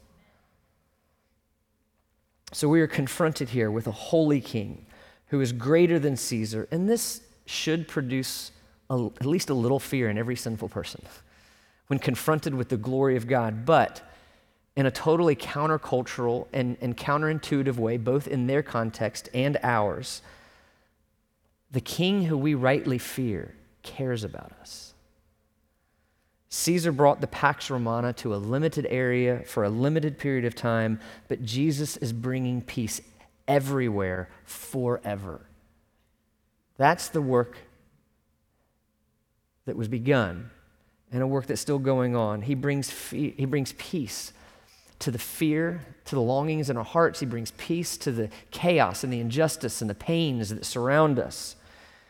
So 2.51 2.67
we 2.67 2.81
are 2.81 2.87
confronted 2.87 3.49
here 3.49 3.69
with 3.69 3.87
a 3.87 3.91
holy 3.91 4.41
king 4.41 4.85
who 5.27 5.41
is 5.41 5.51
greater 5.51 5.99
than 5.99 6.17
Caesar, 6.17 6.67
and 6.71 6.89
this 6.89 7.21
should 7.45 7.87
produce 7.87 8.51
a, 8.89 9.09
at 9.19 9.25
least 9.25 9.49
a 9.49 9.53
little 9.53 9.79
fear 9.79 10.09
in 10.09 10.17
every 10.17 10.35
sinful 10.35 10.69
person 10.69 11.01
when 11.87 11.99
confronted 11.99 12.55
with 12.55 12.69
the 12.69 12.77
glory 12.77 13.15
of 13.15 13.27
God, 13.27 13.65
but 13.65 14.01
in 14.75 14.85
a 14.85 14.91
totally 14.91 15.35
countercultural 15.35 16.47
and, 16.53 16.77
and 16.81 16.95
counterintuitive 16.95 17.75
way, 17.75 17.97
both 17.97 18.27
in 18.27 18.47
their 18.47 18.63
context 18.63 19.29
and 19.33 19.57
ours. 19.61 20.21
The 21.71 21.81
king 21.81 22.23
who 22.23 22.37
we 22.37 22.55
rightly 22.55 22.97
fear 22.97 23.53
cares 23.83 24.23
about 24.23 24.51
us. 24.59 24.93
Caesar 26.49 26.91
brought 26.91 27.21
the 27.21 27.27
Pax 27.27 27.69
Romana 27.69 28.11
to 28.13 28.33
a 28.33 28.37
limited 28.37 28.87
area 28.89 29.43
for 29.45 29.63
a 29.63 29.69
limited 29.69 30.17
period 30.17 30.45
of 30.45 30.55
time, 30.55 30.99
but 31.27 31.43
Jesus 31.43 31.95
is 31.97 32.11
bringing 32.11 32.61
peace 32.61 33.01
everywhere 33.47 34.29
forever. 34.45 35.41
That's 36.77 37.09
the 37.09 37.21
work 37.21 37.57
that 39.65 39.75
was 39.75 39.87
begun 39.87 40.49
and 41.11 41.21
a 41.21 41.27
work 41.27 41.45
that's 41.45 41.61
still 41.61 41.79
going 41.79 42.15
on. 42.15 42.41
He 42.41 42.55
brings, 42.55 42.89
fe- 42.89 43.35
he 43.37 43.45
brings 43.45 43.73
peace 43.73 44.33
to 44.99 45.11
the 45.11 45.19
fear, 45.19 45.81
to 46.05 46.15
the 46.15 46.21
longings 46.21 46.69
in 46.69 46.77
our 46.77 46.83
hearts. 46.83 47.19
He 47.19 47.25
brings 47.25 47.51
peace 47.51 47.97
to 47.97 48.11
the 48.11 48.29
chaos 48.51 49.03
and 49.03 49.13
the 49.13 49.19
injustice 49.19 49.81
and 49.81 49.89
the 49.89 49.95
pains 49.95 50.49
that 50.49 50.65
surround 50.65 51.19
us. 51.19 51.55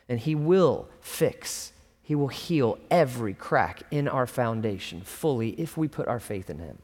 And 0.09 0.19
He 0.19 0.35
will 0.35 0.89
fix 0.99 1.71
he 2.09 2.15
will 2.15 2.29
heal 2.29 2.79
every 2.89 3.35
crack 3.35 3.83
in 3.91 4.07
our 4.07 4.25
foundation 4.25 5.01
fully 5.01 5.49
if 5.61 5.77
we 5.77 5.87
put 5.87 6.07
our 6.07 6.19
faith 6.19 6.49
in 6.49 6.57
Him. 6.57 6.79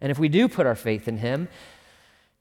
And 0.00 0.12
if 0.12 0.20
we 0.20 0.28
do 0.28 0.46
put 0.46 0.66
our 0.66 0.76
faith 0.76 1.08
in 1.08 1.18
Him, 1.18 1.48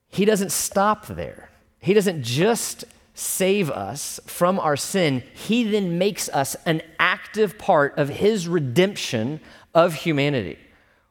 He 0.08 0.24
doesn't 0.24 0.52
stop 0.52 1.08
there. 1.08 1.50
He 1.80 1.96
doesn't 1.96 2.22
just 2.22 2.86
save 3.16 3.72
us 3.72 4.20
from 4.28 4.60
our 4.60 4.78
sin, 4.78 5.24
He 5.34 5.64
then 5.64 5.98
makes 5.98 6.30
us 6.30 6.56
an 6.68 6.84
active 7.00 7.58
part 7.58 7.98
of 7.98 8.10
His 8.10 8.48
redemption 8.48 9.40
of 9.74 9.96
humanity. 9.96 10.60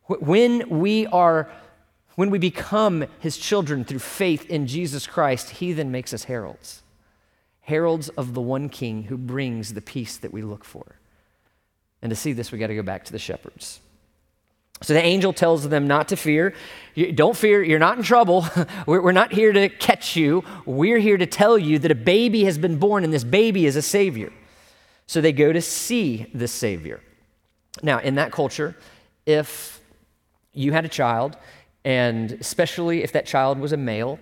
When 0.07 0.69
we 0.69 1.09
are 1.09 1.51
when 2.15 2.31
we 2.31 2.39
become 2.39 3.07
his 3.19 3.37
children 3.37 3.85
through 3.85 3.99
faith 3.99 4.49
in 4.49 4.69
Jesus 4.69 5.05
Christ, 5.05 5.51
he 5.51 5.73
then 5.73 5.91
makes 5.91 6.15
us 6.15 6.23
heralds 6.23 6.84
heralds 7.65 8.09
of 8.11 8.35
the 8.35 8.41
one 8.41 8.69
king 8.69 9.05
who 9.05 9.17
brings 9.17 9.75
the 9.75 9.81
peace 9.81 10.17
that 10.19 10.33
we 10.33 10.43
look 10.43 10.65
for. 10.65 10.97
And 12.03 12.11
to 12.11 12.17
see 12.17 12.33
this, 12.33 12.53
we 12.53 12.59
got 12.59 12.67
to 12.67 12.75
go 12.75 12.83
back 12.83 13.05
to 13.07 13.13
the 13.13 13.19
shepherds. 13.19 13.81
So 14.83 14.93
the 14.93 15.03
angel 15.03 15.33
tells 15.33 15.67
them 15.69 15.87
not 15.87 16.09
to 16.09 16.17
fear. 16.17 16.53
Don't 17.15 17.37
fear, 17.37 17.63
you're 17.63 17.79
not 17.79 17.97
in 17.97 18.03
trouble. 18.03 18.47
we're, 18.87 19.13
not 19.13 19.33
here 19.33 19.53
to 19.53 19.71
catch 19.71 20.15
you. 20.15 20.45
We're 20.67 20.99
here 20.99 21.17
to 21.17 21.27
tell 21.27 21.57
you 21.57 21.79
that 21.79 21.91
a 21.91 21.95
baby 21.95 22.45
has 22.45 22.59
been 22.59 22.79
born 22.79 23.03
and 23.03 23.13
this 23.13 23.25
baby 23.25 23.65
is 23.65 23.77
a 23.77 23.83
savior. 23.83 24.31
So 25.07 25.21
they 25.21 25.33
go 25.33 25.53
to 25.53 25.63
see 25.63 26.27
the 26.35 26.49
savior. 26.49 27.01
Now, 27.83 27.99
in 27.99 28.17
that 28.17 28.31
culture, 28.31 28.77
if 29.25 29.81
you 30.53 30.73
had 30.73 30.85
a 30.85 30.89
child, 30.89 31.37
and 31.85 32.33
especially 32.33 33.03
if 33.03 33.13
that 33.13 33.27
child 33.27 33.59
was 33.59 33.73
a 33.73 33.77
male, 33.77 34.19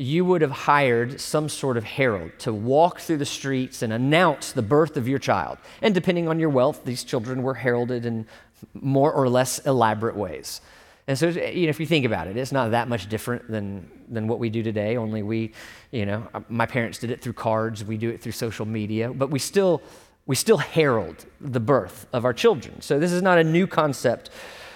you 0.00 0.24
would 0.24 0.40
have 0.40 0.50
hired 0.50 1.20
some 1.20 1.46
sort 1.46 1.76
of 1.76 1.84
herald 1.84 2.30
to 2.38 2.54
walk 2.54 3.00
through 3.00 3.18
the 3.18 3.26
streets 3.26 3.82
and 3.82 3.92
announce 3.92 4.52
the 4.52 4.62
birth 4.62 4.96
of 4.96 5.06
your 5.06 5.18
child. 5.18 5.58
And 5.82 5.94
depending 5.94 6.26
on 6.26 6.40
your 6.40 6.48
wealth, 6.48 6.86
these 6.86 7.04
children 7.04 7.42
were 7.42 7.52
heralded 7.52 8.06
in 8.06 8.26
more 8.72 9.12
or 9.12 9.28
less 9.28 9.58
elaborate 9.66 10.16
ways. 10.16 10.62
And 11.06 11.18
so, 11.18 11.28
you 11.28 11.64
know, 11.64 11.68
if 11.68 11.78
you 11.78 11.84
think 11.84 12.06
about 12.06 12.28
it, 12.28 12.38
it's 12.38 12.50
not 12.50 12.70
that 12.70 12.88
much 12.88 13.10
different 13.10 13.50
than, 13.50 13.90
than 14.08 14.26
what 14.26 14.38
we 14.38 14.48
do 14.48 14.62
today, 14.62 14.96
only 14.96 15.22
we, 15.22 15.52
you 15.90 16.06
know, 16.06 16.26
my 16.48 16.64
parents 16.64 16.98
did 16.98 17.10
it 17.10 17.20
through 17.20 17.34
cards, 17.34 17.84
we 17.84 17.98
do 17.98 18.08
it 18.08 18.22
through 18.22 18.32
social 18.32 18.64
media, 18.64 19.12
but 19.12 19.28
we 19.28 19.38
still, 19.38 19.82
we 20.24 20.34
still 20.34 20.56
herald 20.56 21.26
the 21.42 21.60
birth 21.60 22.06
of 22.14 22.24
our 22.24 22.32
children. 22.32 22.80
So 22.80 22.98
this 22.98 23.12
is 23.12 23.20
not 23.20 23.36
a 23.36 23.44
new 23.44 23.66
concept 23.66 24.30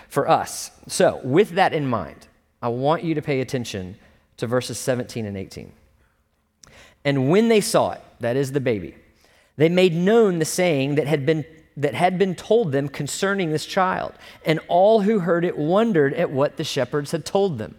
for 0.07 0.29
us. 0.29 0.71
So, 0.87 1.21
with 1.25 1.53
that 1.53 1.73
in 1.73 1.89
mind, 1.89 2.27
I 2.61 2.69
want 2.69 3.05
you 3.05 3.15
to 3.15 3.23
pay 3.23 3.41
attention 3.41 3.97
to 4.37 4.47
verses 4.47 4.79
17 4.79 5.27
and 5.27 5.37
18. 5.37 5.73
And 7.05 7.31
when 7.31 7.49
they 7.49 7.61
saw 7.61 7.93
it, 7.93 8.03
that 8.21 8.37
is 8.37 8.53
the 8.53 8.61
baby, 8.61 8.95
they 9.57 9.69
made 9.69 9.95
known 9.95 10.39
the 10.39 10.45
saying 10.45 10.97
that 10.97 11.07
had 11.07 11.25
been 11.27 11.45
that 11.77 11.95
had 11.95 12.19
been 12.19 12.35
told 12.35 12.73
them 12.73 12.89
concerning 12.89 13.51
this 13.51 13.67
child. 13.67 14.13
And 14.45 14.61
all 14.69 15.01
who 15.01 15.21
heard 15.21 15.45
it 15.45 15.59
wondered 15.59 16.15
at 16.15 16.31
what 16.31 16.57
the 16.57 16.65
shepherds 16.65 17.11
had 17.11 17.25
told 17.25 17.59
them. 17.59 17.77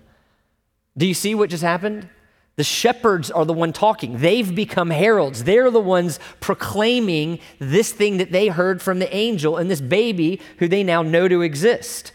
Do 0.98 1.06
you 1.06 1.14
see 1.14 1.36
what 1.36 1.50
just 1.50 1.64
happened? 1.64 2.10
The 2.58 2.64
shepherds 2.64 3.30
are 3.32 3.46
the 3.46 3.54
one 3.54 3.74
talking. 3.74 4.20
They've 4.20 4.54
become 4.54 4.90
heralds. 4.90 5.44
They're 5.44 5.72
the 5.72 5.82
ones 5.82 6.20
proclaiming 6.40 7.40
this 7.60 7.92
thing 7.92 8.18
that 8.18 8.32
they 8.32 8.48
heard 8.48 8.82
from 8.82 9.00
the 9.00 9.14
angel 9.14 9.58
and 9.58 9.70
this 9.70 9.82
baby 9.82 10.40
who 10.60 10.68
they 10.68 10.84
now 10.84 11.02
know 11.02 11.28
to 11.28 11.42
exist. 11.42 12.14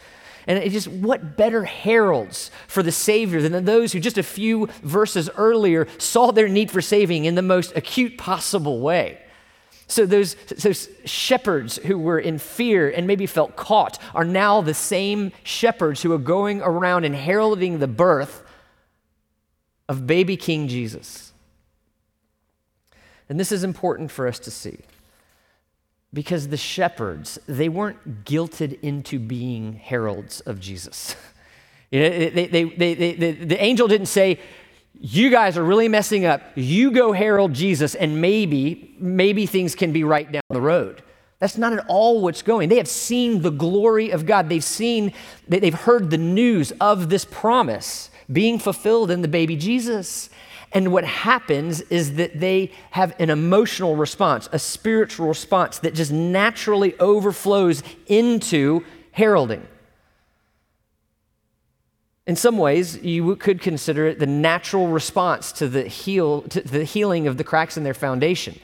And 0.51 0.61
it 0.61 0.69
just, 0.71 0.89
what 0.89 1.37
better 1.37 1.63
heralds 1.63 2.51
for 2.67 2.83
the 2.83 2.91
Savior 2.91 3.41
than 3.41 3.63
those 3.63 3.93
who 3.93 4.01
just 4.01 4.17
a 4.17 4.23
few 4.23 4.67
verses 4.83 5.29
earlier 5.37 5.87
saw 5.97 6.31
their 6.31 6.49
need 6.49 6.69
for 6.69 6.81
saving 6.81 7.23
in 7.23 7.35
the 7.35 7.41
most 7.41 7.71
acute 7.73 8.17
possible 8.17 8.81
way? 8.81 9.17
So, 9.87 10.05
those, 10.05 10.35
those 10.49 10.89
shepherds 11.05 11.77
who 11.77 11.97
were 11.97 12.19
in 12.19 12.37
fear 12.37 12.89
and 12.89 13.07
maybe 13.07 13.27
felt 13.27 13.55
caught 13.55 13.97
are 14.13 14.25
now 14.25 14.59
the 14.59 14.73
same 14.73 15.31
shepherds 15.43 16.01
who 16.01 16.11
are 16.11 16.17
going 16.17 16.61
around 16.61 17.05
and 17.05 17.15
heralding 17.15 17.79
the 17.79 17.87
birth 17.87 18.43
of 19.87 20.05
baby 20.05 20.35
King 20.35 20.67
Jesus. 20.67 21.31
And 23.29 23.39
this 23.39 23.53
is 23.53 23.63
important 23.63 24.11
for 24.11 24.27
us 24.27 24.37
to 24.39 24.51
see 24.51 24.79
because 26.13 26.49
the 26.49 26.57
shepherds, 26.57 27.39
they 27.47 27.69
weren't 27.69 28.25
guilted 28.25 28.79
into 28.81 29.19
being 29.19 29.73
heralds 29.73 30.41
of 30.41 30.59
Jesus. 30.59 31.15
They, 31.93 32.29
they, 32.29 32.63
they, 32.63 33.33
the 33.33 33.61
angel 33.61 33.85
didn't 33.89 34.05
say, 34.05 34.39
you 34.93 35.29
guys 35.29 35.57
are 35.57 35.63
really 35.63 35.89
messing 35.89 36.25
up. 36.25 36.41
You 36.55 36.91
go 36.91 37.11
herald 37.11 37.51
Jesus, 37.51 37.95
and 37.95 38.21
maybe, 38.21 38.95
maybe 38.97 39.45
things 39.45 39.75
can 39.75 39.91
be 39.91 40.05
right 40.05 40.31
down 40.31 40.43
the 40.49 40.61
road. 40.61 41.03
That's 41.39 41.57
not 41.57 41.73
at 41.73 41.83
all 41.87 42.21
what's 42.21 42.43
going. 42.43 42.69
They 42.69 42.77
have 42.77 42.87
seen 42.87 43.41
the 43.41 43.49
glory 43.49 44.11
of 44.11 44.25
God. 44.25 44.47
They've 44.47 44.63
seen, 44.63 45.11
they've 45.47 45.73
heard 45.73 46.11
the 46.11 46.17
news 46.17 46.71
of 46.79 47.09
this 47.09 47.25
promise 47.25 48.11
being 48.31 48.59
fulfilled 48.59 49.09
in 49.09 49.21
the 49.21 49.27
baby 49.27 49.55
Jesus. 49.55 50.29
And 50.73 50.93
what 50.93 51.03
happens 51.03 51.81
is 51.81 52.15
that 52.15 52.39
they 52.39 52.71
have 52.91 53.13
an 53.19 53.29
emotional 53.29 53.95
response, 53.95 54.47
a 54.51 54.59
spiritual 54.59 55.27
response 55.27 55.79
that 55.79 55.93
just 55.93 56.11
naturally 56.11 56.97
overflows 56.99 57.83
into 58.07 58.85
heralding. 59.11 59.67
In 62.25 62.35
some 62.35 62.57
ways, 62.57 63.03
you 63.03 63.35
could 63.35 63.61
consider 63.61 64.07
it 64.07 64.19
the 64.19 64.27
natural 64.27 64.87
response 64.87 65.51
to 65.53 65.67
the, 65.67 65.83
heal, 65.83 66.43
to 66.43 66.61
the 66.61 66.85
healing 66.85 67.27
of 67.27 67.37
the 67.37 67.43
cracks 67.43 67.75
in 67.75 67.83
their 67.83 67.93
foundation. 67.93 68.59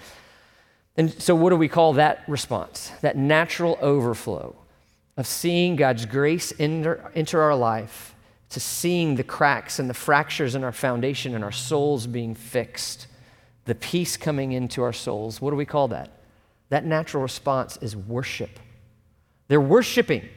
And 0.96 1.12
so, 1.22 1.36
what 1.36 1.50
do 1.50 1.58
we 1.58 1.68
call 1.68 1.94
that 1.94 2.24
response? 2.28 2.92
That 3.02 3.18
natural 3.18 3.78
overflow 3.82 4.56
of 5.18 5.28
seeing 5.28 5.76
God's 5.76 6.06
grace 6.06 6.54
enter, 6.60 7.12
enter 7.14 7.42
our 7.42 7.56
life, 7.56 8.16
to 8.50 8.60
seeing 8.60 9.16
the 9.16 9.24
cracks 9.24 9.80
and 9.80 9.90
the 9.90 9.94
fractures 9.94 10.56
in 10.56 10.64
our 10.64 10.72
foundation 10.72 11.36
and 11.36 11.44
our 11.44 11.52
souls 11.52 12.08
being 12.08 12.34
fixed, 12.34 13.08
the 13.66 13.76
peace 13.76 14.16
coming 14.16 14.54
into 14.54 14.82
our 14.82 14.94
souls. 14.94 15.42
What 15.42 15.52
do 15.52 15.58
we 15.58 15.66
call 15.66 15.90
that? 15.90 16.12
That 16.70 16.86
natural 16.86 17.24
response 17.24 17.78
is 17.78 17.96
worship. 17.96 18.60
They're 19.48 19.62
worshiping. 19.62 20.28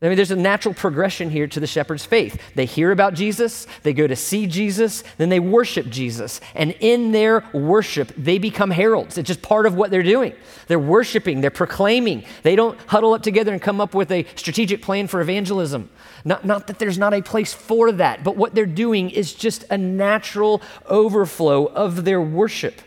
I 0.00 0.06
mean, 0.06 0.14
there's 0.14 0.30
a 0.30 0.36
natural 0.36 0.74
progression 0.74 1.28
here 1.28 1.48
to 1.48 1.58
the 1.58 1.66
shepherd's 1.66 2.04
faith. 2.04 2.40
They 2.54 2.66
hear 2.66 2.92
about 2.92 3.14
Jesus, 3.14 3.66
they 3.82 3.92
go 3.92 4.06
to 4.06 4.14
see 4.14 4.46
Jesus, 4.46 5.02
then 5.16 5.28
they 5.28 5.40
worship 5.40 5.88
Jesus. 5.88 6.40
And 6.54 6.70
in 6.78 7.10
their 7.10 7.44
worship, 7.52 8.12
they 8.16 8.38
become 8.38 8.70
heralds. 8.70 9.18
It's 9.18 9.26
just 9.26 9.42
part 9.42 9.66
of 9.66 9.74
what 9.74 9.90
they're 9.90 10.04
doing. 10.04 10.34
They're 10.68 10.78
worshiping, 10.78 11.40
they're 11.40 11.50
proclaiming. 11.50 12.24
They 12.44 12.54
don't 12.54 12.78
huddle 12.82 13.12
up 13.12 13.24
together 13.24 13.52
and 13.52 13.60
come 13.60 13.80
up 13.80 13.92
with 13.92 14.12
a 14.12 14.24
strategic 14.36 14.82
plan 14.82 15.08
for 15.08 15.20
evangelism. 15.20 15.90
Not, 16.24 16.44
not 16.44 16.68
that 16.68 16.78
there's 16.78 16.98
not 16.98 17.12
a 17.12 17.20
place 17.20 17.52
for 17.52 17.90
that, 17.90 18.22
but 18.22 18.36
what 18.36 18.54
they're 18.54 18.66
doing 18.66 19.10
is 19.10 19.34
just 19.34 19.64
a 19.68 19.78
natural 19.78 20.62
overflow 20.86 21.66
of 21.66 22.04
their 22.04 22.22
worship. 22.22 22.82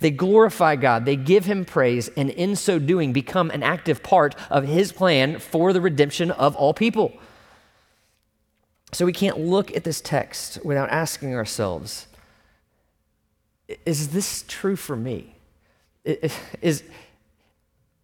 They 0.00 0.10
glorify 0.10 0.76
God, 0.76 1.04
they 1.04 1.16
give 1.16 1.44
Him 1.44 1.64
praise, 1.64 2.08
and 2.16 2.30
in 2.30 2.56
so 2.56 2.78
doing 2.78 3.12
become 3.12 3.50
an 3.50 3.62
active 3.62 4.02
part 4.02 4.34
of 4.50 4.64
His 4.64 4.92
plan 4.92 5.38
for 5.38 5.72
the 5.72 5.80
redemption 5.80 6.30
of 6.30 6.54
all 6.56 6.74
people. 6.74 7.12
So 8.92 9.04
we 9.04 9.12
can't 9.12 9.38
look 9.38 9.74
at 9.76 9.84
this 9.84 10.00
text 10.00 10.64
without 10.64 10.90
asking 10.90 11.34
ourselves 11.34 12.06
is 13.84 14.08
this 14.08 14.44
true 14.46 14.76
for 14.76 14.96
me? 14.96 15.34
Is, 16.04 16.84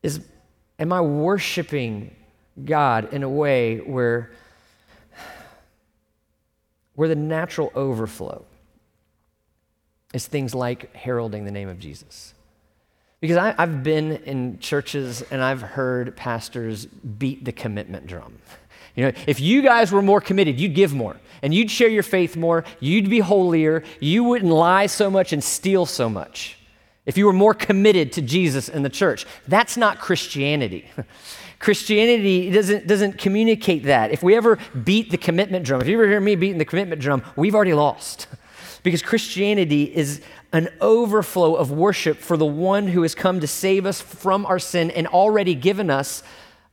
is, 0.02 0.20
am 0.78 0.92
I 0.92 1.00
worshiping 1.00 2.14
God 2.64 3.12
in 3.12 3.22
a 3.22 3.28
way 3.28 3.78
where, 3.78 4.32
where 6.94 7.08
the 7.08 7.14
natural 7.14 7.70
overflow 7.74 8.44
is 10.12 10.26
things 10.26 10.54
like 10.54 10.94
heralding 10.94 11.44
the 11.44 11.50
name 11.50 11.68
of 11.68 11.78
Jesus. 11.78 12.34
Because 13.20 13.36
I, 13.36 13.52
have 13.52 13.82
been 13.82 14.16
in 14.24 14.58
churches 14.58 15.22
and 15.30 15.42
I've 15.42 15.62
heard 15.62 16.16
pastors 16.16 16.86
beat 16.86 17.44
the 17.44 17.52
commitment 17.52 18.06
drum. 18.06 18.38
You 18.94 19.04
know, 19.04 19.12
if 19.26 19.40
you 19.40 19.62
guys 19.62 19.90
were 19.90 20.02
more 20.02 20.20
committed, 20.20 20.60
you'd 20.60 20.74
give 20.74 20.92
more 20.92 21.16
and 21.40 21.54
you'd 21.54 21.70
share 21.70 21.88
your 21.88 22.02
faith 22.02 22.36
more, 22.36 22.62
you'd 22.78 23.08
be 23.08 23.20
holier, 23.20 23.84
you 24.00 24.22
wouldn't 24.22 24.52
lie 24.52 24.84
so 24.84 25.10
much 25.10 25.32
and 25.32 25.42
steal 25.42 25.86
so 25.86 26.10
much. 26.10 26.58
If 27.06 27.16
you 27.16 27.24
were 27.24 27.32
more 27.32 27.54
committed 27.54 28.12
to 28.12 28.20
Jesus 28.20 28.68
and 28.68 28.84
the 28.84 28.90
church, 28.90 29.24
that's 29.48 29.78
not 29.78 29.98
Christianity. 29.98 30.90
Christianity 31.58 32.50
doesn't, 32.50 32.86
doesn't 32.86 33.16
communicate 33.16 33.84
that. 33.84 34.10
If 34.10 34.22
we 34.22 34.36
ever 34.36 34.58
beat 34.84 35.10
the 35.10 35.16
commitment 35.16 35.64
drum, 35.64 35.80
if 35.80 35.88
you 35.88 35.94
ever 35.94 36.08
hear 36.08 36.20
me 36.20 36.36
beating 36.36 36.58
the 36.58 36.64
commitment 36.64 37.00
drum, 37.00 37.22
we've 37.34 37.54
already 37.54 37.72
lost. 37.74 38.26
Because 38.82 39.02
Christianity 39.02 39.84
is 39.84 40.20
an 40.52 40.68
overflow 40.80 41.54
of 41.54 41.70
worship 41.70 42.18
for 42.18 42.36
the 42.36 42.46
one 42.46 42.88
who 42.88 43.02
has 43.02 43.14
come 43.14 43.40
to 43.40 43.46
save 43.46 43.86
us 43.86 44.00
from 44.00 44.44
our 44.46 44.58
sin 44.58 44.90
and 44.90 45.06
already 45.06 45.54
given 45.54 45.88
us 45.88 46.22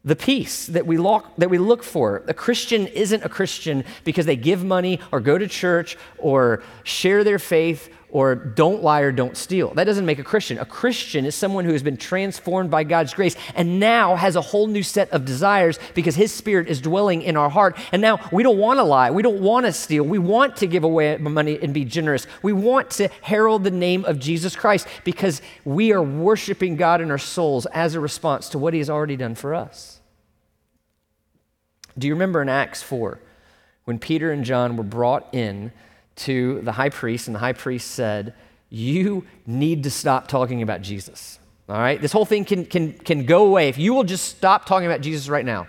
the 0.04 0.16
peace 0.16 0.68
that 0.68 0.86
we, 0.86 0.98
look, 0.98 1.26
that 1.38 1.50
we 1.50 1.58
look 1.58 1.84
for. 1.84 2.24
A 2.28 2.34
Christian 2.34 2.88
isn't 2.88 3.24
a 3.24 3.30
Christian 3.30 3.84
because 4.04 4.26
they 4.26 4.36
give 4.36 4.64
money 4.64 5.00
or 5.12 5.20
go 5.20 5.38
to 5.38 5.48
church 5.48 5.98
or 6.18 6.64
share 6.84 7.24
their 7.24 7.40
faith 7.40 7.90
or 8.12 8.36
don't 8.36 8.82
lie 8.82 9.02
or 9.02 9.12
don't 9.12 9.38
steal. 9.38 9.74
That 9.74 9.84
doesn't 9.84 10.06
make 10.06 10.20
a 10.20 10.24
Christian. 10.24 10.58
A 10.58 10.66
Christian 10.66 11.26
is 11.26 11.36
someone 11.36 11.66
who 11.66 11.74
has 11.74 11.84
been 11.84 11.98
transformed 11.98 12.72
by 12.72 12.84
God's 12.84 13.14
grace 13.14 13.36
and 13.56 13.80
now 13.80 14.16
has 14.16 14.36
a 14.36 14.42
whole 14.42 14.68
new 14.68 14.84
set 14.84 15.10
of 15.12 15.26
desires 15.26 15.78
because 15.94 16.16
his 16.16 16.34
spirit 16.34 16.68
is 16.68 16.82
dwelling 16.82 17.22
in 17.22 17.38
our 17.38 17.50
heart. 17.50 17.78
And 17.92 18.02
now 18.02 18.20
we 18.32 18.42
don't 18.42 18.58
want 18.58 18.80
to 18.80 18.84
lie. 18.84 19.12
We 19.12 19.22
don't 19.22 19.42
want 19.42 19.66
to 19.66 19.74
steal. 19.74 20.04
We 20.04 20.20
want 20.20 20.58
to 20.58 20.68
give 20.68 20.84
away 20.84 21.18
money 21.18 21.60
and 21.62 21.74
be 21.74 21.86
generous. 21.86 22.26
We 22.42 22.54
want 22.54 22.90
to 22.92 23.10
herald 23.22 23.64
the 23.64 23.72
name 23.72 24.06
of 24.06 24.20
Jesus 24.20 24.56
Christ 24.56 24.88
because 25.04 25.42
we 25.64 25.92
are 25.92 26.02
worshiping 26.02 26.76
God 26.76 27.02
in 27.02 27.12
our 27.12 27.18
souls 27.18 27.66
as 27.68 27.94
a 27.96 28.00
response 28.00 28.50
to 28.50 28.60
what 28.60 28.74
he 28.74 28.80
has 28.80 28.90
already 28.90 29.18
done 29.18 29.36
for 29.36 29.54
us. 29.54 30.00
Do 31.98 32.08
you 32.08 32.14
remember 32.14 32.42
in 32.42 32.50
Acts 32.50 32.82
4 32.82 33.20
when 33.86 34.00
Peter 34.00 34.32
and 34.32 34.44
John 34.46 34.78
were 34.78 34.84
brought 34.84 35.28
in? 35.34 35.72
To 36.20 36.62
the 36.62 36.72
high 36.72 36.90
priest, 36.90 37.28
and 37.28 37.36
the 37.36 37.40
high 37.40 37.54
priest 37.54 37.92
said, 37.92 38.34
You 38.70 39.26
need 39.46 39.84
to 39.84 39.92
stop 39.92 40.28
talking 40.28 40.62
about 40.62 40.82
Jesus. 40.82 41.40
All 41.68 41.78
right? 41.78 42.02
This 42.02 42.12
whole 42.12 42.26
thing 42.26 42.46
can, 42.46 42.66
can, 42.66 42.94
can 42.94 43.26
go 43.26 43.46
away 43.46 43.70
if 43.70 43.78
you 43.78 43.94
will 43.94 44.04
just 44.04 44.26
stop 44.26 44.66
talking 44.66 44.88
about 44.88 45.02
Jesus 45.02 45.30
right 45.30 45.46
now. 45.46 45.68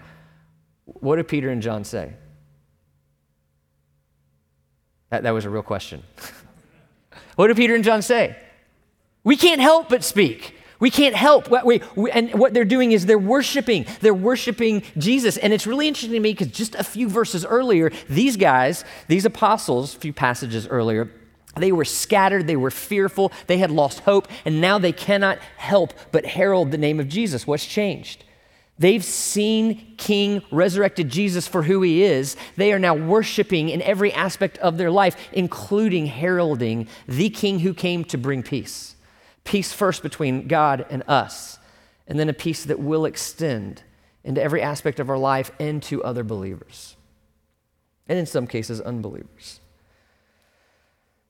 What 0.84 1.16
did 1.16 1.28
Peter 1.28 1.50
and 1.50 1.62
John 1.62 1.84
say? 1.84 2.14
That, 5.10 5.24
that 5.24 5.30
was 5.30 5.44
a 5.44 5.50
real 5.50 5.62
question. 5.62 6.02
what 7.36 7.48
did 7.48 7.56
Peter 7.56 7.74
and 7.74 7.84
John 7.84 8.02
say? 8.02 8.36
We 9.24 9.36
can't 9.36 9.60
help 9.60 9.88
but 9.88 10.02
speak. 10.02 10.54
We 10.80 10.90
can't 10.90 11.14
help. 11.14 11.50
We, 11.64 11.82
we, 11.94 12.10
and 12.10 12.34
what 12.34 12.54
they're 12.54 12.64
doing 12.64 12.92
is 12.92 13.06
they're 13.06 13.18
worshiping. 13.18 13.86
They're 14.00 14.14
worshiping 14.14 14.82
Jesus. 14.96 15.36
And 15.36 15.52
it's 15.52 15.66
really 15.66 15.86
interesting 15.86 16.12
to 16.12 16.20
me 16.20 16.32
because 16.32 16.48
just 16.48 16.74
a 16.74 16.82
few 16.82 17.08
verses 17.08 17.44
earlier, 17.44 17.92
these 18.08 18.36
guys, 18.36 18.84
these 19.06 19.26
apostles, 19.26 19.94
a 19.94 19.98
few 19.98 20.14
passages 20.14 20.66
earlier, 20.66 21.10
they 21.56 21.72
were 21.72 21.84
scattered, 21.84 22.46
they 22.46 22.56
were 22.56 22.70
fearful, 22.70 23.32
they 23.46 23.58
had 23.58 23.70
lost 23.70 24.00
hope, 24.00 24.28
and 24.44 24.60
now 24.60 24.78
they 24.78 24.92
cannot 24.92 25.38
help 25.56 25.92
but 26.12 26.24
herald 26.24 26.70
the 26.70 26.78
name 26.78 26.98
of 27.00 27.08
Jesus. 27.08 27.46
What's 27.46 27.66
changed? 27.66 28.24
They've 28.78 29.04
seen 29.04 29.94
King 29.98 30.42
resurrected 30.50 31.10
Jesus 31.10 31.46
for 31.46 31.62
who 31.64 31.82
he 31.82 32.02
is. 32.02 32.34
They 32.56 32.72
are 32.72 32.78
now 32.78 32.94
worshiping 32.94 33.68
in 33.68 33.82
every 33.82 34.10
aspect 34.12 34.56
of 34.58 34.78
their 34.78 34.90
life, 34.90 35.16
including 35.32 36.06
heralding 36.06 36.88
the 37.06 37.28
King 37.28 37.58
who 37.58 37.74
came 37.74 38.04
to 38.04 38.16
bring 38.16 38.42
peace. 38.42 38.96
Peace 39.44 39.72
first 39.72 40.02
between 40.02 40.48
God 40.48 40.86
and 40.90 41.02
us, 41.08 41.58
and 42.06 42.18
then 42.18 42.28
a 42.28 42.34
peace 42.34 42.64
that 42.64 42.78
will 42.78 43.04
extend 43.04 43.82
into 44.22 44.42
every 44.42 44.60
aspect 44.62 45.00
of 45.00 45.08
our 45.08 45.18
life 45.18 45.50
and 45.58 45.82
to 45.84 46.02
other 46.04 46.22
believers, 46.22 46.96
and 48.08 48.18
in 48.18 48.26
some 48.26 48.46
cases, 48.46 48.80
unbelievers. 48.80 49.60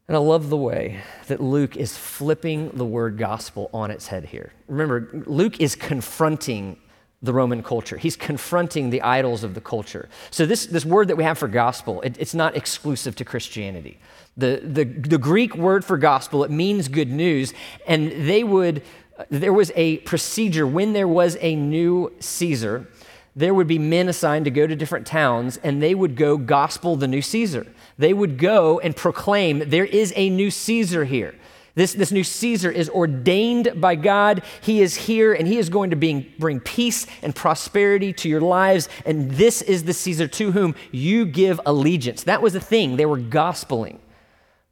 And 0.09 0.17
I 0.17 0.21
love 0.21 0.51
the 0.51 0.57
way 0.57 1.03
that 1.29 1.41
Luke 1.41 1.77
is 1.77 1.97
flipping 1.97 2.71
the 2.71 2.85
word 2.85 3.17
gospel 3.17 3.71
on 3.73 3.93
its 3.93 4.09
head 4.09 4.25
here. 4.25 4.53
Remember, 4.67 5.09
Luke 5.27 5.61
is 5.61 5.77
confronting 5.77 6.79
the 7.23 7.33
Roman 7.33 7.63
culture. 7.63 7.99
He's 7.99 8.17
confronting 8.17 8.91
the 8.91 9.03
idols 9.03 9.45
of 9.45 9.55
the 9.55 9.61
culture. 9.61 10.09
So, 10.31 10.47
this, 10.47 10.67
this 10.67 10.87
word 10.87 11.09
that 11.09 11.17
we 11.17 11.25
have 11.25 11.39
for 11.39 11.49
gospel, 11.49 12.01
it, 12.01 12.17
it's 12.19 12.35
not 12.35 12.57
exclusive 12.57 13.15
to 13.17 13.25
Christianity. 13.25 13.99
The, 14.37 14.61
the, 14.65 14.85
the 14.85 15.19
Greek 15.19 15.55
word 15.55 15.85
for 15.85 15.99
gospel, 15.99 16.45
it 16.45 16.51
means 16.51 16.89
good 16.89 17.11
news. 17.11 17.53
And 17.87 18.11
they 18.29 18.43
would, 18.43 18.83
there 19.29 19.53
was 19.53 19.71
a 19.75 19.99
procedure 19.99 20.67
when 20.67 20.95
there 20.95 21.09
was 21.09 21.37
a 21.41 21.55
new 21.55 22.13
Caesar, 22.21 22.89
there 23.37 23.55
would 23.55 23.67
be 23.67 23.79
men 23.79 24.09
assigned 24.09 24.47
to 24.47 24.51
go 24.51 24.67
to 24.67 24.75
different 24.75 25.07
towns 25.07 25.59
and 25.59 25.83
they 25.83 25.95
would 25.95 26.17
go 26.17 26.37
gospel 26.37 26.97
the 26.97 27.07
new 27.07 27.23
Caesar. 27.23 27.67
They 27.99 28.13
would 28.13 28.39
go 28.39 28.81
and 28.81 28.97
proclaim 28.97 29.69
there 29.71 29.85
is 29.85 30.13
a 30.17 30.31
new 30.31 30.51
Caesar 30.51 31.05
here. 31.05 31.35
This, 31.75 31.93
this 31.93 32.13
new 32.13 32.25
Caesar 32.25 32.71
is 32.71 32.89
ordained 32.91 33.81
by 33.81 33.95
God. 33.95 34.43
He 34.61 34.81
is 34.81 34.97
here 34.97 35.33
and 35.33 35.47
he 35.47 35.59
is 35.59 35.69
going 35.69 35.91
to 35.91 35.97
bring, 35.97 36.33
bring 36.39 36.61
peace 36.61 37.07
and 37.23 37.35
prosperity 37.35 38.13
to 38.15 38.29
your 38.29 38.41
lives. 38.41 38.89
And 39.07 39.31
this 39.33 39.63
is 39.63 39.85
the 39.85 39.93
Caesar 39.93 40.27
to 40.27 40.53
whom 40.53 40.75
you 40.91 41.25
give 41.25 41.61
allegiance. 41.65 42.25
That 42.25 42.43
was 42.43 42.55
the 42.55 42.61
thing. 42.61 42.97
They 42.97 43.07
were 43.07 43.19
gospeling. 43.19 43.99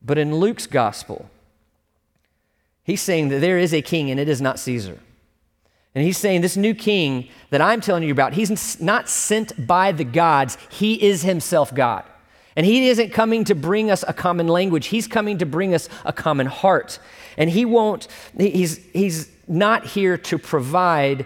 But 0.02 0.18
in 0.18 0.34
Luke's 0.34 0.66
gospel, 0.66 1.30
he's 2.82 3.02
saying 3.02 3.28
that 3.28 3.40
there 3.40 3.58
is 3.58 3.72
a 3.72 3.82
king 3.82 4.10
and 4.10 4.18
it 4.18 4.28
is 4.28 4.40
not 4.40 4.58
Caesar. 4.58 4.98
And 5.94 6.04
he's 6.04 6.18
saying 6.18 6.42
this 6.42 6.56
new 6.56 6.74
king 6.74 7.28
that 7.50 7.60
I'm 7.60 7.80
telling 7.80 8.02
you 8.02 8.12
about, 8.12 8.34
he's 8.34 8.80
not 8.80 9.08
sent 9.08 9.66
by 9.66 9.92
the 9.92 10.04
gods, 10.04 10.58
he 10.70 11.02
is 11.02 11.22
himself 11.22 11.74
God. 11.74 12.04
And 12.58 12.66
he 12.66 12.88
isn't 12.88 13.10
coming 13.10 13.44
to 13.44 13.54
bring 13.54 13.88
us 13.88 14.04
a 14.08 14.12
common 14.12 14.48
language, 14.48 14.88
he's 14.88 15.06
coming 15.06 15.38
to 15.38 15.46
bring 15.46 15.74
us 15.74 15.88
a 16.04 16.12
common 16.12 16.48
heart. 16.48 16.98
And 17.36 17.48
he 17.48 17.64
won't, 17.64 18.08
he's, 18.36 18.78
he's 18.92 19.30
not 19.46 19.86
here 19.86 20.18
to 20.18 20.38
provide 20.38 21.24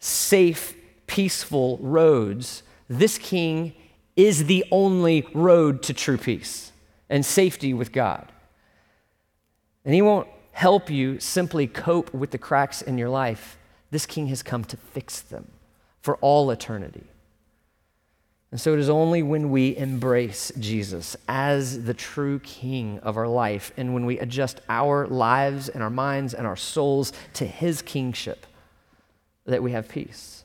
safe, 0.00 0.76
peaceful 1.06 1.78
roads. 1.78 2.62
This 2.90 3.16
king 3.16 3.72
is 4.16 4.44
the 4.44 4.66
only 4.70 5.26
road 5.32 5.82
to 5.84 5.94
true 5.94 6.18
peace 6.18 6.72
and 7.08 7.24
safety 7.24 7.72
with 7.72 7.90
God. 7.90 8.30
And 9.86 9.94
He 9.94 10.02
won't 10.02 10.28
help 10.52 10.90
you 10.90 11.20
simply 11.20 11.66
cope 11.66 12.12
with 12.12 12.32
the 12.32 12.38
cracks 12.38 12.82
in 12.82 12.98
your 12.98 13.08
life. 13.08 13.56
This 13.90 14.04
King 14.04 14.26
has 14.26 14.42
come 14.42 14.64
to 14.64 14.76
fix 14.76 15.20
them 15.20 15.52
for 16.02 16.16
all 16.16 16.50
eternity. 16.50 17.04
And 18.50 18.60
so 18.60 18.72
it 18.72 18.78
is 18.78 18.88
only 18.88 19.22
when 19.22 19.50
we 19.50 19.76
embrace 19.76 20.52
Jesus 20.58 21.16
as 21.28 21.84
the 21.84 21.94
true 21.94 22.38
king 22.38 23.00
of 23.00 23.16
our 23.16 23.26
life 23.26 23.72
and 23.76 23.92
when 23.92 24.06
we 24.06 24.18
adjust 24.18 24.60
our 24.68 25.06
lives 25.06 25.68
and 25.68 25.82
our 25.82 25.90
minds 25.90 26.32
and 26.32 26.46
our 26.46 26.56
souls 26.56 27.12
to 27.34 27.44
his 27.44 27.82
kingship 27.82 28.46
that 29.46 29.62
we 29.62 29.72
have 29.72 29.88
peace. 29.88 30.44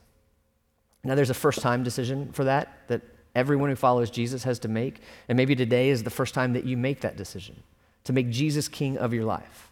Now, 1.04 1.16
there's 1.16 1.30
a 1.30 1.36
first 1.36 1.62
time 1.62 1.84
decision 1.84 2.32
for 2.32 2.44
that 2.44 2.88
that 2.88 3.02
everyone 3.36 3.70
who 3.70 3.76
follows 3.76 4.10
Jesus 4.10 4.44
has 4.44 4.60
to 4.60 4.68
make. 4.68 5.02
And 5.28 5.38
maybe 5.38 5.56
today 5.56 5.90
is 5.90 6.04
the 6.04 6.10
first 6.10 6.34
time 6.34 6.54
that 6.54 6.66
you 6.66 6.78
make 6.78 7.02
that 7.02 7.18
decision 7.18 7.64
to 8.04 8.14
make 8.14 8.30
Jesus 8.30 8.68
king 8.68 8.98
of 8.98 9.14
your 9.14 9.26
life. 9.26 9.72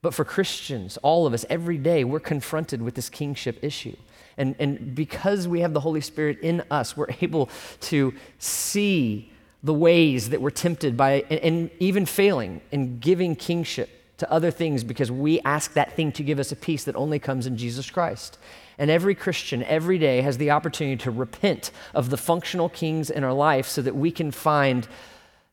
But 0.00 0.14
for 0.14 0.24
Christians, 0.24 0.96
all 0.98 1.26
of 1.26 1.34
us, 1.34 1.44
every 1.50 1.78
day, 1.78 2.04
we're 2.04 2.20
confronted 2.20 2.82
with 2.82 2.94
this 2.94 3.08
kingship 3.08 3.58
issue. 3.62 3.96
And, 4.38 4.54
and 4.58 4.94
because 4.94 5.46
we 5.46 5.60
have 5.60 5.74
the 5.74 5.80
Holy 5.80 6.00
Spirit 6.00 6.38
in 6.40 6.62
us, 6.70 6.96
we're 6.96 7.08
able 7.20 7.50
to 7.82 8.14
see 8.38 9.32
the 9.62 9.74
ways 9.74 10.30
that 10.30 10.40
we're 10.40 10.50
tempted 10.50 10.96
by, 10.96 11.24
and, 11.28 11.40
and 11.40 11.70
even 11.80 12.06
failing 12.06 12.60
in 12.70 12.98
giving 13.00 13.36
kingship 13.36 13.90
to 14.18 14.30
other 14.32 14.50
things 14.50 14.84
because 14.84 15.10
we 15.10 15.40
ask 15.40 15.74
that 15.74 15.92
thing 15.94 16.12
to 16.12 16.22
give 16.22 16.38
us 16.38 16.52
a 16.52 16.56
peace 16.56 16.84
that 16.84 16.96
only 16.96 17.18
comes 17.18 17.46
in 17.46 17.56
Jesus 17.56 17.90
Christ. 17.90 18.38
And 18.76 18.90
every 18.90 19.14
Christian 19.14 19.62
every 19.64 19.98
day 19.98 20.20
has 20.20 20.38
the 20.38 20.50
opportunity 20.50 20.96
to 21.04 21.10
repent 21.10 21.70
of 21.94 22.10
the 22.10 22.16
functional 22.16 22.68
kings 22.68 23.10
in 23.10 23.24
our 23.24 23.32
life 23.32 23.66
so 23.66 23.82
that 23.82 23.96
we 23.96 24.10
can 24.10 24.30
find 24.30 24.86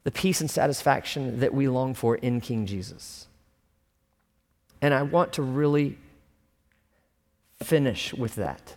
the 0.03 0.11
peace 0.11 0.41
and 0.41 0.49
satisfaction 0.49 1.39
that 1.39 1.53
we 1.53 1.67
long 1.67 1.95
for 1.95 2.15
in 2.15 2.39
King 2.39 2.65
Jesus. 2.67 3.27
And 4.81 4.93
I 4.93 5.01
want 5.01 5.33
to 5.33 5.41
really 5.41 5.97
finish 7.65 8.13
with 8.13 8.35
that. 8.35 8.75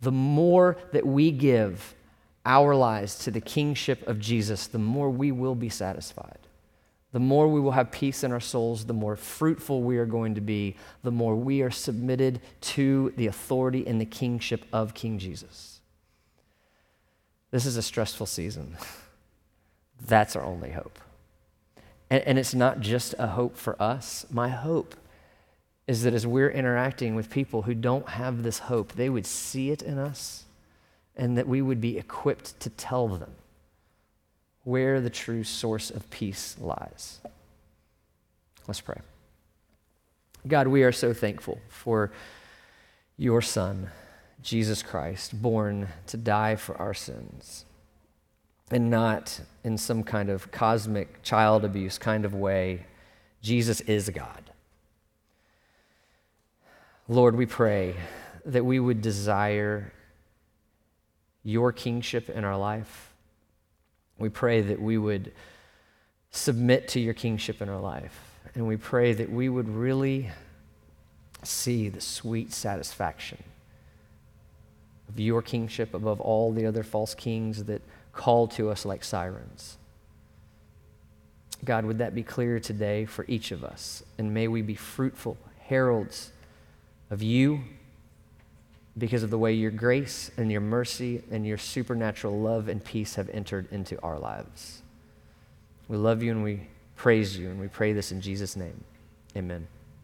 The 0.00 0.12
more 0.12 0.76
that 0.92 1.06
we 1.06 1.30
give 1.30 1.94
our 2.44 2.74
lives 2.74 3.18
to 3.20 3.30
the 3.30 3.40
kingship 3.40 4.06
of 4.06 4.18
Jesus, 4.18 4.66
the 4.66 4.78
more 4.78 5.10
we 5.10 5.32
will 5.32 5.54
be 5.54 5.68
satisfied. 5.68 6.38
The 7.12 7.20
more 7.20 7.48
we 7.48 7.60
will 7.60 7.72
have 7.72 7.90
peace 7.90 8.22
in 8.22 8.32
our 8.32 8.40
souls, 8.40 8.84
the 8.84 8.92
more 8.92 9.16
fruitful 9.16 9.82
we 9.82 9.96
are 9.96 10.06
going 10.06 10.34
to 10.34 10.40
be, 10.40 10.76
the 11.02 11.10
more 11.10 11.34
we 11.34 11.62
are 11.62 11.70
submitted 11.70 12.40
to 12.60 13.12
the 13.16 13.26
authority 13.26 13.86
and 13.86 14.00
the 14.00 14.06
kingship 14.06 14.64
of 14.72 14.94
King 14.94 15.18
Jesus. 15.18 15.80
This 17.50 17.64
is 17.64 17.76
a 17.76 17.82
stressful 17.82 18.26
season. 18.26 18.76
That's 20.06 20.36
our 20.36 20.44
only 20.44 20.70
hope. 20.70 20.98
And, 22.10 22.22
and, 22.24 22.38
it's 22.38 22.54
not 22.54 22.80
just 22.80 23.14
a 23.18 23.28
hope 23.28 23.56
for 23.56 23.80
us. 23.82 24.26
My 24.30 24.48
hope 24.48 24.94
is 25.88 26.02
that 26.02 26.12
as 26.12 26.26
we're 26.26 26.50
interacting 26.50 27.14
with 27.14 27.30
people 27.30 27.62
who 27.62 27.74
don't 27.74 28.10
have 28.10 28.42
this 28.42 28.58
hope, 28.60 28.92
they 28.92 29.08
would 29.08 29.24
see 29.24 29.70
it 29.70 29.80
in 29.80 29.98
us 29.98 30.44
and 31.16 31.36
that 31.36 31.48
we 31.48 31.62
would 31.62 31.80
be 31.80 31.96
equipped 31.96 32.60
to 32.60 32.68
tell 32.70 33.08
them 33.08 33.32
where 34.64 35.00
the 35.00 35.08
true 35.08 35.42
source 35.42 35.90
of 35.90 36.08
peace 36.10 36.56
lies. 36.60 37.20
Let's 38.66 38.82
pray. 38.82 39.00
God, 40.46 40.68
we 40.68 40.82
are 40.82 40.92
so 40.92 41.14
thankful 41.14 41.58
for 41.70 42.12
your 43.16 43.40
Son, 43.40 43.90
Jesus 44.42 44.82
Christ, 44.82 45.40
born 45.40 45.88
to 46.06 46.18
die 46.18 46.56
for 46.56 46.76
our 46.76 46.92
sins, 46.92 47.64
and 48.70 48.90
not 48.90 49.40
in 49.64 49.78
some 49.78 50.04
kind 50.04 50.28
of 50.28 50.52
cosmic 50.52 51.22
child 51.22 51.64
abuse 51.64 51.96
kind 51.96 52.26
of 52.26 52.34
way. 52.34 52.84
Jesus 53.40 53.80
is 53.80 54.10
God. 54.10 54.47
Lord, 57.08 57.36
we 57.36 57.46
pray 57.46 57.94
that 58.44 58.64
we 58.64 58.78
would 58.78 59.02
desire 59.02 59.92
your 61.42 61.72
kingship 61.72 62.28
in 62.28 62.44
our 62.44 62.56
life 62.56 63.08
we 64.18 64.28
pray 64.28 64.60
that 64.60 64.80
we 64.80 64.98
would 64.98 65.32
submit 66.30 66.88
to 66.88 67.00
your 67.00 67.14
kingship 67.14 67.62
in 67.62 67.68
our 67.68 67.80
life. 67.80 68.20
And 68.54 68.66
we 68.66 68.76
pray 68.76 69.12
that 69.12 69.30
we 69.30 69.48
would 69.48 69.68
really 69.68 70.30
see 71.44 71.88
the 71.88 72.00
sweet 72.00 72.52
satisfaction 72.52 73.42
of 75.08 75.18
your 75.20 75.40
kingship 75.40 75.94
above 75.94 76.20
all 76.20 76.52
the 76.52 76.66
other 76.66 76.82
false 76.82 77.14
kings 77.14 77.64
that 77.64 77.80
call 78.12 78.48
to 78.48 78.70
us 78.70 78.84
like 78.84 79.04
sirens. 79.04 79.76
God, 81.64 81.84
would 81.84 81.98
that 81.98 82.14
be 82.14 82.22
clear 82.22 82.58
today 82.58 83.04
for 83.04 83.24
each 83.28 83.52
of 83.52 83.62
us? 83.64 84.02
And 84.18 84.34
may 84.34 84.48
we 84.48 84.62
be 84.62 84.74
fruitful 84.74 85.36
heralds 85.60 86.32
of 87.10 87.22
you 87.22 87.60
because 88.96 89.22
of 89.22 89.30
the 89.30 89.38
way 89.38 89.52
your 89.52 89.70
grace 89.70 90.30
and 90.36 90.50
your 90.50 90.60
mercy 90.60 91.22
and 91.30 91.46
your 91.46 91.58
supernatural 91.58 92.38
love 92.38 92.68
and 92.68 92.84
peace 92.84 93.14
have 93.14 93.28
entered 93.30 93.70
into 93.70 94.00
our 94.02 94.18
lives. 94.18 94.82
We 95.86 95.96
love 95.96 96.22
you 96.22 96.32
and 96.32 96.42
we 96.42 96.68
praise 96.96 97.38
you, 97.38 97.48
and 97.48 97.60
we 97.60 97.68
pray 97.68 97.92
this 97.92 98.12
in 98.12 98.20
Jesus' 98.20 98.56
name. 98.56 98.84
Amen. 99.36 99.68